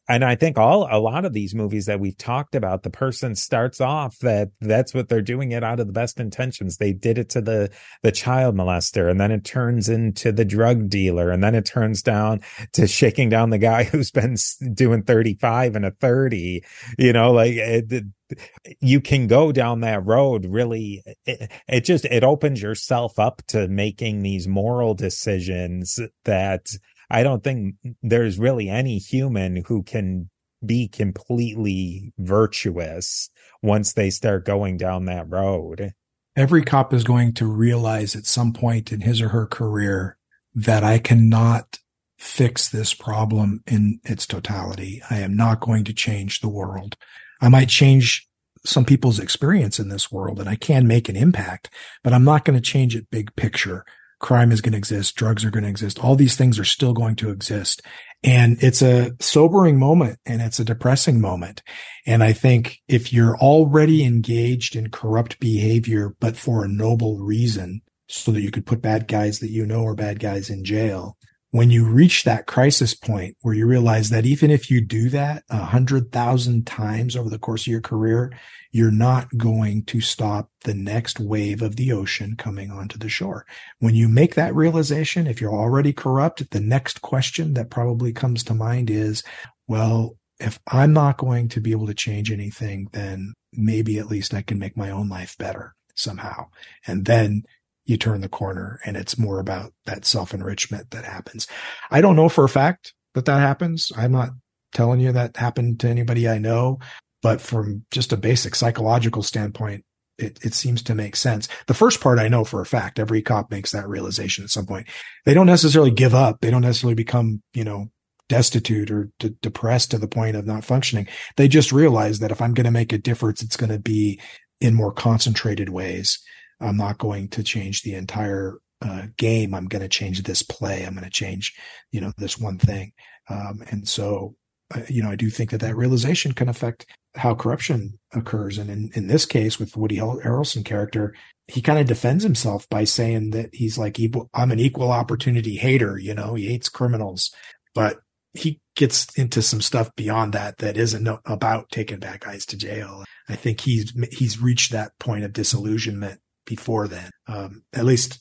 [0.09, 3.34] and i think all a lot of these movies that we've talked about the person
[3.34, 6.76] starts off that that's what they're doing it out of the best intentions.
[6.76, 7.70] They did it to the
[8.02, 12.02] the child molester and then it turns into the drug dealer and then it turns
[12.02, 12.40] down
[12.72, 14.36] to shaking down the guy who's been
[14.74, 16.62] doing 35 and a 30
[16.98, 18.38] you know like eh, it, it,
[18.80, 23.66] you can go down that road really it, it, just it opens yourself up to
[23.68, 26.70] making these moral decisions that
[27.11, 30.31] I don't think there's really any human who can
[30.65, 33.31] be completely virtuous
[33.62, 35.93] once they start going down that road.
[36.37, 40.16] Every cop is going to realize at some point in his or her career
[40.55, 41.78] that I cannot
[42.19, 45.03] fix this problem in its totality.
[45.11, 46.97] I am not going to change the world.
[47.41, 48.28] I might change
[48.65, 51.70] some people's experience in this world and I can make an impact,
[52.05, 53.85] but I'm not going to change it big picture
[54.20, 55.98] crime is going to exist, drugs are going to exist.
[55.98, 57.82] All these things are still going to exist.
[58.22, 61.62] And it's a sobering moment and it's a depressing moment.
[62.06, 67.80] And I think if you're already engaged in corrupt behavior, but for a noble reason,
[68.09, 71.16] so that you could put bad guys that you know are bad guys in jail,
[71.52, 75.43] when you reach that crisis point where you realize that even if you do that
[75.51, 78.32] a hundred thousand times over the course of your career,
[78.70, 83.44] you're not going to stop the next wave of the ocean coming onto the shore.
[83.81, 88.44] When you make that realization, if you're already corrupt, the next question that probably comes
[88.44, 89.24] to mind is,
[89.66, 94.35] well, if I'm not going to be able to change anything, then maybe at least
[94.35, 96.47] I can make my own life better somehow.
[96.86, 97.43] And then
[97.91, 101.49] you turn the corner and it's more about that self enrichment that happens.
[101.91, 103.91] I don't know for a fact that that happens.
[103.97, 104.31] I'm not
[104.73, 106.79] telling you that happened to anybody I know,
[107.21, 109.85] but from just a basic psychological standpoint,
[110.19, 111.49] it, it seems to make sense.
[111.67, 114.67] The first part I know for a fact, every cop makes that realization at some
[114.67, 114.87] point.
[115.25, 116.41] They don't necessarily give up.
[116.41, 117.87] They don't necessarily become, you know,
[118.29, 119.11] destitute or
[119.43, 121.09] depressed to the point of not functioning.
[121.37, 124.21] They just realize that if I'm going to make a difference, it's going to be
[124.61, 126.21] in more concentrated ways
[126.61, 129.55] I'm not going to change the entire uh, game.
[129.55, 130.85] I'm going to change this play.
[130.85, 131.55] I'm going to change,
[131.91, 132.93] you know, this one thing.
[133.28, 134.37] Um, and so,
[134.74, 138.59] uh, you know, I do think that that realization can affect how corruption occurs.
[138.59, 141.15] And in, in this case, with Woody Harrelson character,
[141.49, 143.99] he kind of defends himself by saying that he's like,
[144.35, 145.99] I'm an equal opportunity hater.
[145.99, 147.35] You know, he hates criminals,
[147.74, 147.99] but
[148.32, 153.05] he gets into some stuff beyond that that isn't about taking bad guys to jail.
[153.28, 156.20] I think he's he's reached that point of disillusionment
[156.51, 157.10] before then.
[157.28, 158.18] Um, at least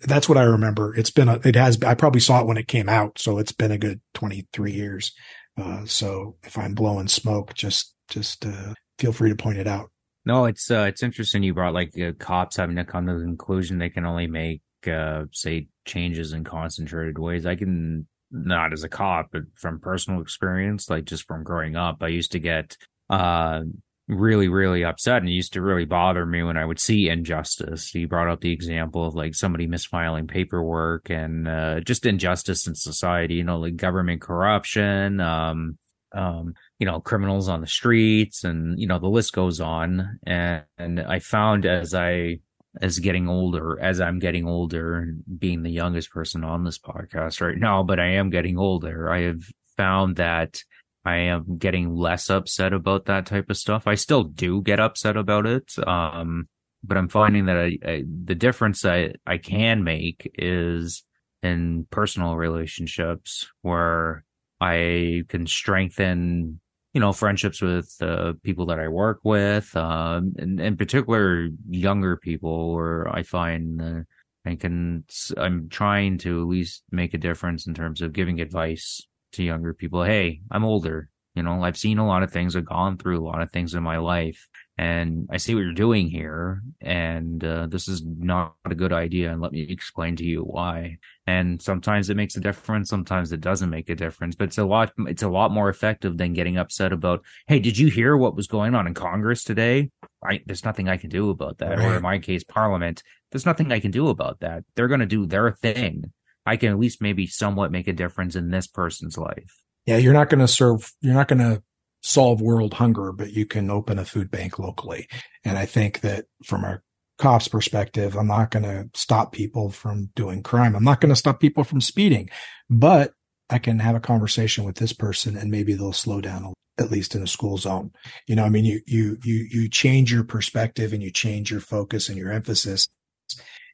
[0.00, 0.94] that's what I remember.
[0.96, 3.18] It's been, a, it has, I probably saw it when it came out.
[3.18, 5.12] So it's been a good 23 years.
[5.60, 9.90] Uh, so if I'm blowing smoke, just, just, uh, feel free to point it out.
[10.24, 11.42] No, it's, uh, it's interesting.
[11.42, 14.62] You brought like uh, cops having to come to the conclusion they can only make,
[14.90, 17.44] uh, say changes in concentrated ways.
[17.44, 21.98] I can, not as a cop, but from personal experience, like just from growing up,
[22.02, 22.76] I used to get,
[23.10, 23.60] uh,
[24.08, 27.90] really, really upset and used to really bother me when I would see injustice.
[27.90, 32.74] He brought up the example of like somebody misfiling paperwork and uh, just injustice in
[32.74, 35.78] society, you know, like government corruption, um,
[36.12, 40.20] um, you know, criminals on the streets and, you know, the list goes on.
[40.24, 42.38] And, and I found as I,
[42.80, 47.40] as getting older, as I'm getting older, and being the youngest person on this podcast
[47.40, 49.42] right now, but I am getting older, I have
[49.76, 50.62] found that
[51.06, 53.86] I am getting less upset about that type of stuff.
[53.86, 55.72] I still do get upset about it.
[55.86, 56.48] Um,
[56.82, 61.04] but I'm finding that I, I, the difference I, I can make is
[61.44, 64.24] in personal relationships where
[64.60, 66.60] I can strengthen,
[66.92, 72.16] you know, friendships with uh, people that I work with, um, and in particular, younger
[72.16, 74.00] people, where I find uh,
[74.44, 75.04] I can,
[75.36, 79.06] I'm trying to at least make a difference in terms of giving advice
[79.36, 80.02] to younger people.
[80.02, 81.08] Hey, I'm older.
[81.34, 82.56] You know, I've seen a lot of things.
[82.56, 84.48] I've gone through a lot of things in my life
[84.78, 89.32] and I see what you're doing here, and uh, this is not a good idea.
[89.32, 90.98] And let me explain to you why.
[91.26, 94.34] And sometimes it makes a difference, sometimes it doesn't make a difference.
[94.34, 97.78] But it's a lot, it's a lot more effective than getting upset about, hey, did
[97.78, 99.90] you hear what was going on in Congress today?
[100.22, 101.78] I, there's nothing I can do about that.
[101.78, 101.92] Right.
[101.92, 103.02] Or in my case, Parliament,
[103.32, 104.64] there's nothing I can do about that.
[104.74, 106.12] They're going to do their thing.
[106.46, 109.62] I can at least maybe somewhat make a difference in this person's life.
[109.84, 110.92] Yeah, you're not going to serve.
[111.00, 111.62] You're not going to
[112.02, 115.08] solve world hunger, but you can open a food bank locally.
[115.44, 116.80] And I think that from a
[117.18, 120.76] cop's perspective, I'm not going to stop people from doing crime.
[120.76, 122.30] I'm not going to stop people from speeding,
[122.70, 123.12] but
[123.50, 127.14] I can have a conversation with this person and maybe they'll slow down at least
[127.14, 127.90] in a school zone.
[128.26, 131.60] You know, I mean, you, you, you, you change your perspective and you change your
[131.60, 132.88] focus and your emphasis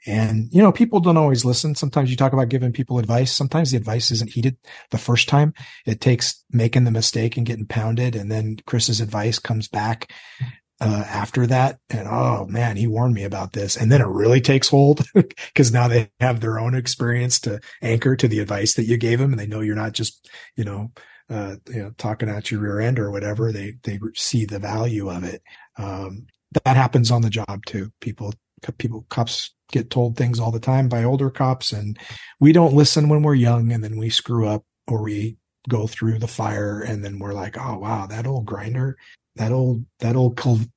[0.07, 1.75] and, you know, people don't always listen.
[1.75, 3.33] Sometimes you talk about giving people advice.
[3.33, 4.57] Sometimes the advice isn't heeded
[4.91, 5.55] the first time.
[5.87, 8.17] It takes making the mistake and getting pounded.
[8.17, 10.13] And then Chris's advice comes back
[10.81, 11.79] uh, after that.
[11.89, 13.77] And oh man, he warned me about this.
[13.77, 18.17] And then it really takes hold because now they have their own experience to anchor
[18.17, 19.31] to the advice that you gave them.
[19.31, 20.91] And they know you're not just, you know,
[21.31, 23.53] uh, you know, talking at your rear end or whatever.
[23.53, 25.43] They, they see the value of it.
[25.79, 26.27] Um,
[26.65, 27.93] that happens on the job too.
[28.01, 28.35] People,
[28.71, 31.99] people, cops get told things all the time by older cops and
[32.39, 35.37] we don't listen when we're young and then we screw up or we
[35.69, 38.97] go through the fire and then we're like, oh wow, that old grinder,
[39.37, 40.69] that old that old Kil-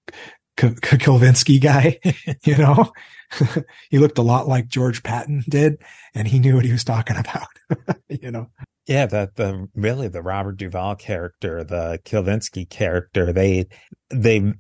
[0.58, 2.00] Kilvinsky guy,
[2.44, 2.92] you know,
[3.90, 5.78] he looked a lot like George Patton did,
[6.14, 7.48] and he knew what he was talking about,
[8.10, 8.50] you know.
[8.88, 13.66] Yeah, the the really the Robert Duvall character, the Kilvinsky character, they
[14.10, 14.54] they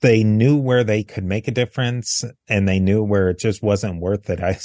[0.00, 4.00] they knew where they could make a difference and they knew where it just wasn't
[4.00, 4.40] worth it.
[4.42, 4.58] I,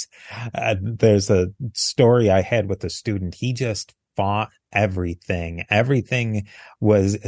[0.54, 3.34] uh, there's a story I had with a student.
[3.34, 5.64] He just fought everything.
[5.70, 6.46] Everything
[6.80, 7.18] was,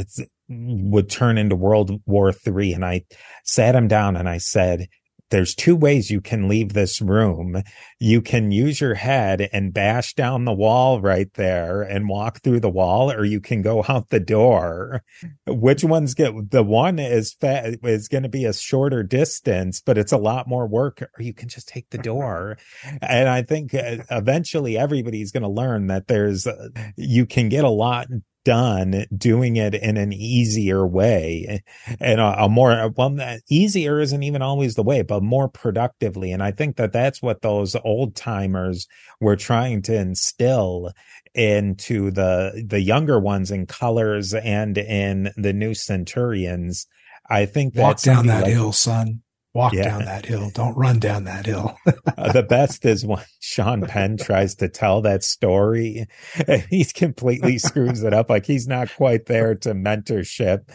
[0.49, 2.73] would turn into World War Three.
[2.73, 3.05] And I
[3.43, 4.87] sat him down and I said,
[5.33, 7.63] there's two ways you can leave this room.
[7.99, 12.59] You can use your head and bash down the wall right there and walk through
[12.59, 15.01] the wall, or you can go out the door.
[15.47, 19.97] Which one's get the one is fa- is going to be a shorter distance, but
[19.97, 22.59] it's a lot more work, or you can just take the door.
[23.01, 27.63] And I think uh, eventually everybody's going to learn that there's, uh, you can get
[27.63, 28.05] a lot
[28.45, 31.63] done doing it in an easier way.
[31.99, 33.17] And a, a, more well
[33.49, 36.31] easier isn't even always the way but more productively.
[36.31, 38.87] And i think that that's what those old timers
[39.19, 40.91] were trying to instill
[41.33, 46.87] into the the younger ones in colors and in the new centurions.
[47.29, 49.22] I think walk down that like, hill son
[49.53, 49.83] walk yeah.
[49.83, 50.49] down that hill.
[50.53, 51.77] Don't run down that hill.
[52.17, 56.07] uh, the best is when Sean Penn tries to tell that story
[56.47, 58.29] and he completely screws it up.
[58.29, 60.69] Like he's not quite there to mentorship.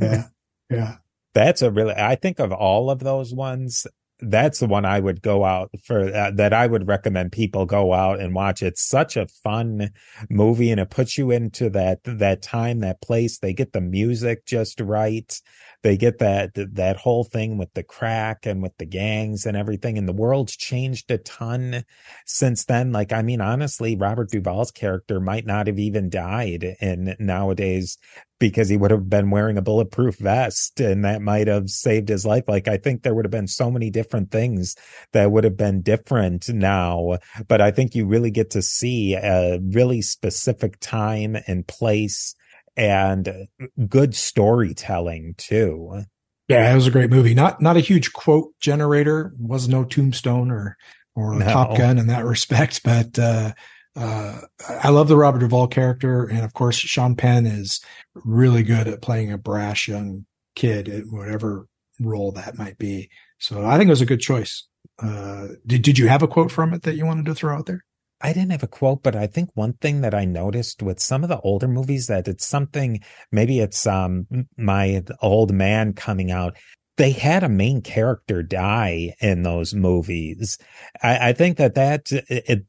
[0.00, 0.24] yeah.
[0.70, 0.98] Yeah.
[1.34, 3.88] That's a really, I think of all of those ones,
[4.20, 7.92] that's the one I would go out for uh, that I would recommend people go
[7.92, 8.62] out and watch.
[8.62, 9.90] It's such a fun
[10.28, 13.38] movie and it puts you into that, that time, that place.
[13.38, 15.40] They get the music just right
[15.82, 19.98] they get that that whole thing with the crack and with the gangs and everything
[19.98, 21.84] and the world's changed a ton
[22.26, 27.14] since then like i mean honestly robert duvall's character might not have even died in
[27.18, 27.98] nowadays
[28.40, 32.26] because he would have been wearing a bulletproof vest and that might have saved his
[32.26, 32.44] life.
[32.48, 34.74] Like I think there would have been so many different things
[35.12, 39.60] that would have been different now, but I think you really get to see a
[39.60, 42.34] really specific time and place
[42.80, 43.46] and
[43.88, 46.02] good storytelling too.
[46.48, 47.34] Yeah, it was a great movie.
[47.34, 49.34] Not not a huge quote generator.
[49.38, 50.76] Was no Tombstone or
[51.14, 51.44] or no.
[51.44, 53.52] Top Gun in that respect, but uh,
[53.94, 54.40] uh,
[54.82, 57.80] I love the Robert Duvall character, and of course, Sean Penn is
[58.14, 60.24] really good at playing a brash young
[60.56, 61.66] kid in whatever
[62.00, 63.10] role that might be.
[63.38, 64.66] So I think it was a good choice.
[64.98, 67.66] Uh, did did you have a quote from it that you wanted to throw out
[67.66, 67.84] there?
[68.20, 71.22] I didn't have a quote, but I think one thing that I noticed with some
[71.22, 73.00] of the older movies that it's something,
[73.32, 74.26] maybe it's, um,
[74.56, 76.56] my old man coming out.
[76.96, 80.58] They had a main character die in those movies.
[81.02, 82.64] I, I think that that it, it,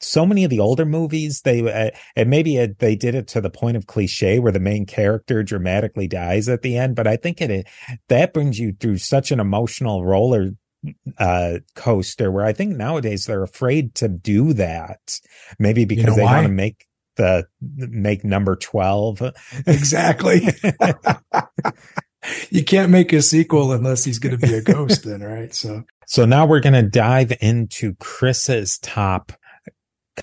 [0.00, 3.40] so many of the older movies, they, uh, and maybe it, they did it to
[3.40, 6.96] the point of cliche where the main character dramatically dies at the end.
[6.96, 7.68] But I think it,
[8.08, 10.50] that brings you through such an emotional roller
[11.18, 15.20] uh, coaster where I think nowadays they're afraid to do that.
[15.58, 16.86] Maybe because you know they want to make
[17.16, 19.22] the make number 12.
[19.66, 20.48] Exactly.
[22.50, 25.54] you can't make a sequel unless he's going to be a ghost then, right?
[25.54, 29.32] So So now we're going to dive into Chris's top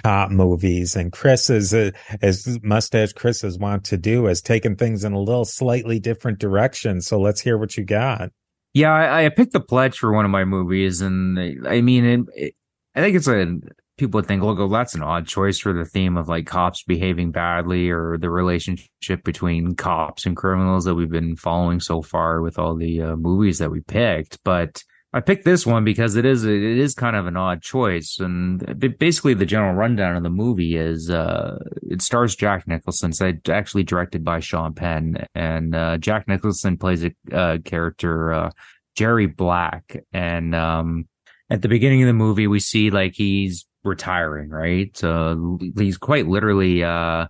[0.01, 1.91] cop movies and Chris is uh,
[2.21, 6.39] as mustache Chris is want to do is taking things in a little slightly different
[6.39, 7.01] direction.
[7.01, 8.31] So let's hear what you got.
[8.73, 12.19] Yeah, I, I picked The Pledge for one of my movies, and I mean, it,
[12.35, 12.55] it,
[12.95, 13.57] I think it's a
[13.97, 16.83] people would think, look, oh, that's an odd choice for the theme of like cops
[16.83, 22.41] behaving badly or the relationship between cops and criminals that we've been following so far
[22.41, 24.39] with all the uh, movies that we picked.
[24.43, 24.83] But
[25.15, 28.79] I picked this one because it is it is kind of an odd choice, and
[28.97, 33.11] basically the general rundown of the movie is uh, it stars Jack Nicholson.
[33.11, 38.49] It's actually directed by Sean Penn, and uh, Jack Nicholson plays a uh, character uh,
[38.95, 41.07] Jerry Black, and um,
[41.51, 44.97] at the beginning of the movie we see like he's retiring, right?
[44.97, 47.27] So he's quite literally uh,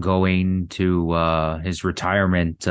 [0.00, 2.64] going to uh, his retirement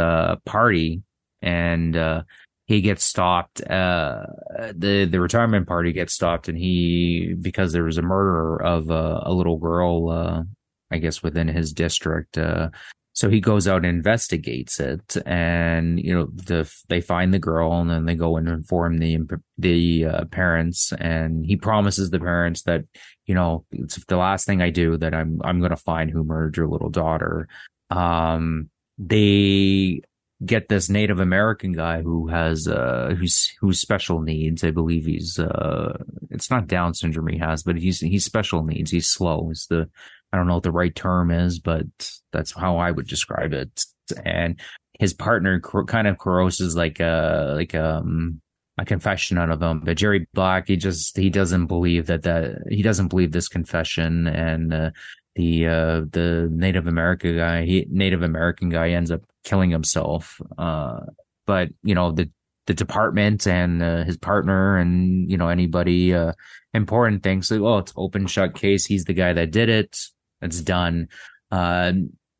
[0.44, 1.04] party,
[1.44, 2.24] and
[2.66, 3.62] he gets stopped.
[3.62, 4.26] Uh,
[4.74, 9.22] the the retirement party gets stopped, and he because there was a murder of a,
[9.24, 10.44] a little girl, uh,
[10.92, 12.38] I guess within his district.
[12.38, 12.70] Uh,
[13.14, 17.72] so he goes out and investigates it, and you know the they find the girl,
[17.74, 19.20] and then they go and inform the
[19.60, 22.84] the uh, parents, and he promises the parents that
[23.28, 26.24] you know it's the last thing I do that I'm I'm going to find who
[26.24, 27.48] murdered your little daughter.
[27.92, 30.02] Um, they
[30.44, 34.64] get this Native American guy who has uh who's who's special needs.
[34.64, 35.98] I believe he's uh
[36.30, 38.92] it's not Down syndrome he has, but he's he's special needs.
[38.92, 39.50] He's slow.
[39.52, 39.90] Is the
[40.34, 41.86] I don't know what the right term is, but
[42.34, 43.86] that's how I would describe it.
[44.26, 44.60] And
[45.00, 48.42] his partner kind of corroses like a like um
[48.78, 49.82] a confession out of him.
[49.82, 54.28] But Jerry Black, he just he doesn't believe that that he doesn't believe this confession,
[54.28, 54.92] and uh,
[55.36, 60.42] the uh the Native American guy, he Native American guy ends up killing himself.
[60.58, 61.00] Uh,
[61.46, 62.30] but you know the
[62.68, 66.34] the department and uh, his partner and you know anybody uh,
[66.74, 68.86] important thinks like, oh it's open shut case.
[68.86, 69.98] He's the guy that did it.
[70.42, 71.08] It's done.
[71.52, 71.94] Uh,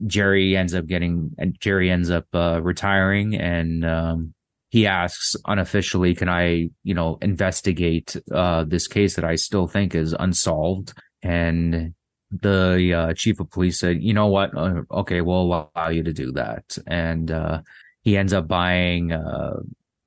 [0.06, 4.34] Jerry ends up getting Jerry ends up uh, retiring and um,
[4.70, 9.96] he asks unofficially, can I you know investigate uh, this case that I still think
[9.96, 11.94] is unsolved and
[12.32, 14.56] the uh, chief of police said, "You know what?
[14.56, 15.42] Uh, okay, we'll
[15.76, 17.62] allow you to do that." And uh,
[18.02, 19.58] he ends up buying uh,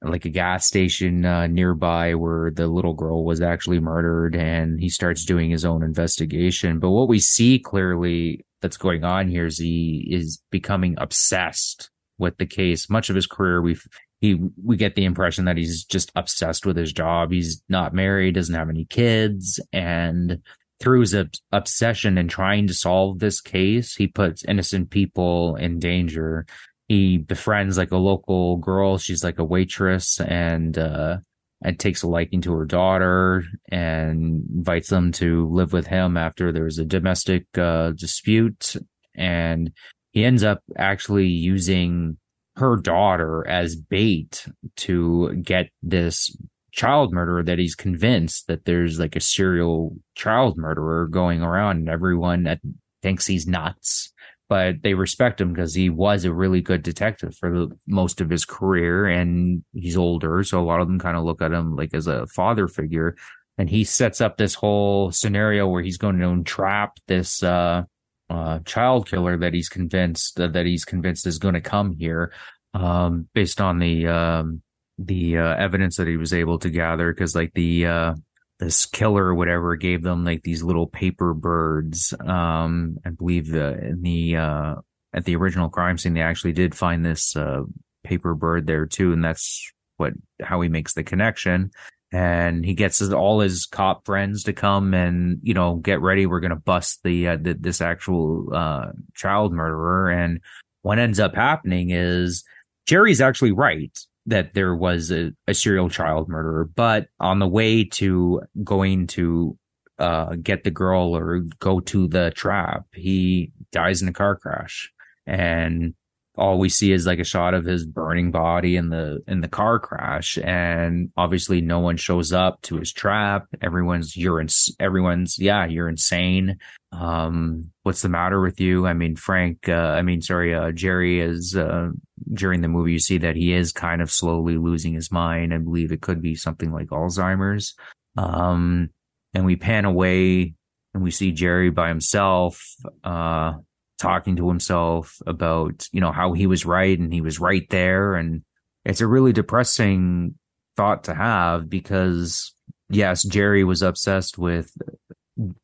[0.03, 4.89] like a gas station uh, nearby where the little girl was actually murdered, and he
[4.89, 6.79] starts doing his own investigation.
[6.79, 12.37] But what we see clearly that's going on here is he is becoming obsessed with
[12.39, 12.91] the case.
[12.91, 13.77] Much of his career, we
[14.21, 17.31] he we get the impression that he's just obsessed with his job.
[17.31, 20.43] He's not married, doesn't have any kids, and
[20.81, 25.79] through his ob- obsession and trying to solve this case, he puts innocent people in
[25.79, 26.47] danger.
[26.89, 28.99] He befriends like a local girl.
[28.99, 31.19] She's like a waitress and, uh,
[31.63, 36.53] and takes a liking to her daughter and invites them to live with him after
[36.53, 38.77] there's a domestic, uh, dispute.
[39.15, 39.73] And
[40.13, 42.17] he ends up actually using
[42.57, 44.47] her daughter as bait
[44.77, 46.37] to get this
[46.79, 51.89] child murderer that he's convinced that there's like a serial child murderer going around and
[51.89, 52.61] everyone that
[53.03, 54.13] thinks he's nuts
[54.49, 58.31] but they respect him because he was a really good detective for the, most of
[58.31, 61.77] his career and he's older so a lot of them kind of look at him
[61.77, 63.17] like as a father figure.
[63.59, 67.83] And he sets up this whole scenario where he's going to entrap this uh,
[68.31, 72.33] uh, child killer that he's convinced uh, that he's convinced is going to come here
[72.73, 74.63] um, based on the um,
[74.99, 78.15] the uh, evidence that he was able to gather because like the uh
[78.59, 83.79] this killer or whatever gave them like these little paper birds um i believe the
[83.79, 84.75] in the uh
[85.15, 87.63] at the original crime scene they actually did find this uh
[88.03, 91.71] paper bird there too and that's what how he makes the connection.
[92.11, 96.25] And he gets all his cop friends to come and you know get ready.
[96.25, 100.11] We're to bust the, uh, the this actual uh child murderer.
[100.11, 100.41] And
[100.83, 102.45] what ends up happening is
[102.87, 103.99] jerry's actually right
[104.29, 109.59] that there was a, a serial child murderer, but on the way to going to
[109.99, 114.93] uh, get the girl or go to the trap, he dies in a car crash.
[115.27, 115.95] And
[116.37, 119.49] all we see is like a shot of his burning body in the in the
[119.49, 120.39] car crash.
[120.43, 123.47] And obviously no one shows up to his trap.
[123.61, 124.49] Everyone's you're in
[124.79, 126.59] everyone's yeah you're insane.
[126.93, 128.87] Um what's the matter with you?
[128.87, 131.91] I mean frank uh, i mean sorry uh, jerry is uh,
[132.33, 135.59] during the movie you see that he is kind of slowly losing his mind i
[135.59, 137.75] believe it could be something like alzheimer's
[138.17, 138.91] um
[139.35, 140.55] and we pan away
[140.95, 142.63] and we see jerry by himself
[143.05, 143.53] uh
[143.99, 148.15] talking to himself about, you know, how he was right and he was right there.
[148.15, 148.43] And
[148.85, 150.35] it's a really depressing
[150.77, 152.55] thought to have because
[152.89, 154.73] yes, Jerry was obsessed with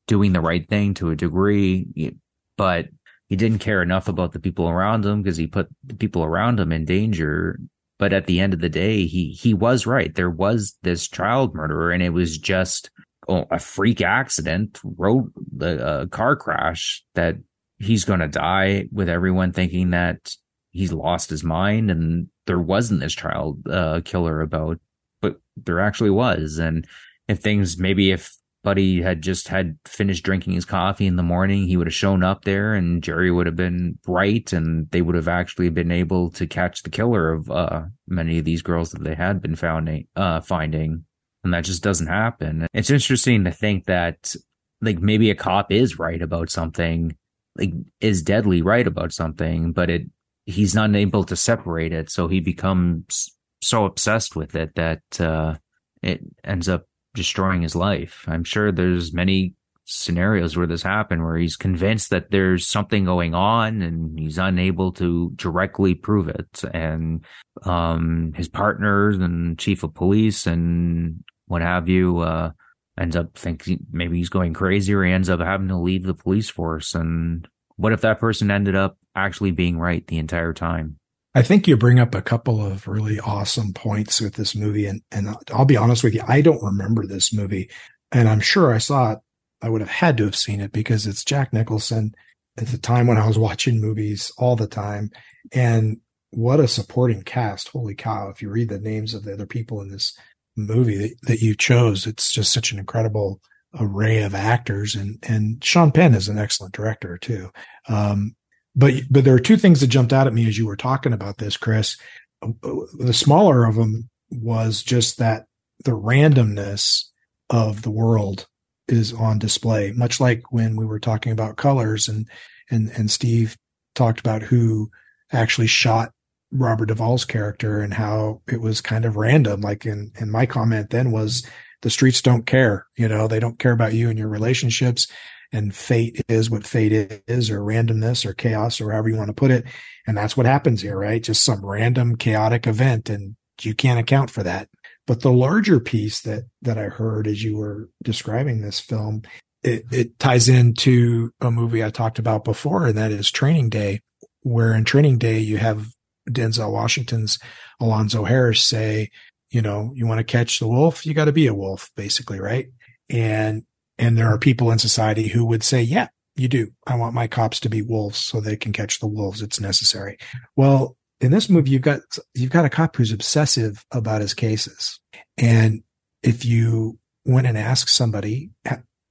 [0.07, 2.15] doing the right thing to a degree,
[2.57, 2.87] but
[3.35, 6.61] he didn't care enough about the people around him because he put the people around
[6.61, 7.59] him in danger.
[7.99, 10.15] But at the end of the day, he he was right.
[10.15, 12.91] There was this child murderer, and it was just
[13.29, 17.35] oh, a freak accident, road the uh, car crash that
[17.81, 20.33] he's going to die with everyone thinking that
[20.71, 24.79] he's lost his mind and there wasn't this child uh, killer about,
[25.21, 26.59] but there actually was.
[26.59, 26.87] And
[27.27, 28.33] if things maybe if
[28.65, 32.25] Buddy had just had finished drinking his coffee in the morning, he would have shown
[32.25, 36.31] up there and Jerry would have been right and they would have actually been able
[36.33, 40.05] to catch the killer of uh, many of these girls that they had been found,
[40.17, 41.05] uh, finding.
[41.45, 42.67] And that just doesn't happen.
[42.73, 44.35] It's interesting to think that
[44.81, 47.17] like maybe a cop is right about something,
[47.57, 50.03] like is deadly right about something, but it
[50.47, 52.11] he's not able to separate it.
[52.11, 53.29] So he becomes
[53.63, 55.57] so obsessed with it that uh,
[56.03, 58.25] it ends up destroying his life.
[58.29, 59.55] I'm sure there's many
[59.87, 64.93] scenarios where this happened where he's convinced that there's something going on and he's unable
[64.93, 66.63] to directly prove it.
[66.73, 67.25] And
[67.65, 72.51] um, his partners and chief of police and what have you uh,
[72.99, 76.15] ends up thinking maybe he's going crazy or he ends up having to leave the
[76.15, 76.95] police force.
[76.95, 77.47] And
[77.77, 80.99] what if that person ended up actually being right the entire time
[81.35, 84.87] I think you bring up a couple of really awesome points with this movie.
[84.87, 87.71] And, and I'll be honest with you, I don't remember this movie.
[88.13, 89.19] And I'm sure I saw it.
[89.61, 92.15] I would have had to have seen it because it's Jack Nicholson
[92.57, 95.11] at the time when I was watching movies all the time.
[95.53, 95.99] And
[96.31, 97.69] what a supporting cast.
[97.69, 98.29] Holy cow.
[98.29, 100.17] If you read the names of the other people in this
[100.57, 103.41] movie that, that you chose, it's just such an incredible
[103.81, 104.95] array of actors.
[104.95, 107.51] And, and Sean Penn is an excellent director too.
[107.89, 108.37] Um,
[108.77, 111.13] but but there are two things that jumped out at me as you were talking
[111.13, 111.97] about this, Chris.
[112.43, 115.47] The smaller of them was just that
[115.85, 117.05] the randomness
[117.51, 118.47] of the world
[118.89, 122.29] is on display, much like when we were talking about colors and
[122.71, 123.57] and and Steve
[123.95, 124.91] talked about who
[125.33, 126.11] actually shot
[126.51, 129.61] Robert Duvall's character and how it was kind of random.
[129.61, 131.47] Like in in my comment then was
[131.83, 135.07] the streets don't care, you know, they don't care about you and your relationships
[135.55, 139.35] and fate is what fate is or randomness or chaos or however you want to
[139.35, 139.65] put it.
[140.05, 141.23] And that's what happens here, right?
[141.23, 144.69] Just some random chaotic event and you can't account for that.
[145.07, 149.23] But the larger piece that, that I heard as you were describing this film,
[149.63, 154.01] it, it ties into a movie I talked about before, and that is Training Day,
[154.43, 155.89] where in Training Day, you have
[156.29, 157.39] Denzel Washington's
[157.81, 159.11] Alonzo Harris say,
[159.51, 162.41] you know, you want to catch the wolf, you got to be a wolf, basically,
[162.41, 162.67] right?
[163.09, 163.65] And
[163.99, 166.69] and there are people in society who would say, yeah, you do.
[166.87, 169.43] I want my cops to be wolves so they can catch the wolves.
[169.43, 170.19] It's necessary.
[170.57, 172.01] Well, in this movie, you've got,
[172.35, 174.99] you've got a cop who's obsessive about his cases.
[175.39, 175.83] And
[176.23, 178.51] if you went and asked somebody,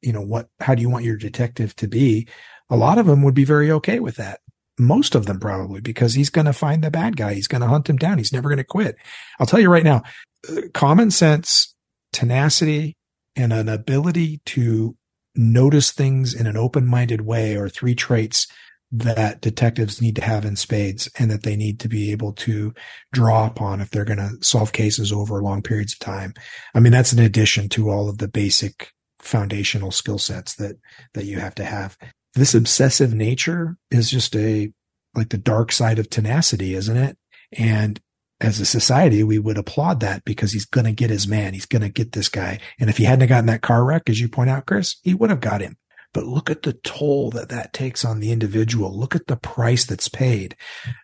[0.01, 2.27] you know, what, how do you want your detective to be?
[2.69, 4.41] A lot of them would be very okay with that.
[4.77, 7.35] Most of them probably because he's going to find the bad guy.
[7.35, 8.18] He's going to hunt him down.
[8.18, 8.95] He's never going to quit.
[9.39, 10.03] I'll tell you right now,
[10.49, 11.73] uh, common sense,
[12.11, 12.97] tenacity,
[13.35, 14.95] and an ability to
[15.35, 18.47] notice things in an open-minded way are three traits
[18.91, 22.72] that detectives need to have in spades and that they need to be able to
[23.11, 26.31] draw upon if they're going to solve cases over long periods of time.
[26.76, 30.76] I mean, that's an addition to all of the basic foundational skill sets that,
[31.15, 31.97] that you have to have.
[32.35, 34.72] This obsessive nature is just a,
[35.15, 37.18] like the dark side of tenacity, isn't it?
[37.51, 37.99] And
[38.44, 41.53] as a society, we would applaud that because he's going to get his man.
[41.53, 42.60] He's going to get this guy.
[42.78, 45.30] And if he hadn't gotten that car wreck, as you point out, Chris, he would
[45.30, 45.78] have got him.
[46.14, 48.98] But look at the toll that that takes on the individual.
[48.98, 50.56] Look at the price that's paid.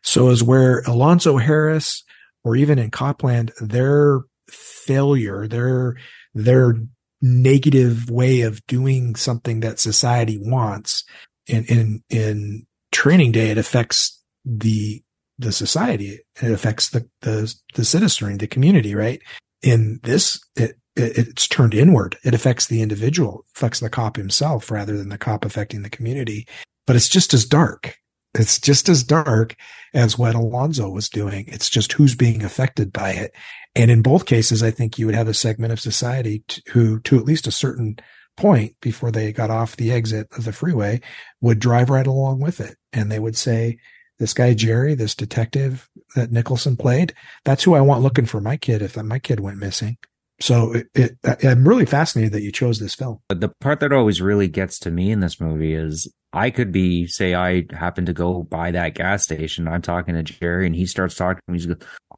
[0.03, 2.03] So as where Alonzo Harris
[2.44, 5.95] or even in Copland, their failure, their,
[6.34, 6.76] their
[7.22, 11.06] negative way of doing something that society wants
[11.48, 15.02] in, in, in training day, it affects the
[15.40, 16.20] the society.
[16.41, 19.22] It affects the, the, the citizenry, the community, right?
[19.64, 22.18] In this, it, it, it's turned inward.
[22.24, 26.45] It affects the individual, affects the cop himself rather than the cop affecting the community.
[26.86, 27.95] But it's just as dark.
[28.36, 29.56] It's just as dark
[29.94, 31.45] as what Alonzo was doing.
[31.48, 33.32] It's just who's being affected by it.
[33.76, 37.18] And in both cases, I think you would have a segment of society who, to
[37.18, 37.98] at least a certain
[38.38, 41.02] point before they got off the exit of the freeway,
[41.41, 42.78] would drive right along with it.
[42.94, 43.78] And they would say,
[44.19, 47.13] this guy Jerry, this detective that Nicholson played,
[47.45, 49.97] that's who I want looking for my kid if my kid went missing.
[50.41, 50.87] so it,
[51.23, 53.19] it, I'm really fascinated that you chose this film.
[53.27, 56.71] But The part that always really gets to me in this movie is I could
[56.71, 59.67] be, say, I happen to go by that gas station.
[59.67, 61.41] I'm talking to Jerry and he starts talking.
[61.51, 61.67] He's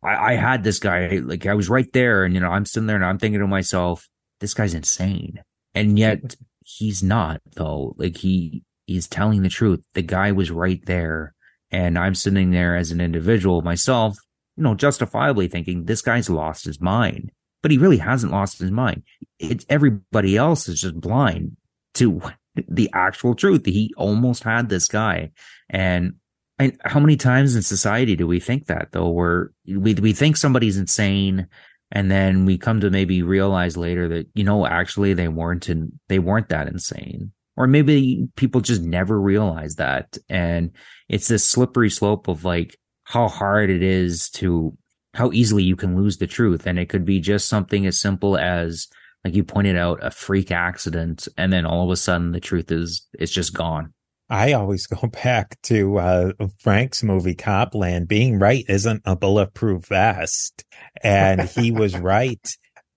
[0.03, 2.87] I, I had this guy, like I was right there and, you know, I'm sitting
[2.87, 4.07] there and I'm thinking to myself,
[4.39, 5.41] this guy's insane.
[5.73, 7.95] And yet he's not though.
[7.97, 9.83] Like he, he's telling the truth.
[9.93, 11.33] The guy was right there.
[11.71, 14.17] And I'm sitting there as an individual myself,
[14.57, 17.31] you know, justifiably thinking this guy's lost his mind
[17.61, 19.03] but he really hasn't lost his mind.
[19.39, 21.57] It's everybody else is just blind
[21.95, 22.21] to
[22.67, 23.65] the actual truth.
[23.65, 25.31] He almost had this guy.
[25.69, 26.15] And,
[26.59, 29.09] and how many times in society do we think that though?
[29.09, 31.47] Where we, we think somebody's insane
[31.91, 35.99] and then we come to maybe realize later that, you know, actually they weren't in,
[36.07, 37.31] they weren't that insane.
[37.57, 40.17] Or maybe people just never realize that.
[40.29, 40.71] And
[41.11, 44.75] it's this slippery slope of like how hard it is to
[45.13, 46.65] how easily you can lose the truth.
[46.65, 48.87] And it could be just something as simple as,
[49.25, 51.27] like you pointed out, a freak accident.
[51.37, 53.93] And then all of a sudden the truth is, it's just gone.
[54.29, 58.07] I always go back to uh, Frank's movie Copland.
[58.07, 60.63] Being right isn't a bulletproof vest.
[61.03, 62.47] And he was right,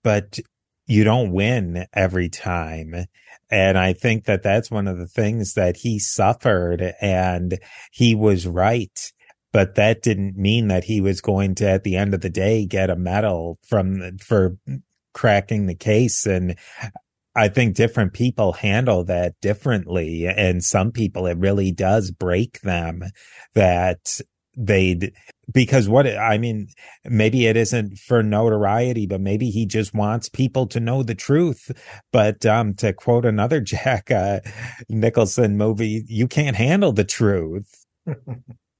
[0.05, 0.39] but
[0.87, 2.95] you don't win every time.
[3.55, 7.57] And I think that that's one of the things that he suffered and
[7.91, 9.11] he was right
[9.55, 12.65] but that didn't mean that he was going to, at the end of the day,
[12.65, 14.57] get a medal from for
[15.13, 16.25] cracking the case.
[16.25, 16.57] And
[17.35, 20.27] I think different people handle that differently.
[20.27, 23.01] And some people, it really does break them
[23.53, 24.19] that
[24.55, 25.13] they'd,
[25.53, 26.67] because what, I mean,
[27.03, 31.71] maybe it isn't for notoriety, but maybe he just wants people to know the truth.
[32.11, 34.39] But, um, to quote another Jack, uh,
[34.89, 37.85] Nicholson movie, you can't handle the truth.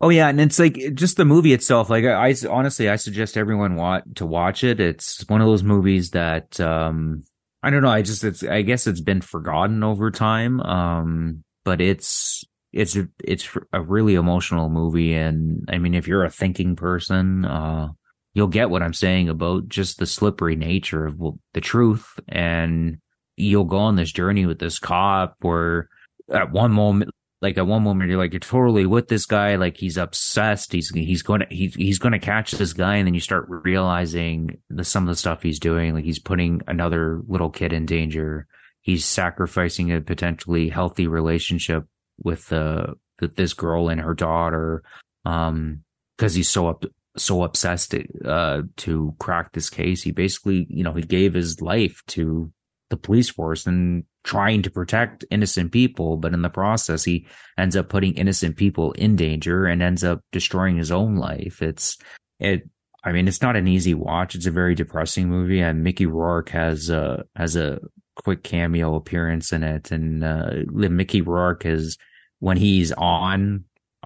[0.02, 1.90] Oh yeah, and it's like just the movie itself.
[1.90, 4.80] Like I, I honestly, I suggest everyone want to watch it.
[4.80, 7.24] It's one of those movies that um
[7.64, 7.90] I don't know.
[7.90, 10.60] I just it's I guess it's been forgotten over time.
[10.62, 12.44] Um, but it's
[12.76, 17.88] it's it's a really emotional movie, and I mean, if you're a thinking person, uh,
[18.34, 22.98] you'll get what I'm saying about just the slippery nature of well, the truth, and
[23.38, 25.88] you'll go on this journey with this cop where
[26.30, 27.12] at one moment
[27.42, 29.56] like at one moment you're like you're totally with this guy.
[29.56, 30.74] Like he's obsessed.
[30.74, 32.98] He's he's going to he's, he's going to catch this guy.
[32.98, 35.94] And then you start realizing the some of the stuff he's doing.
[35.94, 38.48] Like he's putting another little kid in danger.
[38.82, 41.86] He's sacrificing a potentially healthy relationship
[42.24, 42.88] with uh
[43.22, 44.84] with this girl and her daughter
[45.26, 45.82] um
[46.18, 46.86] because he's so up
[47.18, 52.02] so obsessed uh to crack this case he basically you know he gave his life
[52.08, 52.52] to
[52.90, 57.26] the police force and trying to protect innocent people, but in the process, he
[57.58, 61.62] ends up putting innocent people in danger and ends up destroying his own life.
[61.62, 61.98] It's,
[62.40, 62.64] it,
[63.04, 64.36] I mean, it's not an easy watch.
[64.36, 67.80] It's a very depressing movie and Mickey Rourke has a, has a
[68.16, 69.92] quick cameo appearance in it.
[69.92, 71.98] And, uh, Mickey Rourke is,
[72.40, 73.64] when he's on,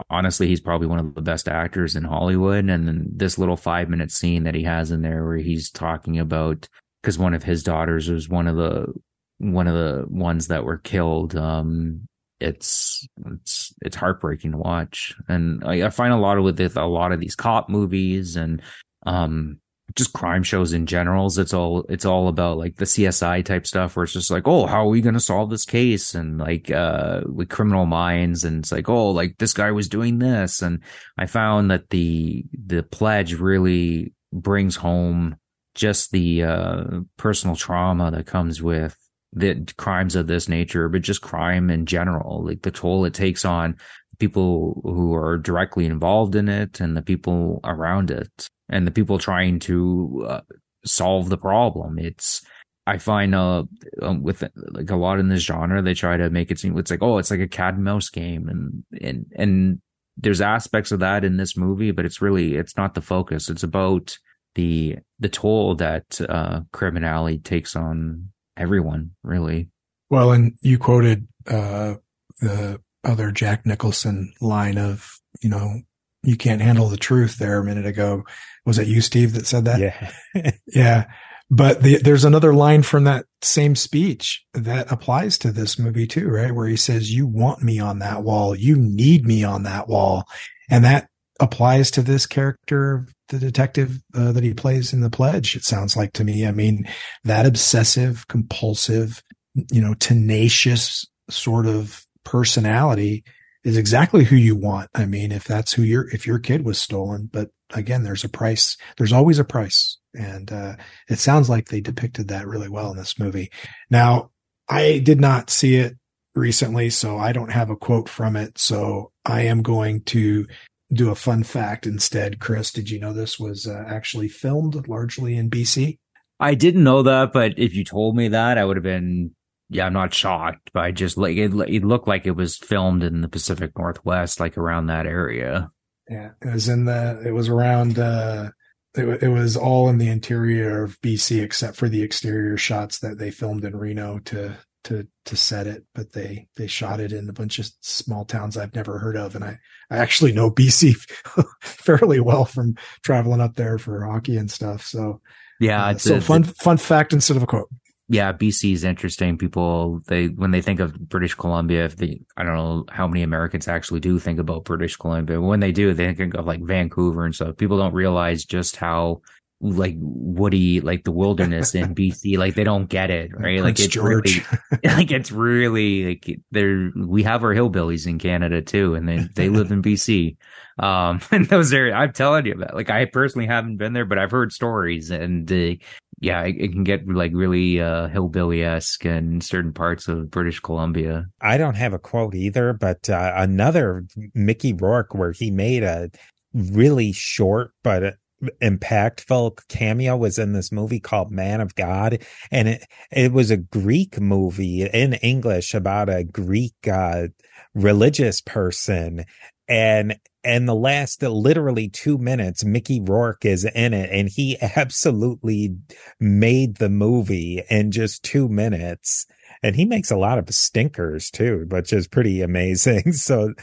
[0.10, 2.70] honestly, he's probably one of the best actors in Hollywood.
[2.70, 6.20] And then this little five minute scene that he has in there where he's talking
[6.20, 6.68] about,
[7.02, 8.94] because one of his daughters was one of the
[9.40, 11.36] one of the ones that were killed.
[11.36, 12.08] Um,
[12.40, 16.76] it's it's it's heartbreaking to watch, and I, I find a lot of with it,
[16.76, 18.62] a lot of these cop movies and
[19.06, 19.60] um
[19.96, 21.28] just crime shows in general.
[21.28, 24.66] It's all it's all about like the CSI type stuff where it's just like, oh,
[24.66, 26.16] how are we gonna solve this case?
[26.16, 30.20] And like uh with criminal minds and it's like, oh, like this guy was doing
[30.20, 30.62] this.
[30.62, 30.82] And
[31.18, 35.38] I found that the the pledge really brings home
[35.76, 36.84] just the uh
[37.18, 38.96] personal trauma that comes with
[39.34, 43.46] the crimes of this nature, but just crime in general, like the toll it takes
[43.46, 43.78] on
[44.20, 49.18] people who are directly involved in it and the people around it and the people
[49.18, 50.42] trying to uh,
[50.86, 52.00] solve the problem.
[52.00, 52.42] It's,
[52.88, 53.64] I find, uh,
[54.02, 56.92] um, with like a lot in this genre, they try to make it seem it's
[56.92, 58.48] like, oh, it's like a cat and mouse game.
[58.48, 59.82] And, and, and
[60.18, 63.50] there's aspects of that in this movie, but it's really, it's not the focus.
[63.50, 64.18] It's about
[64.56, 69.70] the, the toll that, uh, criminality takes on everyone really.
[70.10, 71.96] Well, and you quoted uh,
[72.42, 75.10] the other Jack Nicholson line of,
[75.42, 75.82] you know,
[76.24, 78.24] you can't handle the truth there a minute ago.
[78.66, 79.80] Was it you, Steve, that said that?
[79.80, 80.52] Yeah.
[80.68, 81.06] yeah.
[81.52, 86.30] But the, there's another line from that same speech that applies to this movie too,
[86.30, 86.54] right?
[86.54, 88.56] Where he says, you want me on that wall.
[88.56, 90.26] You need me on that wall.
[90.70, 91.08] And that
[91.40, 95.96] applies to this character the detective uh, that he plays in the pledge it sounds
[95.96, 96.86] like to me i mean
[97.24, 99.24] that obsessive compulsive
[99.72, 103.24] you know tenacious sort of personality
[103.64, 106.80] is exactly who you want i mean if that's who your if your kid was
[106.80, 108.78] stolen but again, there's a price.
[108.98, 109.98] There's always a price.
[110.14, 110.76] And, uh,
[111.08, 113.52] it sounds like they depicted that really well in this movie.
[113.90, 114.32] Now,
[114.68, 115.98] I did not see it
[116.36, 118.58] recently, so I don't have a quote from it.
[118.58, 120.48] So I am going to
[120.92, 122.40] do a fun fact instead.
[122.40, 126.00] Chris, did you know this was uh, actually filmed largely in BC?
[126.40, 129.36] I didn't know that, but if you told me that, I would have been
[129.70, 133.04] yeah, I'm not shocked, but I just like it, it looked like it was filmed
[133.04, 135.70] in the Pacific Northwest, like around that area.
[136.10, 138.50] Yeah, it was in the, it was around, uh,
[138.96, 143.20] it, it was all in the interior of BC except for the exterior shots that
[143.20, 147.30] they filmed in Reno to, to, to set it, but they, they shot it in
[147.30, 149.36] a bunch of small towns I've never heard of.
[149.36, 149.60] And I,
[149.92, 150.96] I actually know BC
[151.62, 154.84] fairly well from traveling up there for hockey and stuff.
[154.84, 155.22] So,
[155.60, 157.70] yeah, uh, so a, fun, fun fact instead of a quote
[158.12, 159.38] yeah, BC is interesting.
[159.38, 163.22] People they when they think of British Columbia, if they I don't know how many
[163.22, 165.40] Americans actually do think about British Columbia.
[165.40, 167.58] When they do, they think of like Vancouver and stuff.
[167.58, 169.22] People don't realize just how
[169.62, 172.40] like woody, like the wilderness in BC.
[172.40, 173.62] Like they don't get it, right?
[173.62, 174.44] Like it's George.
[174.72, 176.92] really, like it's really like there.
[176.96, 180.36] We have our hillbillies in Canada too, and they they live in BC.
[180.80, 182.74] Um, and those are I'm telling you about.
[182.74, 185.76] Like I personally haven't been there, but I've heard stories, and uh,
[186.22, 190.60] yeah, it, it, can get like really uh, hillbilly esque in certain parts of British
[190.60, 191.26] Columbia.
[191.42, 196.10] I don't have a quote either, but uh, another Mickey Rourke where he made a
[196.54, 198.16] really short but
[198.62, 203.58] impactful cameo was in this movie called Man of God, and it it was a
[203.58, 207.28] Greek movie in English about a Greek uh,
[207.74, 209.26] religious person,
[209.70, 215.76] and and the last literally two minutes, Mickey Rourke is in it, and he absolutely
[216.20, 219.28] made the movie in just two minutes.
[219.62, 223.14] And he makes a lot of stinkers too, which is pretty amazing.
[223.14, 223.54] So,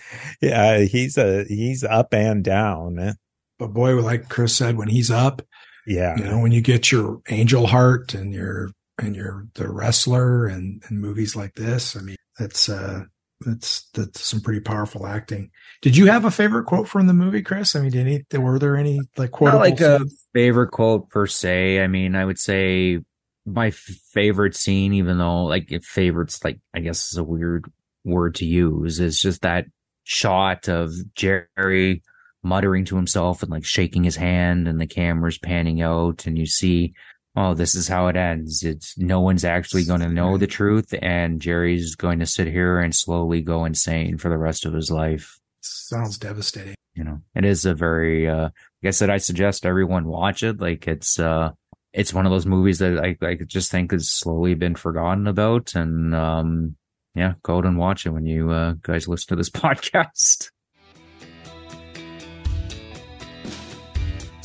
[0.41, 3.15] yeah, he's a he's up and down.
[3.59, 5.43] But boy, like Chris said, when he's up,
[5.87, 10.47] yeah, you know, when you get your Angel Heart and your and your the wrestler
[10.47, 13.05] and and movies like this, I mean, that's uh
[13.41, 15.51] that's that's some pretty powerful acting.
[15.83, 17.77] Did you have a favorite quote from the movie, Chris?
[17.77, 19.55] I mean, did any were there any like quote?
[19.55, 20.01] Like a
[20.33, 21.83] favorite quote per se.
[21.83, 23.01] I mean, I would say
[23.45, 27.71] my favorite scene, even though like if favorites like I guess is a weird
[28.05, 29.67] word to use, is just that
[30.05, 32.03] shot of Jerry
[32.43, 36.47] muttering to himself and like shaking his hand and the camera's panning out and you
[36.47, 36.95] see
[37.37, 38.63] oh, this is how it ends.
[38.65, 42.81] It's no one's actually going to know the truth, and Jerry's going to sit here
[42.81, 45.39] and slowly go insane for the rest of his life.
[45.61, 46.75] Sounds devastating.
[46.95, 48.49] You know, it is a very, uh,
[48.83, 50.61] like I said, I suggest everyone watch it.
[50.61, 51.51] Like it's, uh,
[51.93, 55.75] it's one of those movies that I, I just think has slowly been forgotten about.
[55.75, 56.77] And, um,
[57.15, 60.51] yeah, go out and watch it when you, uh, guys listen to this podcast.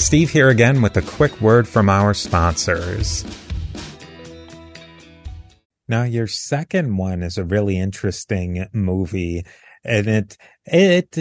[0.02, 3.23] Steve here again with a quick word from our sponsors.
[5.88, 9.45] Now, your second one is a really interesting movie,
[9.84, 11.18] and it it,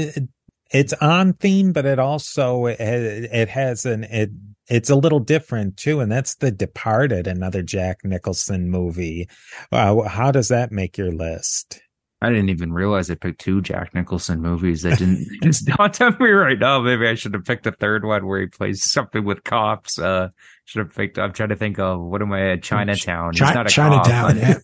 [0.73, 4.31] it's on theme, but it also it, it has an it
[4.66, 9.28] it's a little different too, and that's The Departed, another Jack Nicholson movie.
[9.70, 11.82] Uh, how does that make your list?
[12.22, 14.82] I didn't even realize I picked two Jack Nicholson movies.
[14.82, 16.80] That didn't just dawned on me right now.
[16.80, 19.98] Maybe I should have picked a third one where he plays something with cops.
[19.98, 20.28] Uh,
[20.66, 21.18] should have picked.
[21.18, 23.32] I'm trying to think of what am I at Chinatown.
[23.32, 24.38] Ch- he's not a Chinatown.
[24.38, 24.60] Cop,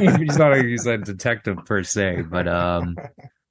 [0.00, 0.16] yeah.
[0.18, 0.52] he's not.
[0.52, 2.94] A, he's a detective per se, but um,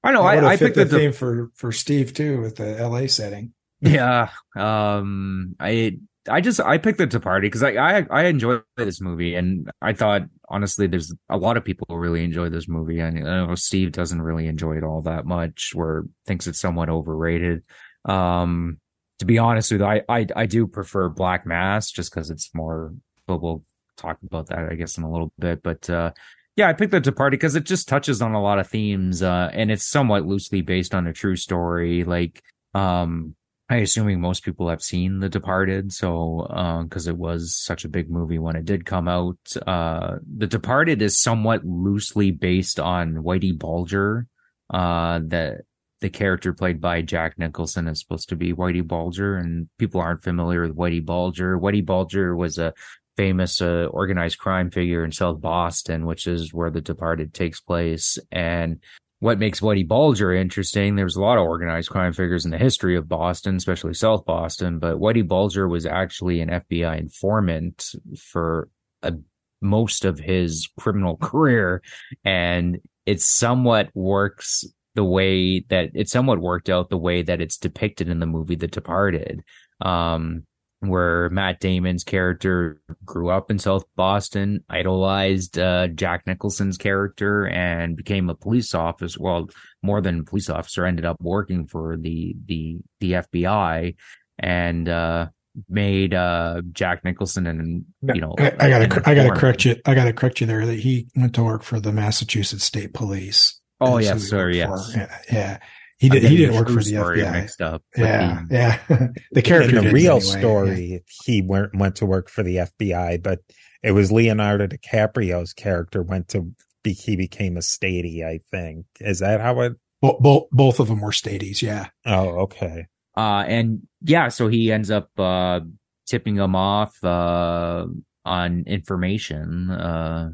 [0.03, 0.21] I know.
[0.21, 3.07] I, I picked the theme for for Steve too with the L.A.
[3.07, 3.53] setting.
[3.81, 4.29] Yeah.
[4.55, 5.55] Um.
[5.59, 5.97] I
[6.29, 9.93] I just I picked The Departed because I, I I enjoy this movie and I
[9.93, 12.99] thought honestly there's a lot of people who really enjoy this movie.
[12.99, 16.89] And I know Steve doesn't really enjoy it all that much, or thinks it's somewhat
[16.89, 17.63] overrated.
[18.05, 18.79] Um,
[19.19, 22.53] to be honest with you, I I, I do prefer Black Mass just because it's
[22.53, 22.93] more.
[23.25, 23.63] But we'll
[23.97, 25.63] talk about that I guess in a little bit.
[25.63, 26.11] But uh,
[26.55, 29.49] yeah, I picked The Departed because it just touches on a lot of themes, uh,
[29.53, 32.03] and it's somewhat loosely based on a true story.
[32.03, 32.43] Like
[32.73, 33.35] um
[33.69, 36.45] I assuming most people have seen The Departed, so
[36.83, 39.37] because uh, it was such a big movie when it did come out.
[39.65, 44.27] Uh, the Departed is somewhat loosely based on Whitey Bulger.
[44.69, 45.61] Uh, that
[45.99, 50.23] the character played by Jack Nicholson is supposed to be Whitey Bulger, and people aren't
[50.23, 51.59] familiar with Whitey Bulger.
[51.59, 52.73] Whitey Bulger was a
[53.17, 58.17] famous uh, organized crime figure in South Boston, which is where The Departed takes place,
[58.31, 58.79] and
[59.19, 62.95] what makes Whitey Bulger interesting, there's a lot of organized crime figures in the history
[62.95, 68.69] of Boston, especially South Boston, but Whitey Bulger was actually an FBI informant for
[69.01, 69.13] a,
[69.61, 71.81] most of his criminal career.
[72.23, 77.57] And it somewhat works the way that it somewhat worked out the way that it's
[77.57, 79.43] depicted in the movie The Departed.
[79.81, 80.46] um,
[80.79, 87.95] where Matt Damon's character grew up in South Boston, idolized uh, Jack Nicholson's character, and
[87.95, 89.17] became a police officer.
[89.19, 89.49] Well,
[89.81, 93.95] more than police officer, ended up working for the the the FBI,
[94.39, 95.27] and uh,
[95.69, 99.95] made uh, Jack Nicholson and you know I, I gotta I gotta correct you I
[99.95, 103.59] gotta correct you there that he went to work for the Massachusetts State Police.
[103.81, 104.49] Oh yes, sir.
[104.49, 104.93] Yes.
[104.95, 105.57] Yeah, yeah.
[105.99, 106.23] He did.
[106.23, 107.31] He didn't work for the FBI.
[107.31, 107.83] Mixed up.
[107.95, 109.07] Yeah, the, yeah.
[109.31, 109.77] the character.
[109.77, 110.39] In the real anyway.
[110.39, 110.99] story, yeah.
[111.25, 113.39] he went went to work for the FBI, but
[113.81, 116.51] it was Leonardo DiCaprio's character went to
[116.83, 116.93] be.
[116.93, 118.23] He became a statey.
[118.23, 119.73] I think is that how it.
[119.99, 121.63] Both both, both of them were staties.
[121.63, 121.87] Yeah.
[122.05, 122.85] Oh, okay.
[123.15, 125.61] Uh, and yeah, so he ends up uh,
[126.05, 127.87] tipping them off uh,
[128.23, 129.71] on information.
[129.71, 130.29] Uh,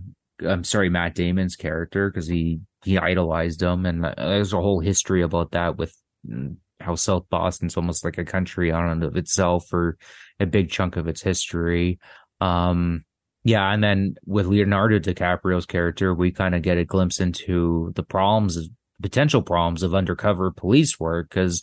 [0.45, 5.21] I'm sorry, Matt Damon's character because he he idolized him, and there's a whole history
[5.21, 5.95] about that with
[6.27, 9.97] mm, how South Boston's almost like a country on and of itself for
[10.39, 11.99] a big chunk of its history.
[12.41, 13.05] Um,
[13.43, 18.03] yeah, and then with Leonardo DiCaprio's character, we kind of get a glimpse into the
[18.03, 18.69] problems,
[19.01, 21.61] potential problems of undercover police work because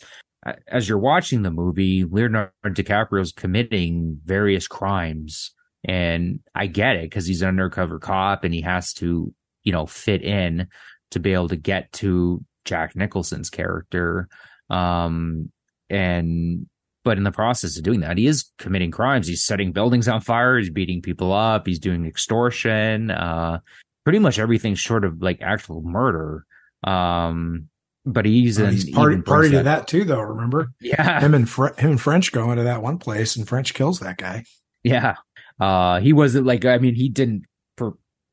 [0.67, 5.53] as you're watching the movie, Leonardo DiCaprio's committing various crimes.
[5.83, 9.33] And I get it because he's an undercover cop and he has to,
[9.63, 10.67] you know, fit in
[11.11, 14.27] to be able to get to Jack Nicholson's character.
[14.69, 15.51] Um,
[15.89, 16.67] and,
[17.03, 19.27] but in the process of doing that, he is committing crimes.
[19.27, 20.57] He's setting buildings on fire.
[20.57, 21.67] He's beating people up.
[21.67, 23.11] He's doing extortion.
[23.11, 23.59] Uh,
[24.03, 26.45] pretty much everything short of like actual murder.
[26.83, 27.67] Um,
[28.05, 30.21] but he's, in, he's party, party to that too, though.
[30.21, 30.71] Remember?
[30.79, 31.19] Yeah.
[31.19, 34.17] Him and Fre- him and French go into that one place and French kills that
[34.17, 34.45] guy.
[34.83, 35.15] Yeah.
[35.59, 37.43] Uh, he wasn't like, I mean, he didn't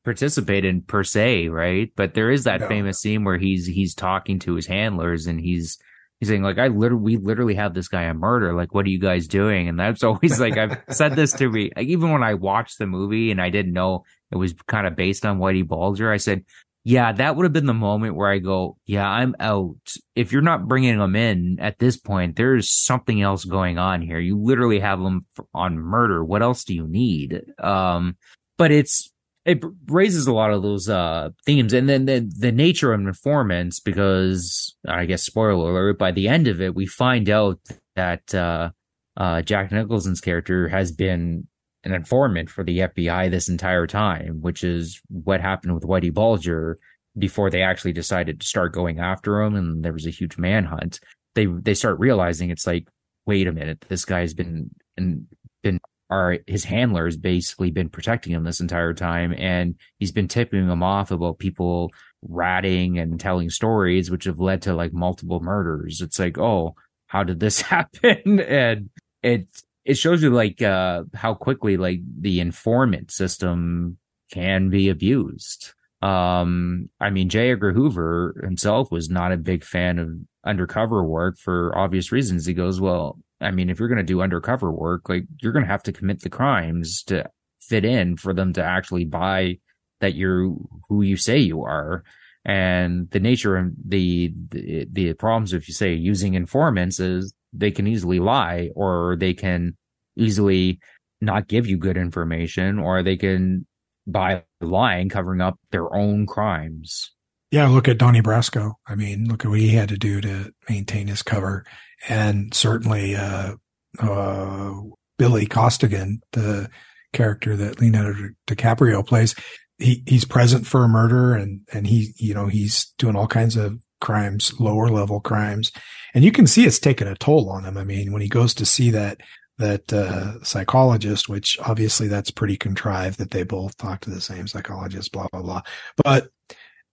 [0.09, 1.91] participate in per se, right?
[1.95, 2.67] But there is that no.
[2.67, 5.77] famous scene where he's he's talking to his handlers and he's
[6.19, 8.55] he's saying like I literally we literally have this guy a murder.
[8.55, 9.67] Like, what are you guys doing?
[9.67, 11.69] And that's always like I've said this to me.
[11.75, 14.95] Like, even when I watched the movie and I didn't know it was kind of
[14.95, 16.43] based on Whitey Bulger, I said,
[16.83, 19.77] yeah, that would have been the moment where I go, yeah, I'm out.
[20.15, 24.17] If you're not bringing them in at this point, there's something else going on here.
[24.17, 26.25] You literally have them on murder.
[26.25, 27.43] What else do you need?
[27.59, 28.17] Um,
[28.57, 29.11] but it's
[29.45, 31.73] it raises a lot of those uh, themes.
[31.73, 36.47] And then the, the nature of informants because i guess spoiler alert by the end
[36.47, 37.59] of it we find out
[37.95, 38.69] that uh,
[39.17, 41.47] uh, jack nicholson's character has been
[41.83, 46.79] an informant for the fbi this entire time which is what happened with whitey bulger
[47.17, 50.99] before they actually decided to start going after him and there was a huge manhunt.
[51.35, 52.87] They they start realizing it's like
[53.25, 55.79] wait a minute this guy's been been
[56.09, 60.81] are his handlers basically been protecting him this entire time and he's been tipping them
[60.81, 61.91] off about people
[62.21, 66.01] ratting and telling stories which have led to like multiple murders.
[66.01, 66.75] It's like oh
[67.07, 68.39] how did this happen?
[68.39, 68.89] And
[69.21, 69.47] it
[69.85, 73.97] it shows you like uh how quickly like the informant system
[74.31, 75.73] can be abused.
[76.01, 77.51] Um i mean j.
[77.51, 80.09] Edgar hoover himself was not a big fan of
[80.45, 82.45] undercover work for obvious reasons.
[82.47, 85.65] He goes well I mean, if you're going to do undercover work, like you're going
[85.65, 87.29] to have to commit the crimes to
[87.61, 89.59] fit in for them to actually buy
[90.01, 90.53] that you're
[90.87, 92.03] who you say you are.
[92.45, 97.71] And the nature of the, the, the problems, if you say using informants is they
[97.71, 99.77] can easily lie or they can
[100.15, 100.79] easily
[101.21, 103.65] not give you good information or they can
[104.07, 107.11] by lying covering up their own crimes.
[107.51, 108.73] Yeah, look at Donnie Brasco.
[108.87, 111.65] I mean, look at what he had to do to maintain his cover
[112.07, 113.55] and certainly uh,
[113.99, 114.73] uh,
[115.17, 116.69] Billy Costigan, the
[117.13, 119.35] character that Leonardo DiCaprio plays,
[119.77, 123.55] he he's present for a murder, and and he you know he's doing all kinds
[123.55, 125.71] of crimes, lower level crimes,
[126.13, 127.77] and you can see it's taking a toll on him.
[127.77, 129.19] I mean, when he goes to see that
[129.57, 134.47] that uh, psychologist, which obviously that's pretty contrived that they both talk to the same
[134.47, 135.61] psychologist, blah blah blah,
[136.03, 136.29] but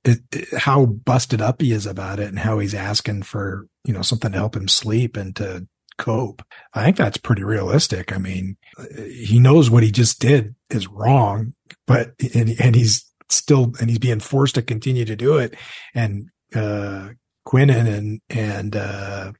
[0.07, 3.93] it, it, how busted up he is about it and how he's asking for, you
[3.93, 5.67] know, something to help him sleep and to
[5.99, 6.43] cope.
[6.73, 8.13] I think that's pretty realistic.
[8.13, 8.57] I mean,
[8.97, 11.55] he knows what he just did is wrong,
[11.87, 15.55] but, and, and he's still, and he's being forced to continue to do it.
[15.95, 17.11] And, uh,
[17.45, 19.33] Queenan and, and, uh,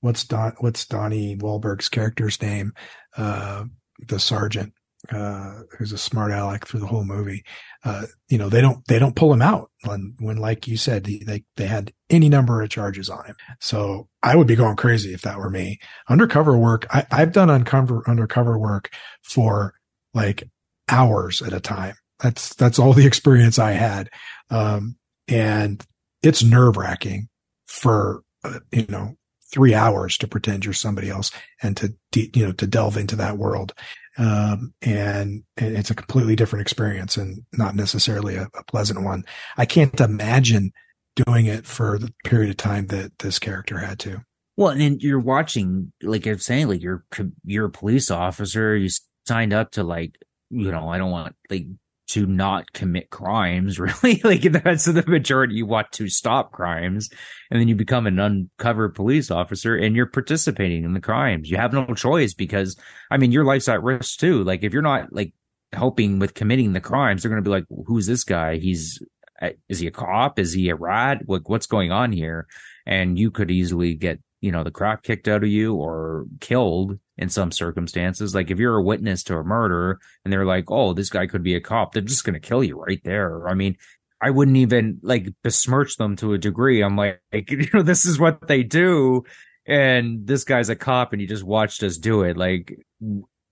[0.00, 2.72] what's Don, what's Donnie Wahlberg's character's name?
[3.16, 3.64] Uh,
[4.06, 4.72] the sergeant
[5.12, 7.44] uh, who's a smart aleck through the whole movie.
[7.84, 11.04] Uh, you know, they don't, they don't pull him out when, when, like you said,
[11.04, 13.36] they, they had any number of charges on him.
[13.60, 15.78] So I would be going crazy if that were me.
[16.08, 16.86] Undercover work.
[16.90, 18.90] I, I've done uncover, undercover work
[19.22, 19.74] for
[20.14, 20.48] like
[20.88, 21.94] hours at a time.
[22.20, 24.10] That's, that's all the experience I had.
[24.50, 24.96] Um,
[25.28, 25.84] and
[26.22, 27.28] it's nerve wracking
[27.66, 29.16] for, uh, you know,
[29.52, 31.30] three hours to pretend you're somebody else
[31.62, 33.74] and to, de- you know, to delve into that world.
[34.18, 39.24] Um, and, and, it's a completely different experience and not necessarily a, a, pleasant one.
[39.58, 40.72] I can't imagine
[41.16, 44.22] doing it for the period of time that this character had to.
[44.56, 47.04] Well, and you're watching, like I'm saying, like you're
[47.44, 48.74] you're a police officer.
[48.74, 48.88] You
[49.26, 50.16] signed up to like,
[50.48, 51.66] you know, I don't want like
[52.08, 54.20] to not commit crimes, really.
[54.22, 57.08] like that's the majority you want to stop crimes.
[57.50, 61.50] And then you become an uncovered police officer and you're participating in the crimes.
[61.50, 62.76] You have no choice because
[63.10, 64.44] I mean your life's at risk too.
[64.44, 65.32] Like if you're not like
[65.72, 68.56] helping with committing the crimes, they're gonna be like, Who's this guy?
[68.56, 69.02] He's
[69.40, 70.38] uh, is he a cop?
[70.38, 71.22] Is he a rat?
[71.26, 72.46] Like what's going on here?
[72.86, 76.98] And you could easily get you know, the crap kicked out of you or killed
[77.18, 78.34] in some circumstances.
[78.34, 81.42] Like if you're a witness to a murder and they're like, oh, this guy could
[81.42, 83.48] be a cop, they're just going to kill you right there.
[83.48, 83.76] I mean,
[84.20, 86.82] I wouldn't even like besmirch them to a degree.
[86.82, 89.24] I'm like, you know, this is what they do.
[89.66, 92.36] And this guy's a cop and he just watched us do it.
[92.36, 92.78] Like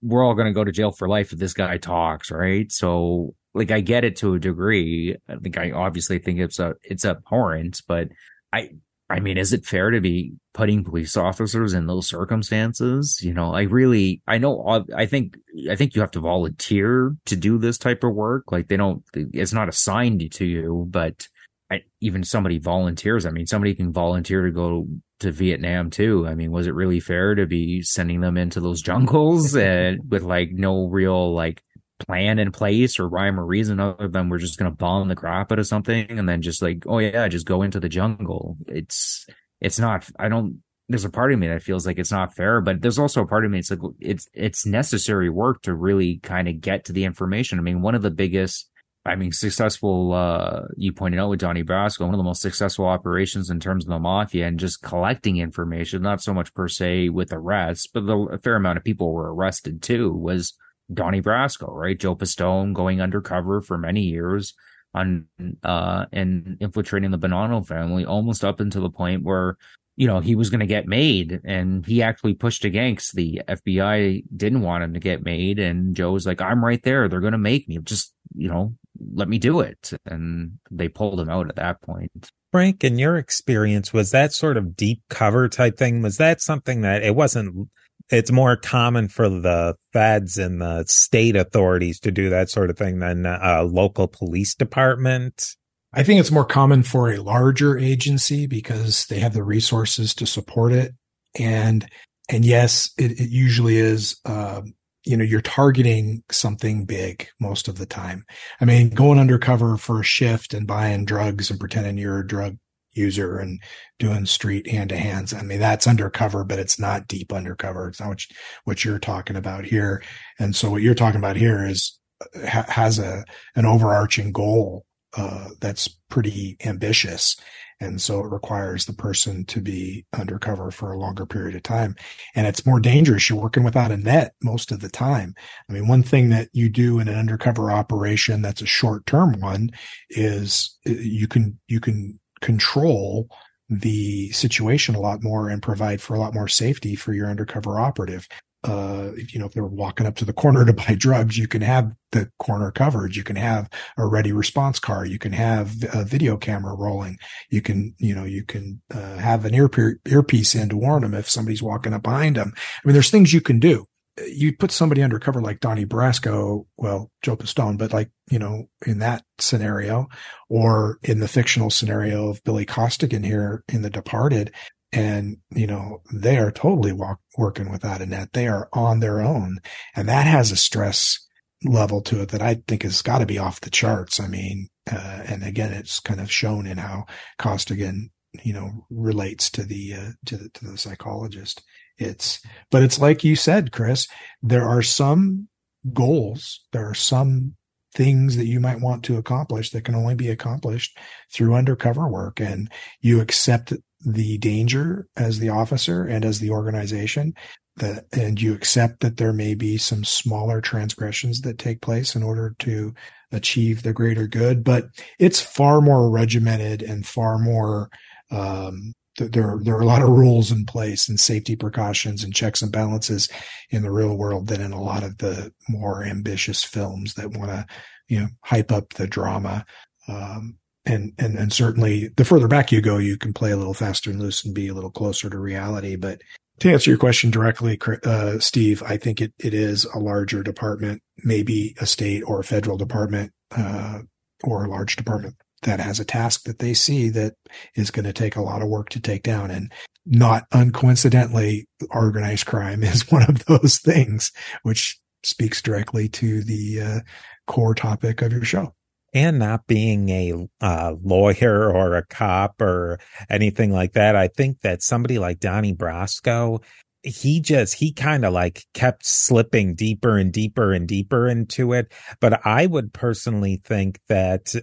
[0.02, 2.30] we're all going to go to jail for life if this guy talks.
[2.30, 2.70] Right.
[2.70, 5.16] So like I get it to a degree.
[5.28, 8.08] I think I obviously think it's a, it's abhorrent, but
[8.52, 8.70] I,
[9.14, 13.20] I mean, is it fair to be putting police officers in those circumstances?
[13.22, 15.36] You know, I really, I know, uh, I think,
[15.70, 18.50] I think you have to volunteer to do this type of work.
[18.50, 21.28] Like they don't, it's not assigned to you, but
[21.70, 23.24] I, even somebody volunteers.
[23.24, 24.88] I mean, somebody can volunteer to go
[25.20, 26.26] to Vietnam too.
[26.26, 30.24] I mean, was it really fair to be sending them into those jungles and with
[30.24, 31.62] like no real like
[31.98, 35.14] plan in place or rhyme or reason other than we're just going to bomb the
[35.14, 38.56] crap out of something and then just like, oh yeah, just go into the jungle.
[38.66, 39.26] It's,
[39.60, 42.60] it's not, I don't, there's a part of me that feels like it's not fair,
[42.60, 43.58] but there's also a part of me.
[43.58, 47.58] It's like, it's, it's necessary work to really kind of get to the information.
[47.58, 48.68] I mean, one of the biggest,
[49.06, 52.86] I mean, successful, uh, you pointed out with Donnie Brasco, one of the most successful
[52.86, 57.10] operations in terms of the mafia and just collecting information, not so much per se
[57.10, 60.54] with arrests, but the, a fair amount of people were arrested too, was
[60.92, 61.98] Donnie Brasco, right?
[61.98, 64.54] Joe Pistone going undercover for many years
[64.94, 65.26] on
[65.64, 69.56] uh and infiltrating the Bonanno family almost up until the point where
[69.96, 71.40] you know he was going to get made.
[71.44, 75.58] And he actually pushed against the FBI didn't want him to get made.
[75.58, 77.08] And Joe was like I'm right there.
[77.08, 77.78] They're going to make me.
[77.78, 78.74] Just you know
[79.14, 79.92] let me do it.
[80.06, 82.30] And they pulled him out at that point.
[82.52, 86.02] Frank in your experience was that sort of deep cover type thing?
[86.02, 87.68] Was that something that it wasn't
[88.10, 92.76] it's more common for the feds and the state authorities to do that sort of
[92.76, 95.56] thing than a local police department.
[95.92, 100.26] I think it's more common for a larger agency because they have the resources to
[100.26, 100.92] support it.
[101.38, 101.88] And,
[102.28, 104.62] and yes, it, it usually is, uh,
[105.04, 108.24] you know, you're targeting something big most of the time.
[108.60, 112.56] I mean, going undercover for a shift and buying drugs and pretending you're a drug
[112.96, 113.60] user and
[113.98, 115.32] doing street hand to hands.
[115.32, 117.88] I mean, that's undercover, but it's not deep undercover.
[117.88, 120.02] It's not what, you, what you're talking about here.
[120.38, 121.98] And so what you're talking about here is
[122.46, 123.24] ha- has a,
[123.56, 124.84] an overarching goal,
[125.16, 127.36] uh, that's pretty ambitious.
[127.80, 131.96] And so it requires the person to be undercover for a longer period of time.
[132.34, 133.28] And it's more dangerous.
[133.28, 135.34] You're working without a net most of the time.
[135.68, 139.40] I mean, one thing that you do in an undercover operation that's a short term
[139.40, 139.70] one
[140.10, 143.26] is uh, you can, you can control
[143.70, 147.80] the situation a lot more and provide for a lot more safety for your undercover
[147.80, 148.28] operative.
[148.62, 151.62] Uh, you know, if they're walking up to the corner to buy drugs, you can
[151.62, 153.16] have the corner covered.
[153.16, 155.06] You can have a ready response car.
[155.06, 157.16] You can have a video camera rolling.
[157.50, 159.70] You can, you know, you can uh, have an ear
[160.06, 162.52] earpiece in to warn them if somebody's walking up behind them.
[162.56, 163.86] I mean, there's things you can do
[164.26, 169.00] you put somebody undercover like Donnie Brasco, well, Joe Pistone, but like, you know, in
[169.00, 170.06] that scenario
[170.48, 174.52] or in the fictional scenario of Billy Costigan here in The Departed.
[174.92, 178.32] And, you know, they are totally walk, working without a net.
[178.32, 179.58] They are on their own.
[179.96, 181.18] And that has a stress
[181.64, 184.20] level to it that I think has got to be off the charts.
[184.20, 187.06] I mean, uh, and again, it's kind of shown in how
[187.38, 188.10] Costigan,
[188.44, 191.64] you know, relates to the, uh, to the, to the psychologist.
[191.98, 192.40] It's,
[192.70, 194.08] but it's like you said, Chris,
[194.42, 195.48] there are some
[195.92, 197.54] goals, there are some
[197.94, 200.98] things that you might want to accomplish that can only be accomplished
[201.32, 202.40] through undercover work.
[202.40, 203.72] And you accept
[204.04, 207.34] the danger as the officer and as the organization
[207.76, 212.22] that, and you accept that there may be some smaller transgressions that take place in
[212.22, 212.94] order to
[213.32, 214.86] achieve the greater good, but
[215.18, 217.90] it's far more regimented and far more,
[218.30, 222.62] um, there there are a lot of rules in place and safety precautions and checks
[222.62, 223.28] and balances
[223.70, 227.50] in the real world than in a lot of the more ambitious films that want
[227.50, 227.66] to
[228.08, 229.64] you know hype up the drama
[230.08, 233.74] um, and and and certainly the further back you go, you can play a little
[233.74, 235.96] faster and loose and be a little closer to reality.
[235.96, 236.20] But
[236.60, 241.02] to answer your question directly, uh, Steve, I think it it is a larger department,
[241.18, 244.00] maybe a state or a federal department, uh,
[244.42, 247.34] or a large department that has a task that they see that
[247.74, 249.50] is going to take a lot of work to take down.
[249.50, 249.72] And
[250.06, 257.00] not uncoincidentally, organized crime is one of those things, which speaks directly to the uh,
[257.46, 258.74] core topic of your show
[259.14, 262.98] and not being a uh, lawyer or a cop or
[263.30, 266.62] anything like that, I think that somebody like Donnie Brasco,
[267.04, 271.92] he just, he kind of like kept slipping deeper and deeper and deeper into it.
[272.20, 274.54] But I would personally think that,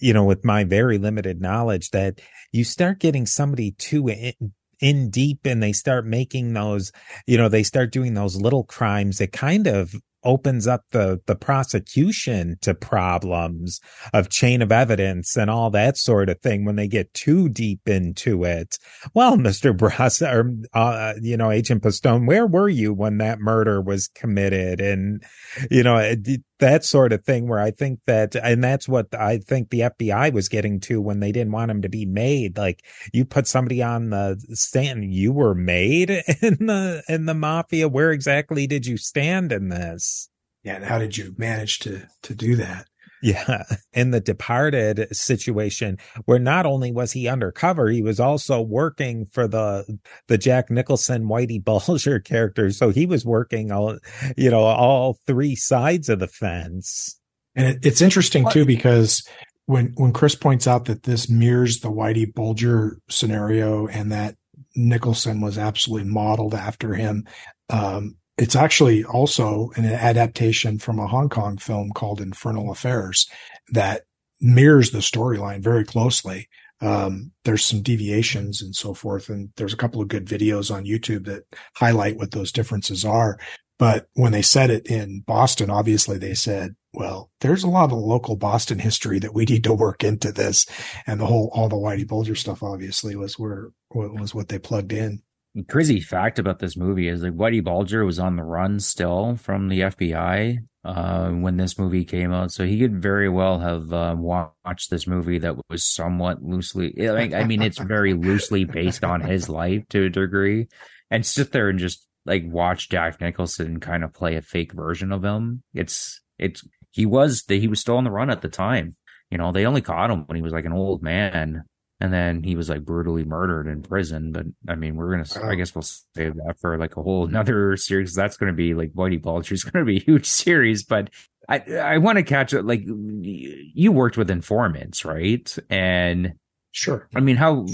[0.00, 2.20] you know, with my very limited knowledge, that
[2.52, 4.32] you start getting somebody too in,
[4.80, 6.92] in deep and they start making those,
[7.26, 9.92] you know, they start doing those little crimes that kind of
[10.24, 13.80] opens up the the prosecution to problems
[14.12, 17.86] of chain of evidence and all that sort of thing when they get too deep
[17.86, 18.76] into it.
[19.14, 19.76] Well, Mr.
[19.76, 24.80] Brass or uh, you know Agent Pistone, where were you when that murder was committed?
[24.80, 25.22] And
[25.70, 26.14] you know
[26.58, 30.32] that sort of thing where I think that, and that's what I think the FBI
[30.32, 32.58] was getting to when they didn't want him to be made.
[32.58, 36.10] Like you put somebody on the stand, you were made
[36.42, 37.88] in the, in the mafia.
[37.88, 40.28] Where exactly did you stand in this?
[40.64, 40.76] Yeah.
[40.76, 42.87] And how did you manage to, to do that?
[43.22, 43.64] Yeah.
[43.92, 49.48] In the departed situation where not only was he undercover, he was also working for
[49.48, 49.98] the,
[50.28, 52.70] the Jack Nicholson Whitey Bulger character.
[52.70, 53.98] So he was working all,
[54.36, 57.18] you know, all three sides of the fence.
[57.54, 59.26] And it, it's interesting too, because
[59.66, 64.36] when, when Chris points out that this mirrors the Whitey Bulger scenario and that
[64.76, 67.26] Nicholson was absolutely modeled after him,
[67.68, 73.28] um, it's actually also an adaptation from a Hong Kong film called Infernal Affairs
[73.72, 74.02] that
[74.40, 76.48] mirrors the storyline very closely.
[76.80, 79.28] Um, there's some deviations and so forth.
[79.28, 81.42] And there's a couple of good videos on YouTube that
[81.74, 83.38] highlight what those differences are.
[83.76, 87.98] But when they said it in Boston, obviously they said, well, there's a lot of
[87.98, 90.66] local Boston history that we need to work into this.
[91.06, 94.92] And the whole, all the Whitey Bulger stuff obviously was where, was what they plugged
[94.92, 95.22] in
[95.66, 99.68] crazy fact about this movie is like Whitey Bulger was on the run still from
[99.68, 104.14] the FBI uh, when this movie came out, so he could very well have uh,
[104.16, 106.94] watched this movie that was somewhat loosely.
[107.08, 110.68] I mean, it's very loosely based on his life to a degree,
[111.10, 115.12] and sit there and just like watch Jack Nicholson kind of play a fake version
[115.12, 115.62] of him.
[115.74, 118.96] It's it's he was he was still on the run at the time.
[119.30, 121.64] You know, they only caught him when he was like an old man
[122.00, 124.32] and then he was like brutally murdered in prison.
[124.32, 127.76] But I mean, we're gonna, I guess we'll save that for like a whole another
[127.76, 128.14] series.
[128.14, 130.84] That's going to be like Whitey Bulger is going to be a huge series.
[130.84, 131.10] But
[131.48, 132.64] I, I want to catch it.
[132.64, 135.56] Like you worked with informants, right?
[135.68, 136.34] And
[136.72, 137.08] sure.
[137.16, 137.66] I mean, how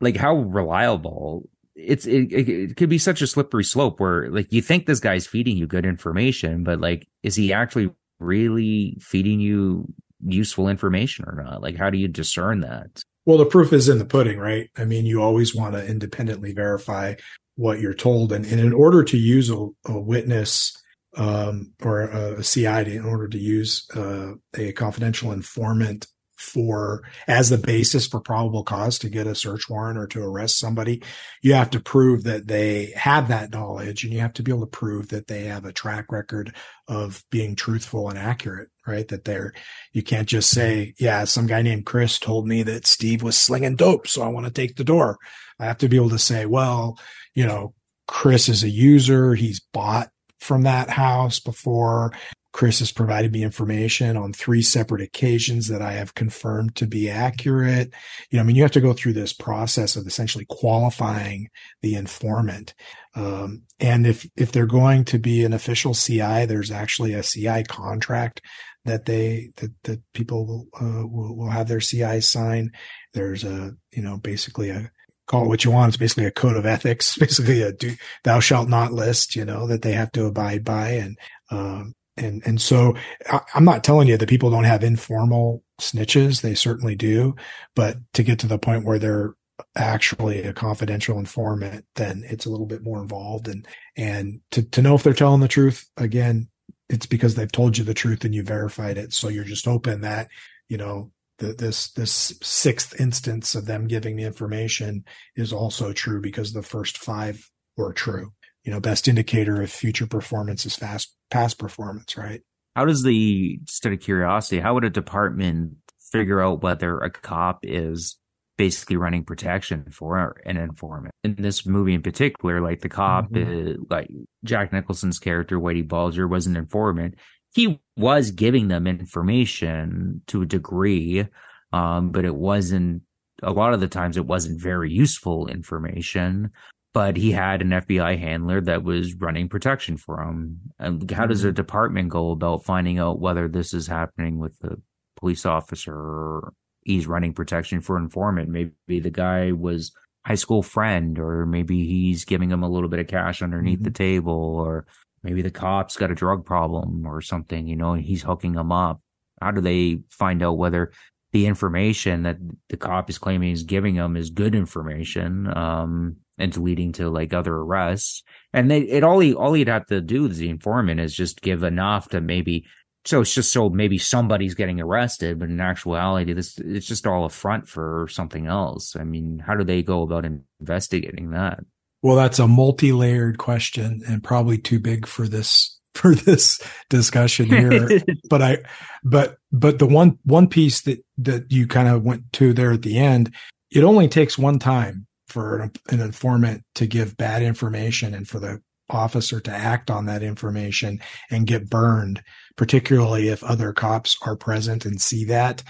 [0.00, 4.52] like how reliable it's it, it, it could be such a slippery slope where like
[4.52, 9.40] you think this guy's feeding you good information, but like is he actually really feeding
[9.40, 9.92] you
[10.24, 11.62] useful information or not?
[11.62, 13.02] Like how do you discern that?
[13.26, 14.70] Well, the proof is in the pudding, right?
[14.76, 17.16] I mean, you always want to independently verify
[17.56, 18.32] what you're told.
[18.32, 20.80] And, and in order to use a, a witness
[21.16, 26.06] um, or a, a CI, in order to use uh, a confidential informant
[26.36, 30.58] for as the basis for probable cause to get a search warrant or to arrest
[30.58, 31.02] somebody,
[31.42, 34.60] you have to prove that they have that knowledge and you have to be able
[34.60, 36.54] to prove that they have a track record
[36.88, 39.08] of being truthful and accurate, right?
[39.08, 39.52] That they're,
[39.92, 43.76] you can't just say, yeah, some guy named Chris told me that Steve was slinging
[43.76, 44.06] dope.
[44.06, 45.18] So I want to take the door.
[45.58, 46.98] I have to be able to say, well,
[47.34, 47.74] you know,
[48.06, 49.34] Chris is a user.
[49.34, 52.12] He's bought from that house before.
[52.56, 57.10] Chris has provided me information on three separate occasions that I have confirmed to be
[57.10, 57.92] accurate.
[58.30, 61.50] You know, I mean, you have to go through this process of essentially qualifying
[61.82, 62.72] the informant.
[63.14, 67.62] Um, and if, if they're going to be an official CI, there's actually a CI
[67.64, 68.40] contract
[68.86, 72.72] that they, that, that people uh, will, will have their CI sign.
[73.12, 74.90] There's a, you know, basically a,
[75.26, 75.88] call it what you want.
[75.88, 79.66] It's basically a code of ethics, basically a do, thou shalt not list, you know,
[79.66, 80.92] that they have to abide by.
[80.92, 81.18] And,
[81.50, 82.96] um, and, and so
[83.30, 86.40] I, I'm not telling you that people don't have informal snitches.
[86.40, 87.36] They certainly do.
[87.74, 89.34] But to get to the point where they're
[89.74, 93.48] actually a confidential informant, then it's a little bit more involved.
[93.48, 96.48] And, and to, to know if they're telling the truth, again,
[96.88, 99.12] it's because they've told you the truth and you verified it.
[99.12, 100.28] So you're just hoping that,
[100.68, 105.04] you know, the, this, this sixth instance of them giving the information
[105.34, 108.32] is also true because the first five were true
[108.66, 112.42] you know, best indicator of future performance is fast past performance, right?
[112.74, 115.76] How does the just out of curiosity, how would a department
[116.12, 118.18] figure out whether a cop is
[118.56, 121.12] basically running protection for an informant.
[121.24, 123.82] In this movie in particular, like the cop, mm-hmm.
[123.82, 124.08] uh, like
[124.44, 127.16] Jack Nicholson's character, Whitey Bulger, was an informant.
[127.54, 131.26] He was giving them information to a degree,
[131.72, 133.02] um, but it wasn't,
[133.42, 136.50] a lot of the times it wasn't very useful information.
[136.96, 140.60] But he had an FBI handler that was running protection for him.
[140.78, 141.54] And how does a mm-hmm.
[141.54, 144.80] department go about finding out whether this is happening with the
[145.16, 146.52] police officer
[146.86, 148.48] he's running protection for informant.
[148.48, 149.90] Maybe the guy was
[150.24, 153.84] high school friend, or maybe he's giving him a little bit of cash underneath mm-hmm.
[153.84, 154.86] the table, or
[155.24, 158.70] maybe the cops got a drug problem or something, you know, and he's hooking him
[158.70, 159.00] up.
[159.42, 160.92] How do they find out whether
[161.32, 162.36] the information that
[162.68, 165.52] the cop is claiming is giving them is good information?
[165.56, 168.22] Um, it's leading to like other arrests.
[168.52, 171.62] And they, it all he, all he'd have to do the informant is just give
[171.62, 172.66] enough to maybe
[173.06, 177.24] so it's just so maybe somebody's getting arrested, but in actuality, this it's just all
[177.24, 178.96] a front for something else.
[178.96, 180.26] I mean, how do they go about
[180.60, 181.60] investigating that?
[182.02, 187.88] Well, that's a multi-layered question and probably too big for this for this discussion here.
[188.28, 188.58] but I,
[189.04, 192.82] but but the one one piece that that you kind of went to there at
[192.82, 193.32] the end,
[193.70, 195.06] it only takes one time
[195.36, 200.06] for an, an informant to give bad information and for the officer to act on
[200.06, 201.00] that information
[201.30, 202.22] and get burned
[202.56, 205.62] particularly if other cops are present and see that,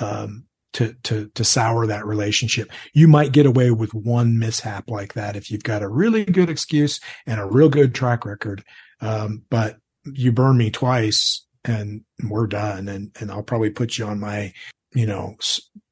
[0.00, 0.44] um,
[0.74, 2.70] to, to, to sour that relationship.
[2.92, 6.50] You might get away with one mishap like that if you've got a really good
[6.50, 8.64] excuse and a real good track record.
[9.00, 12.88] Um, but you burn me twice and we're done.
[12.88, 14.52] And, and I'll probably put you on my,
[14.92, 15.36] you know,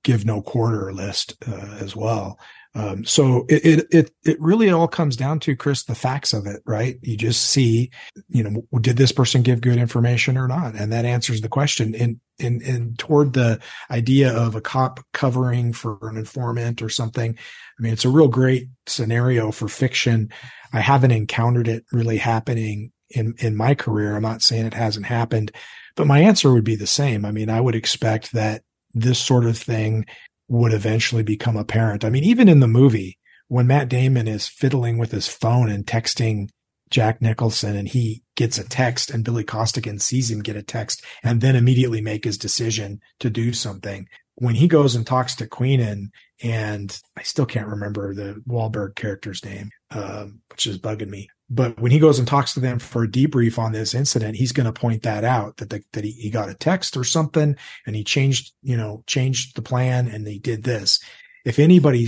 [0.02, 2.38] give no quarter list, uh, as well.
[2.74, 6.46] Um, so it, it, it, it really all comes down to Chris, the facts of
[6.46, 6.98] it, right?
[7.02, 7.90] You just see,
[8.28, 10.74] you know, did this person give good information or not?
[10.74, 13.60] And that answers the question in, in, in toward the
[13.90, 17.36] idea of a cop covering for an informant or something.
[17.78, 20.30] I mean, it's a real great scenario for fiction.
[20.72, 24.16] I haven't encountered it really happening in, in my career.
[24.16, 25.52] I'm not saying it hasn't happened,
[25.94, 27.26] but my answer would be the same.
[27.26, 28.62] I mean, I would expect that
[28.94, 30.06] this sort of thing
[30.52, 32.04] would eventually become apparent.
[32.04, 35.86] I mean, even in the movie, when Matt Damon is fiddling with his phone and
[35.86, 36.50] texting
[36.90, 41.02] Jack Nicholson and he gets a text and Billy Costigan sees him get a text
[41.22, 44.06] and then immediately make his decision to do something.
[44.34, 46.10] When he goes and talks to Queenan
[46.42, 51.30] and I still can't remember the Wahlberg character's name, um, which is bugging me.
[51.54, 54.52] But when he goes and talks to them for a debrief on this incident, he's
[54.52, 57.56] going to point that out that the, that he, he got a text or something
[57.86, 60.98] and he changed, you know, changed the plan and they did this.
[61.44, 62.06] If anybody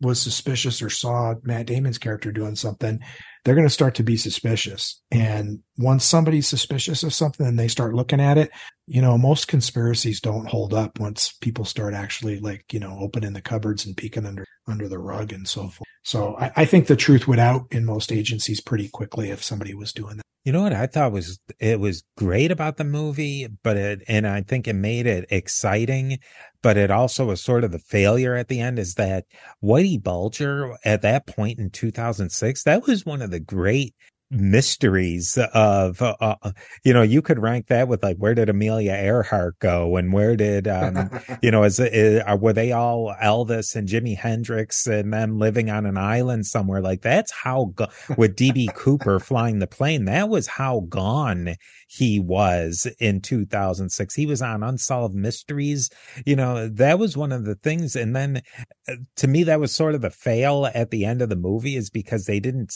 [0.00, 3.00] was suspicious or saw Matt Damon's character doing something,
[3.44, 5.02] they're going to start to be suspicious.
[5.10, 8.52] And once somebody's suspicious of something and they start looking at it,
[8.86, 13.32] you know, most conspiracies don't hold up once people start actually like, you know, opening
[13.32, 15.88] the cupboards and peeking under, under the rug and so forth.
[16.02, 19.74] So I, I think the truth would out in most agencies pretty quickly if somebody
[19.74, 20.24] was doing that.
[20.44, 24.26] You know what I thought was it was great about the movie, but it and
[24.26, 26.18] I think it made it exciting,
[26.60, 29.24] but it also was sort of the failure at the end is that
[29.62, 33.94] Whitey Bulger at that point in 2006, that was one of the great
[34.30, 36.50] mysteries of uh, uh,
[36.84, 40.36] you know you could rank that with like where did Amelia Earhart go and where
[40.36, 41.10] did um
[41.42, 45.86] you know is, is were they all Elvis and Jimi Hendrix and them living on
[45.86, 46.80] an island somewhere?
[46.80, 51.54] Like that's how go- with DB Cooper flying the plane that was how gone
[51.86, 55.90] he was in 2006 he was on unsolved mysteries
[56.26, 57.96] you know that was one of the things.
[57.96, 58.42] And then
[58.88, 61.76] uh, to me that was sort of the fail at the end of the movie
[61.76, 62.74] is because they didn't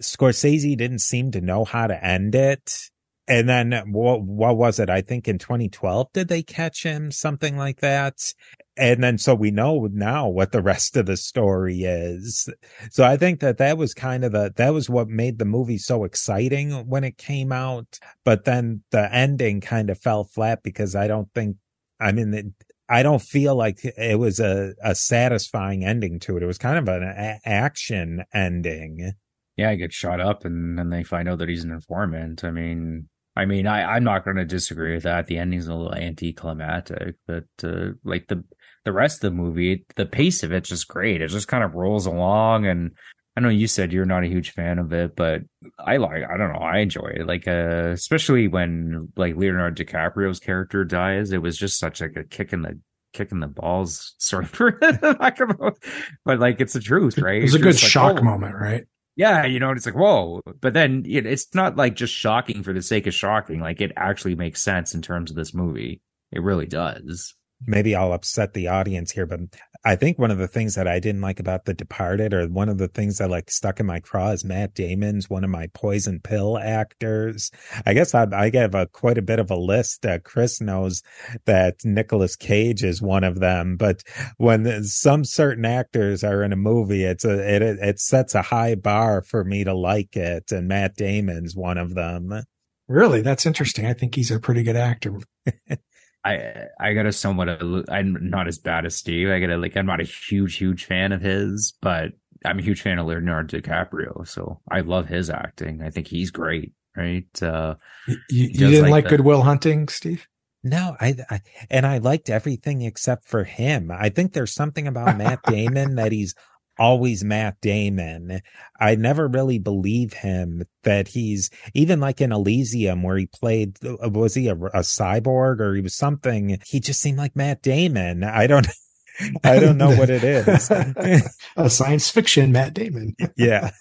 [0.00, 2.90] Scorsese didn't seem to know how to end it.
[3.26, 4.90] And then what, what was it?
[4.90, 7.10] I think in 2012, did they catch him?
[7.10, 8.34] Something like that.
[8.76, 12.48] And then so we know now what the rest of the story is.
[12.90, 15.78] So I think that that was kind of the, that was what made the movie
[15.78, 17.98] so exciting when it came out.
[18.24, 21.56] But then the ending kind of fell flat because I don't think,
[21.98, 22.46] I mean, it,
[22.90, 26.42] I don't feel like it was a, a satisfying ending to it.
[26.42, 29.14] It was kind of an a- action ending
[29.56, 32.44] yeah, he gets shot up and then they find out that he's an informant.
[32.44, 35.26] I mean, I mean, I, I'm not going to disagree with that.
[35.26, 38.44] The ending's a little anticlimactic, but uh, like the
[38.84, 41.22] the rest of the movie, the pace of it's just great.
[41.22, 42.92] It just kind of rolls along, and
[43.36, 45.42] I know you said you're not a huge fan of it, but
[45.78, 46.22] I like.
[46.22, 46.60] I don't know.
[46.60, 47.26] I enjoy it.
[47.26, 52.24] Like, uh, especially when like Leonardo DiCaprio's character dies, it was just such like a
[52.24, 52.78] kick in the
[53.14, 54.74] kicking the balls sort of
[56.24, 58.84] but like it's the truth right it's a good shock oh, moment right
[59.16, 60.42] yeah, you know, it's like, whoa.
[60.60, 63.60] But then it, it's not like just shocking for the sake of shocking.
[63.60, 66.00] Like it actually makes sense in terms of this movie.
[66.32, 67.34] It really does.
[67.66, 69.40] Maybe I'll upset the audience here, but
[69.86, 72.70] I think one of the things that I didn't like about The Departed, or one
[72.70, 75.66] of the things that like stuck in my craw, is Matt Damon's one of my
[75.74, 77.50] poison pill actors.
[77.84, 80.06] I guess I, I have a quite a bit of a list.
[80.06, 81.02] Uh, Chris knows
[81.44, 84.02] that Nicolas Cage is one of them, but
[84.38, 88.76] when some certain actors are in a movie, it's a it it sets a high
[88.76, 92.44] bar for me to like it, and Matt Damon's one of them.
[92.88, 93.84] Really, that's interesting.
[93.84, 95.18] I think he's a pretty good actor.
[96.24, 97.48] I I got a somewhat
[97.90, 99.28] I'm not as bad as Steve.
[99.28, 102.12] I got a like I'm not a huge huge fan of his, but
[102.44, 104.26] I'm a huge fan of Leonardo DiCaprio.
[104.26, 105.82] So I love his acting.
[105.82, 106.72] I think he's great.
[106.96, 107.42] Right?
[107.42, 107.74] Uh,
[108.06, 110.28] you, you didn't like, like Good Will Hunting, Steve?
[110.62, 113.90] No, I, I, and I liked everything except for him.
[113.90, 116.34] I think there's something about Matt Damon that he's
[116.78, 118.40] always Matt Damon.
[118.78, 124.08] I never really believe him that he's even like in Elysium where he played, uh,
[124.10, 126.58] was he a, a cyborg or he was something?
[126.66, 128.24] He just seemed like Matt Damon.
[128.24, 128.66] I don't,
[129.44, 130.70] I don't know what it is.
[131.56, 133.14] a science fiction Matt Damon.
[133.36, 133.70] yeah.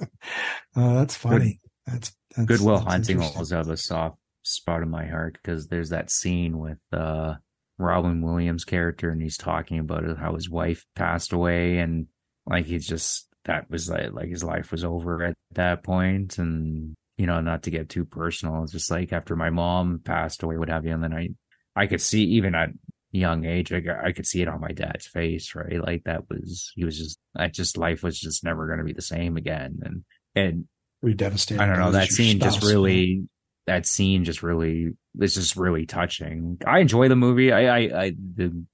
[0.76, 1.60] Oh, that's funny.
[1.86, 5.90] That's, that's Good Will Hunting also have a soft spot in my heart because there's
[5.90, 7.36] that scene with, uh,
[7.78, 12.08] Robin Williams character and he's talking about how his wife passed away and
[12.46, 16.96] like he's just that was like like his life was over at that point, and
[17.18, 20.58] you know, not to get too personal, it's just like after my mom passed away,
[20.58, 21.30] what have you, and then I
[21.76, 22.70] I could see even at
[23.12, 25.82] young age, I, I could see it on my dad's face, right?
[25.82, 28.94] Like that was he was just I just life was just never going to be
[28.94, 30.04] the same again, and
[30.36, 30.66] and
[31.02, 31.62] we devastated.
[31.62, 33.28] I don't know that scene spouse, just really
[33.68, 36.58] that scene just really it's just really touching.
[36.66, 37.52] I enjoy the movie.
[37.52, 38.66] I I I the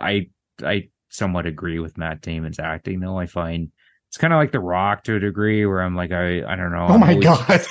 [0.00, 0.28] I
[0.62, 3.18] I somewhat agree with Matt Damon's acting, though.
[3.18, 3.70] I find
[4.08, 6.72] it's kind of like The Rock to a degree, where I'm like, I, I don't
[6.72, 6.86] know.
[6.90, 7.64] Oh my god!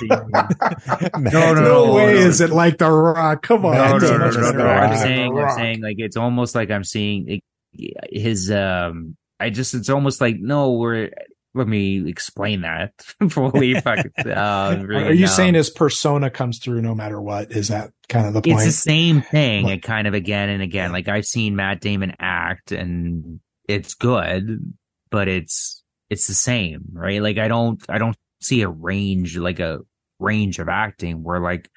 [1.18, 3.42] no, no, no, way no, is it like The Rock?
[3.42, 6.70] Come on, no, no, no, no, no, I'm saying, I'm saying, like it's almost like
[6.70, 8.50] I'm seeing his.
[8.50, 11.10] um I just, it's almost like no, we're
[11.54, 12.92] let me explain that
[13.30, 13.76] fully.
[13.76, 17.52] uh, Are you saying his persona comes through no matter what?
[17.52, 18.56] Is that kind of the point?
[18.56, 20.92] It's the same thing, and kind of again and again.
[20.92, 24.74] Like I've seen Matt Damon act, and it's good,
[25.10, 27.22] but it's it's the same, right?
[27.22, 29.80] Like I don't I don't see a range like a
[30.18, 31.68] range of acting where like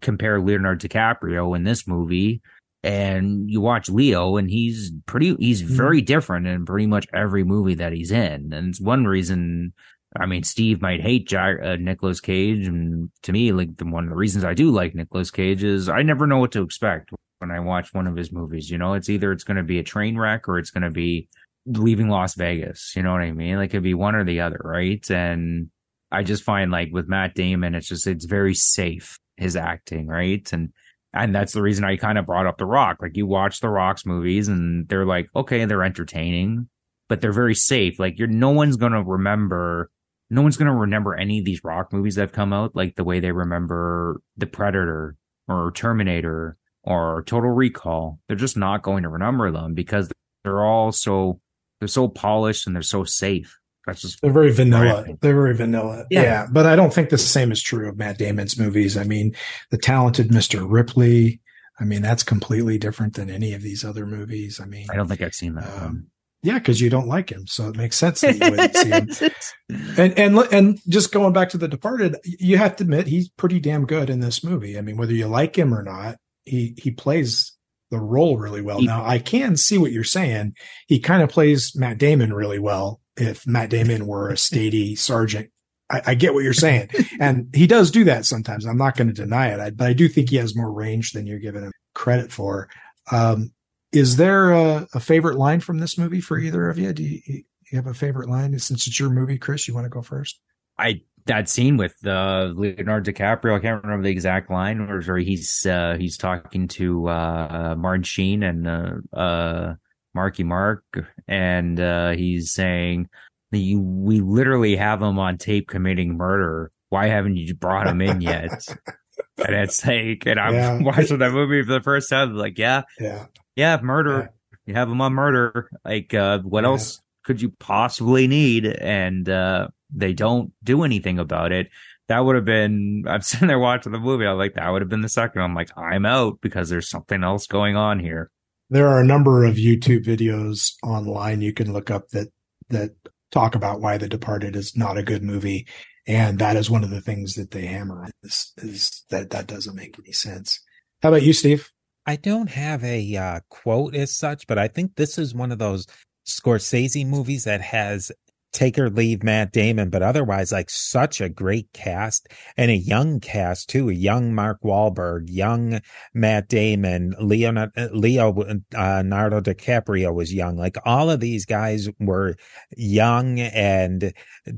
[0.00, 2.40] compare Leonardo DiCaprio in this movie
[2.84, 5.74] and you watch Leo and he's pretty he's mm-hmm.
[5.74, 8.52] very different in pretty much every movie that he's in.
[8.52, 9.72] And it's one reason
[10.20, 14.10] I mean Steve might hate uh, Nicolas Cage and to me like the one of
[14.10, 17.50] the reasons I do like Nicolas Cage is I never know what to expect when
[17.50, 18.92] I watch one of his movies you know?
[18.92, 21.28] It's either it's going to be a train wreck or it's going to be
[21.64, 23.56] leaving Las Vegas you know what I mean?
[23.56, 25.10] Like it'd be one or the other right?
[25.10, 25.70] And
[26.12, 30.46] I just find like with Matt Damon it's just it's very safe his acting right?
[30.52, 30.74] And
[31.14, 32.98] and that's the reason I kind of brought up The Rock.
[33.00, 36.68] Like you watch The Rock's movies and they're like, okay, they're entertaining,
[37.08, 37.98] but they're very safe.
[37.98, 39.90] Like you're, no one's to remember,
[40.28, 43.04] no one's to remember any of these Rock movies that have come out like the
[43.04, 48.18] way they remember The Predator or Terminator or Total Recall.
[48.26, 50.10] They're just not going to remember them because
[50.42, 51.40] they're all so,
[51.78, 53.56] they're so polished and they're so safe.
[53.86, 55.04] That's just they're very vanilla.
[55.20, 56.06] They're very vanilla.
[56.10, 56.22] Yeah.
[56.22, 56.46] yeah.
[56.50, 58.96] But I don't think the same is true of Matt Damon's movies.
[58.96, 59.34] I mean,
[59.70, 60.64] The Talented Mr.
[60.68, 61.40] Ripley.
[61.78, 64.60] I mean, that's completely different than any of these other movies.
[64.60, 65.82] I mean, I don't think I've seen that.
[65.82, 66.06] Um,
[66.42, 69.32] yeah, because you don't like him, so it makes sense that you wouldn't see him.
[69.96, 73.60] And and and just going back to The Departed, you have to admit he's pretty
[73.60, 74.76] damn good in this movie.
[74.76, 77.56] I mean, whether you like him or not, he he plays
[77.90, 78.78] the role really well.
[78.78, 80.54] He, now, I can see what you're saying.
[80.86, 85.50] He kind of plays Matt Damon really well if Matt Damon were a statey sergeant.
[85.90, 86.88] I, I, get what you're saying.
[87.20, 88.64] And he does do that sometimes.
[88.64, 91.12] I'm not going to deny it, I, but I do think he has more range
[91.12, 92.70] than you're giving him credit for.
[93.12, 93.52] Um,
[93.92, 96.92] is there a, a, favorite line from this movie for either of you?
[96.94, 97.44] Do you, you,
[97.74, 98.58] have a favorite line?
[98.58, 100.40] Since it's your movie, Chris, you want to go first?
[100.78, 103.56] I that scene with uh, Leonardo DiCaprio.
[103.56, 108.42] I can't remember the exact line, where he's uh, he's talking to uh, Martin Sheen
[108.42, 109.74] and uh, uh
[110.14, 110.84] Marky Mark,
[111.26, 113.08] and uh, he's saying,
[113.50, 113.76] "We
[114.20, 116.70] literally have him on tape committing murder.
[116.88, 118.50] Why haven't you brought him in yet?"
[119.38, 120.78] and it's like, and I'm yeah.
[120.80, 123.26] watching that movie for the first time, like, yeah, yeah,
[123.56, 124.18] yeah, murder.
[124.18, 124.28] Yeah.
[124.66, 125.68] You have him on murder.
[125.84, 126.70] Like, uh, what yeah.
[126.70, 128.66] else could you possibly need?
[128.66, 131.68] And uh, they don't do anything about it.
[132.08, 133.04] That would have been.
[133.08, 134.26] I'm sitting there watching the movie.
[134.26, 135.42] I'm like, that would have been the second.
[135.42, 138.30] I'm like, I'm out because there's something else going on here
[138.74, 142.26] there are a number of YouTube videos online you can look up that
[142.70, 142.90] that
[143.30, 145.68] talk about why The Departed is not a good movie,
[146.08, 149.76] and that is one of the things that they hammer is, is that that doesn't
[149.76, 150.58] make any sense.
[151.02, 151.70] How about you, Steve?
[152.04, 155.58] I don't have a uh, quote as such, but I think this is one of
[155.58, 155.86] those
[156.26, 158.10] Scorsese movies that has
[158.54, 163.20] take or leave Matt Damon, but otherwise like such a great cast and a young
[163.20, 163.90] cast too.
[163.90, 165.80] A young Mark Wahlberg, young
[166.14, 168.30] Matt Damon, Leo, Leo,
[168.74, 170.56] uh, Leonardo DiCaprio was young.
[170.56, 172.36] Like all of these guys were
[172.76, 174.12] young and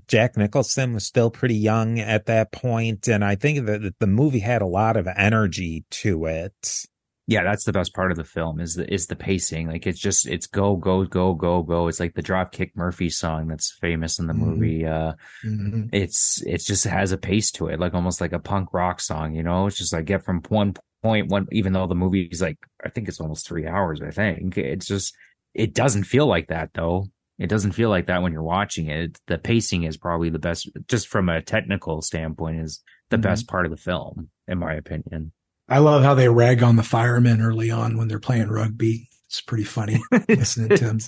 [0.09, 3.09] Jack Nicholson was still pretty young at that point.
[3.09, 6.87] And I think that the movie had a lot of energy to it
[7.29, 9.69] yeah, that's the best part of the film is the is the pacing.
[9.69, 11.89] Like it's just it's go go go go go.
[11.89, 14.45] It's like the Dropkick Murphy song that's famous in the mm-hmm.
[14.45, 14.87] movie.
[14.87, 15.15] Uh,
[15.45, 15.87] mm-hmm.
[15.93, 19.35] It's it's just has a pace to it, like almost like a punk rock song.
[19.35, 21.49] You know, it's just like get from one point one.
[21.51, 24.01] Even though the movie is like I think it's almost three hours.
[24.01, 25.13] I think it's just
[25.53, 27.07] it doesn't feel like that though.
[27.39, 29.19] It doesn't feel like that when you're watching it.
[29.27, 33.23] The pacing is probably the best, just from a technical standpoint, is the mm-hmm.
[33.23, 35.33] best part of the film, in my opinion.
[35.69, 39.09] I love how they rag on the firemen early on when they're playing rugby.
[39.27, 41.01] It's pretty funny listening to him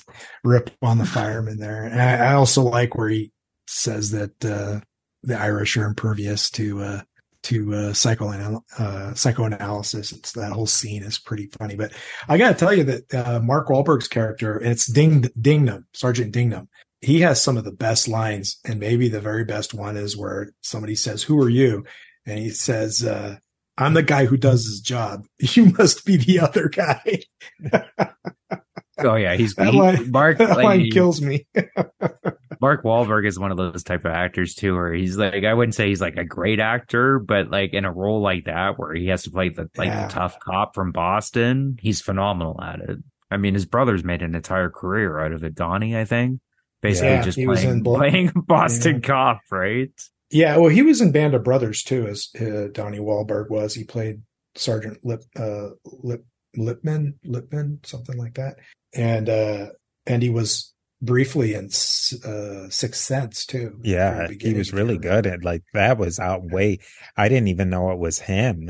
[0.43, 1.85] rip on the firemen there.
[1.85, 3.33] And I, I also like where he
[3.69, 4.81] says that uh,
[5.23, 7.01] the Irish are impervious to uh,
[7.45, 10.11] to uh, psychoanal- uh, psychoanalysis.
[10.11, 11.77] It's that whole scene is pretty funny.
[11.77, 11.93] But
[12.29, 16.69] I got to tell you that uh, Mark Wahlberg's character, it's Ding Dignam, Sergeant Dignam.
[17.01, 20.51] He has some of the best lines, and maybe the very best one is where
[20.63, 21.85] somebody says, "Who are you?"
[22.29, 23.37] and he says, uh,
[23.79, 25.27] I'm the guy who does his job.
[25.55, 27.23] You must be the other guy.
[28.99, 30.39] oh yeah, he's that he, line, Mark.
[30.39, 31.47] That like, line kills me.
[32.61, 35.75] Mark Wahlberg is one of those type of actors too, where he's like, I wouldn't
[35.75, 39.07] say he's like a great actor, but like in a role like that where he
[39.09, 40.07] has to play the like yeah.
[40.07, 42.99] the tough cop from Boston, he's phenomenal at it.
[43.31, 45.55] I mean, his brother's made an entire career out of it.
[45.55, 46.41] Donnie, I think,
[46.83, 49.01] basically yeah, just playing, playing Boston yeah.
[49.09, 49.93] cop, right?
[50.31, 53.75] Yeah, well, he was in Band of Brothers too, as uh, Donnie Wahlberg was.
[53.75, 54.23] He played
[54.55, 56.25] Sergeant Lip, uh, Lip,
[56.57, 58.57] Lipman, Lipman, something like that,
[58.95, 59.67] and uh,
[60.07, 63.81] and he was briefly in uh, Sixth Sense too.
[63.83, 65.99] Yeah, he was really good at like that.
[65.99, 66.79] Was out way.
[67.17, 68.69] I didn't even know it was him.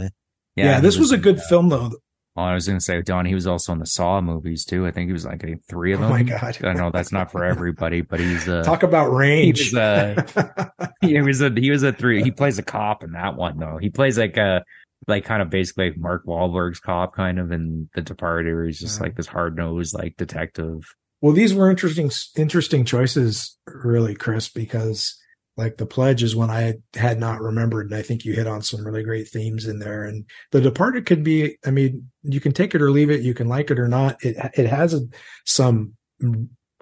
[0.55, 1.93] Yeah, yeah this was, was, a good film though.
[2.39, 4.87] Well, I was going to say, Don, he was also in the Saw movies too.
[4.87, 6.13] I think he was like a three of them.
[6.13, 6.57] Oh my god!
[6.65, 9.59] I know that's not for everybody, but he's uh, talk about range.
[9.59, 12.23] He was a he was a he was a three.
[12.23, 13.79] He plays a cop in that one though.
[13.79, 14.63] He plays like a
[15.09, 19.01] like kind of basically Mark Wahlberg's cop kind of in The Departed, where he's just
[19.01, 20.95] like this hard nosed like detective.
[21.21, 25.19] Well, these were interesting interesting choices, really, Chris, because
[25.59, 27.91] like the pledge is one I had not remembered.
[27.91, 30.05] And I think you hit on some really great themes in there.
[30.05, 33.23] And the departed could be, I mean, you can take it or leave it.
[33.23, 34.25] You can like it or not.
[34.25, 35.01] It, it has a,
[35.45, 35.95] some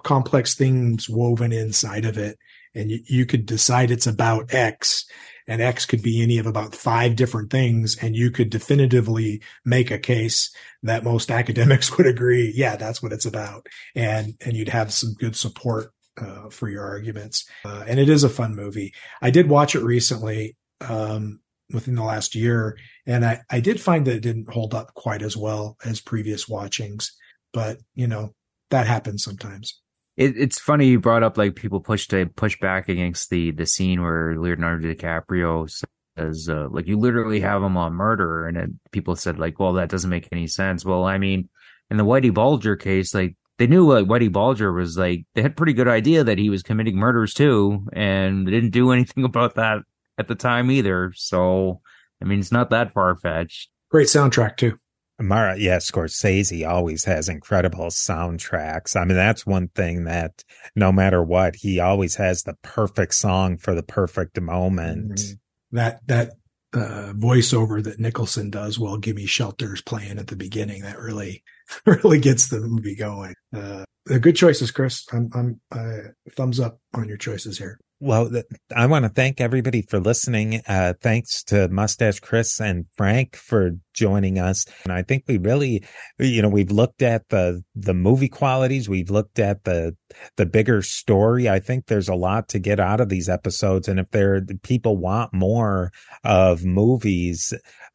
[0.03, 2.37] complex things woven inside of it.
[2.75, 5.05] And you, you could decide it's about X
[5.47, 7.97] and X could be any of about five different things.
[7.99, 12.53] And you could definitively make a case that most academics would agree.
[12.55, 13.65] Yeah, that's what it's about.
[13.95, 17.45] And, and you'd have some good support uh, for your arguments.
[17.65, 18.93] Uh, and it is a fun movie.
[19.21, 21.39] I did watch it recently um,
[21.71, 25.21] within the last year, and I, I did find that it didn't hold up quite
[25.21, 27.15] as well as previous watchings.
[27.53, 28.33] But you know
[28.69, 29.79] that happens sometimes.
[30.15, 33.65] It, it's funny you brought up like people push to push back against the the
[33.65, 35.69] scene where Leonardo DiCaprio
[36.17, 39.73] says uh, like you literally have him on murder, and it, people said like, well,
[39.73, 40.83] that doesn't make any sense.
[40.83, 41.49] Well, I mean,
[41.89, 45.57] in the Whitey Bulger case, like they knew like Whitey Bulger was like they had
[45.57, 49.55] pretty good idea that he was committing murders too, and they didn't do anything about
[49.55, 49.79] that
[50.17, 51.13] at the time either.
[51.15, 51.81] So
[52.21, 53.69] I mean, it's not that far fetched.
[53.89, 54.77] Great soundtrack too.
[55.19, 58.95] Mara, yeah, Scorsese always has incredible soundtracks.
[58.95, 60.43] I mean, that's one thing that
[60.75, 65.15] no matter what, he always has the perfect song for the perfect moment.
[65.15, 65.77] Mm-hmm.
[65.77, 66.31] That that
[66.73, 71.43] uh, voiceover that Nicholson does while "Gimme Shelter's playing at the beginning that really
[71.85, 73.33] really gets the movie going.
[73.55, 73.85] Uh,
[74.19, 75.05] good choices, Chris.
[75.11, 77.79] I'm, I'm uh, thumbs up on your choices here.
[77.99, 78.29] Well,
[78.75, 80.61] I want to thank everybody for listening.
[80.67, 84.67] Uh, thanks to Mustache Chris and Frank for joining us.
[84.83, 85.83] And I think we really,
[86.19, 88.87] you know, we've looked at the, the movie qualities.
[88.87, 89.95] We've looked at the,
[90.35, 91.49] the bigger story.
[91.49, 93.87] I think there's a lot to get out of these episodes.
[93.87, 95.91] And if there, people want more
[96.23, 97.51] of movies,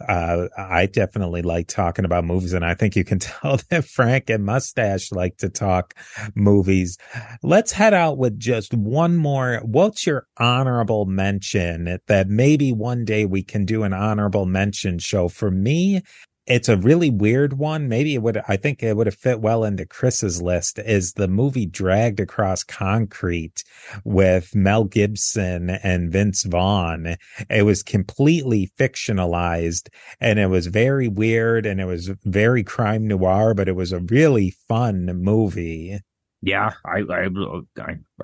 [0.08, 4.30] uh, I definitely like talking about movies, and I think you can tell that Frank
[4.30, 5.94] and Mustache like to talk
[6.34, 6.98] movies.
[7.42, 9.60] Let's head out with just one more.
[9.64, 15.28] What's your honorable mention that maybe one day we can do an honorable mention show?
[15.28, 16.02] For me,
[16.46, 17.88] it's a really weird one.
[17.88, 21.28] Maybe it would, I think it would have fit well into Chris's list is the
[21.28, 23.62] movie Dragged Across Concrete
[24.04, 27.16] with Mel Gibson and Vince Vaughn.
[27.48, 29.88] It was completely fictionalized
[30.20, 34.00] and it was very weird and it was very crime noir, but it was a
[34.00, 36.00] really fun movie.
[36.44, 37.28] Yeah, I I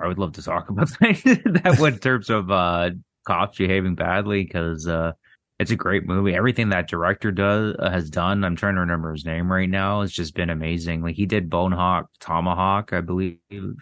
[0.00, 2.90] I, would love to talk about that, that in terms of uh
[3.24, 5.12] cops behaving badly because uh
[5.58, 6.34] it's a great movie.
[6.34, 8.44] Everything that director does uh, has done.
[8.44, 10.02] I'm trying to remember his name right now.
[10.02, 11.02] It's just been amazing.
[11.02, 13.38] Like he did Bonehawk Tomahawk, I believe,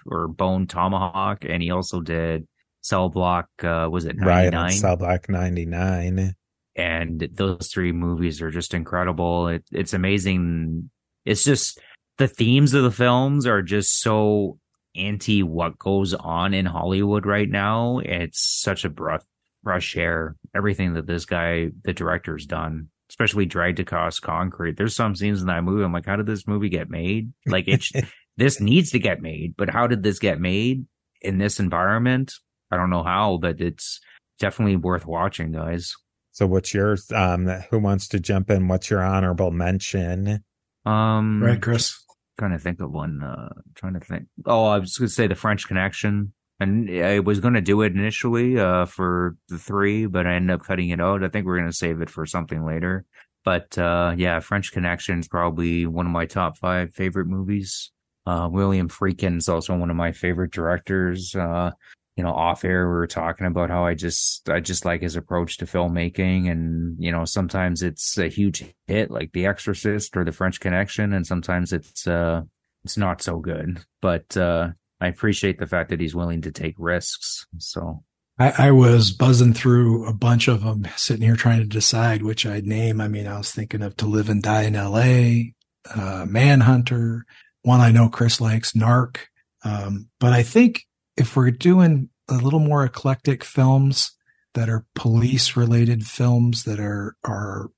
[0.06, 2.48] or Bone Tomahawk, and he also did
[2.80, 3.48] Cell Block.
[3.62, 4.52] Uh, was it 99?
[4.52, 6.34] Right, Cell Block 99.
[6.76, 9.48] And those three movies are just incredible.
[9.48, 10.90] It, it's amazing.
[11.26, 11.78] It's just
[12.16, 14.58] the themes of the films are just so
[14.94, 17.98] anti what goes on in Hollywood right now.
[17.98, 19.26] It's such a breath
[19.66, 24.76] Rush Air, everything that this guy, the director's done, especially Dragged Across Concrete.
[24.76, 25.84] There's some scenes in that movie.
[25.84, 27.32] I'm like, how did this movie get made?
[27.46, 27.90] Like, it's
[28.36, 30.86] this needs to get made, but how did this get made
[31.20, 32.32] in this environment?
[32.70, 34.00] I don't know how, but it's
[34.38, 35.92] definitely worth watching, guys.
[36.32, 37.10] So, what's yours?
[37.12, 38.68] Um, who wants to jump in?
[38.68, 40.44] What's your honorable mention?
[40.84, 41.98] Um, right, Chris.
[42.38, 43.22] Trying to think of one.
[43.22, 44.24] Uh, trying to think.
[44.44, 47.82] Oh, I was going to say the French Connection and I was going to do
[47.82, 51.22] it initially uh, for the three, but I ended up cutting it out.
[51.22, 53.04] I think we're going to save it for something later.
[53.44, 57.92] But uh, yeah, French Connection is probably one of my top five favorite movies.
[58.26, 61.34] Uh, William Friedkin is also one of my favorite directors.
[61.34, 61.70] Uh,
[62.16, 65.16] you know, off air we were talking about how I just I just like his
[65.16, 70.24] approach to filmmaking, and you know, sometimes it's a huge hit like The Exorcist or
[70.24, 72.42] The French Connection, and sometimes it's uh
[72.84, 73.84] it's not so good.
[74.00, 77.46] But uh, I appreciate the fact that he's willing to take risks.
[77.58, 78.02] So
[78.38, 82.46] I, I, was buzzing through a bunch of them, sitting here trying to decide which
[82.46, 83.00] I'd name.
[83.00, 85.54] I mean, I was thinking of To Live and Die in L.A.,
[85.94, 87.24] uh, Manhunter,
[87.62, 89.18] one I know Chris likes, Narc.
[89.64, 90.84] Um, but I think
[91.16, 94.12] if we're doing a little more eclectic films
[94.54, 97.70] that are police related films that are are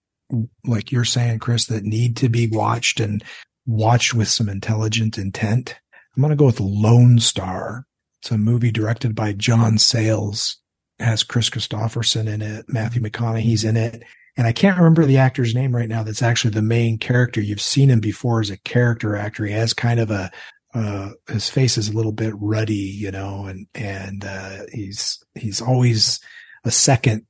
[0.64, 3.24] like you're saying, Chris, that need to be watched and
[3.66, 5.76] watched with some intelligent intent.
[6.18, 7.86] I'm going to go with Lone Star.
[8.20, 10.56] It's a movie directed by John Sayles.
[10.98, 12.64] It has Kris Kristofferson in it.
[12.66, 14.02] Matthew McConaughey's in it.
[14.36, 16.02] And I can't remember the actor's name right now.
[16.02, 17.40] That's actually the main character.
[17.40, 19.46] You've seen him before as a character actor.
[19.46, 20.32] He has kind of a,
[20.74, 25.62] uh, his face is a little bit ruddy, you know, and, and, uh, he's, he's
[25.62, 26.18] always
[26.64, 27.26] a second,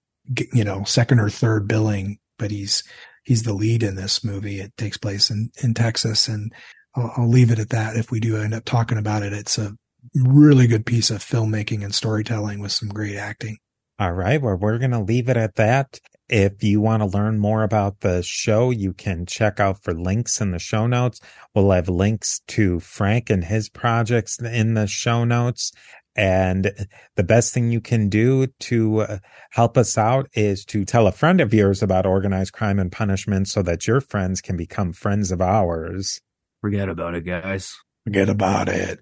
[0.55, 2.85] you know, second or third billing, but he's,
[3.23, 4.61] he's the lead in this movie.
[4.61, 6.55] It takes place in, in Texas and
[6.95, 7.97] I'll, I'll leave it at that.
[7.97, 9.75] If we do end up talking about it, it's a
[10.15, 13.59] really good piece of filmmaking and storytelling with some great acting.
[13.99, 14.41] All right.
[14.41, 15.99] Well, we're going to leave it at that.
[16.29, 20.41] If you want to learn more about the show, you can check out for links
[20.41, 21.21] in the show notes.
[21.55, 25.73] We'll have links to Frank and his projects in the show notes.
[26.15, 26.87] And
[27.17, 29.19] the best thing you can do to uh,
[29.53, 33.49] help us out is to tell a friend of yours about organized crime and punishment
[33.49, 36.21] so that your friends can become friends of ours.
[36.61, 37.77] Forget about it, guys.
[38.05, 38.99] Forget about it.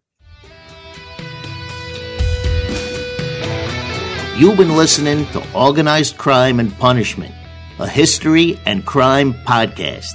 [4.36, 7.34] You've been listening to Organized Crime and Punishment,
[7.78, 10.12] a history and crime podcast.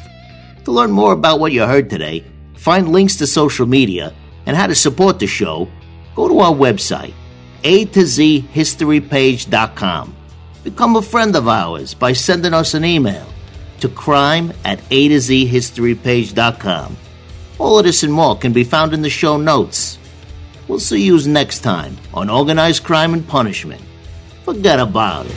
[0.66, 4.14] To learn more about what you heard today, find links to social media,
[4.46, 5.68] and how to support the show,
[6.16, 7.16] go to our website,
[7.64, 10.16] a to z historypage.com.
[10.64, 13.26] Become a friend of ours by sending us an email
[13.80, 16.98] to crime at a to z historypage.com
[17.62, 20.00] all of this and more can be found in the show notes.
[20.68, 23.82] We'll see you next time on Organized Crime and Punishment.
[24.44, 25.36] Forget about it.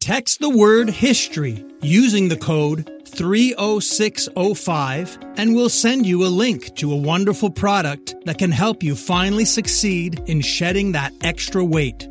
[0.00, 6.92] Text the word history using the code 30605 and we'll send you a link to
[6.92, 12.06] a wonderful product that can help you finally succeed in shedding that extra weight.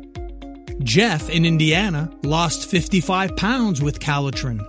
[0.80, 4.60] Jeff in Indiana lost 55 pounds with Calitrin.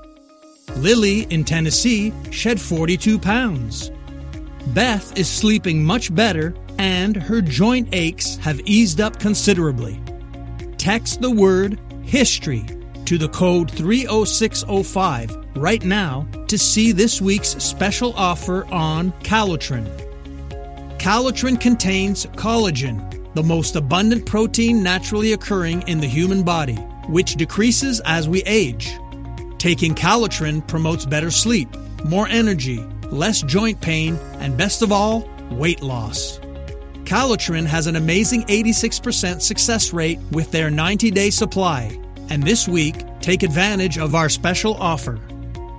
[0.78, 3.92] Lily in Tennessee shed 42 pounds.
[4.68, 10.02] Beth is sleeping much better and her joint aches have eased up considerably.
[10.78, 12.64] Text the word history
[13.04, 19.88] to the code 30605 right now to see this week's special offer on Calitrin.
[21.00, 26.76] Calitrin contains collagen, the most abundant protein naturally occurring in the human body,
[27.08, 28.98] which decreases as we age.
[29.58, 31.70] Taking Calitrin promotes better sleep,
[32.06, 32.80] more energy,
[33.12, 36.40] less joint pain, and best of all, weight loss.
[37.06, 41.98] Calitrin has an amazing 86% success rate with their 90 day supply.
[42.30, 45.20] And this week, take advantage of our special offer.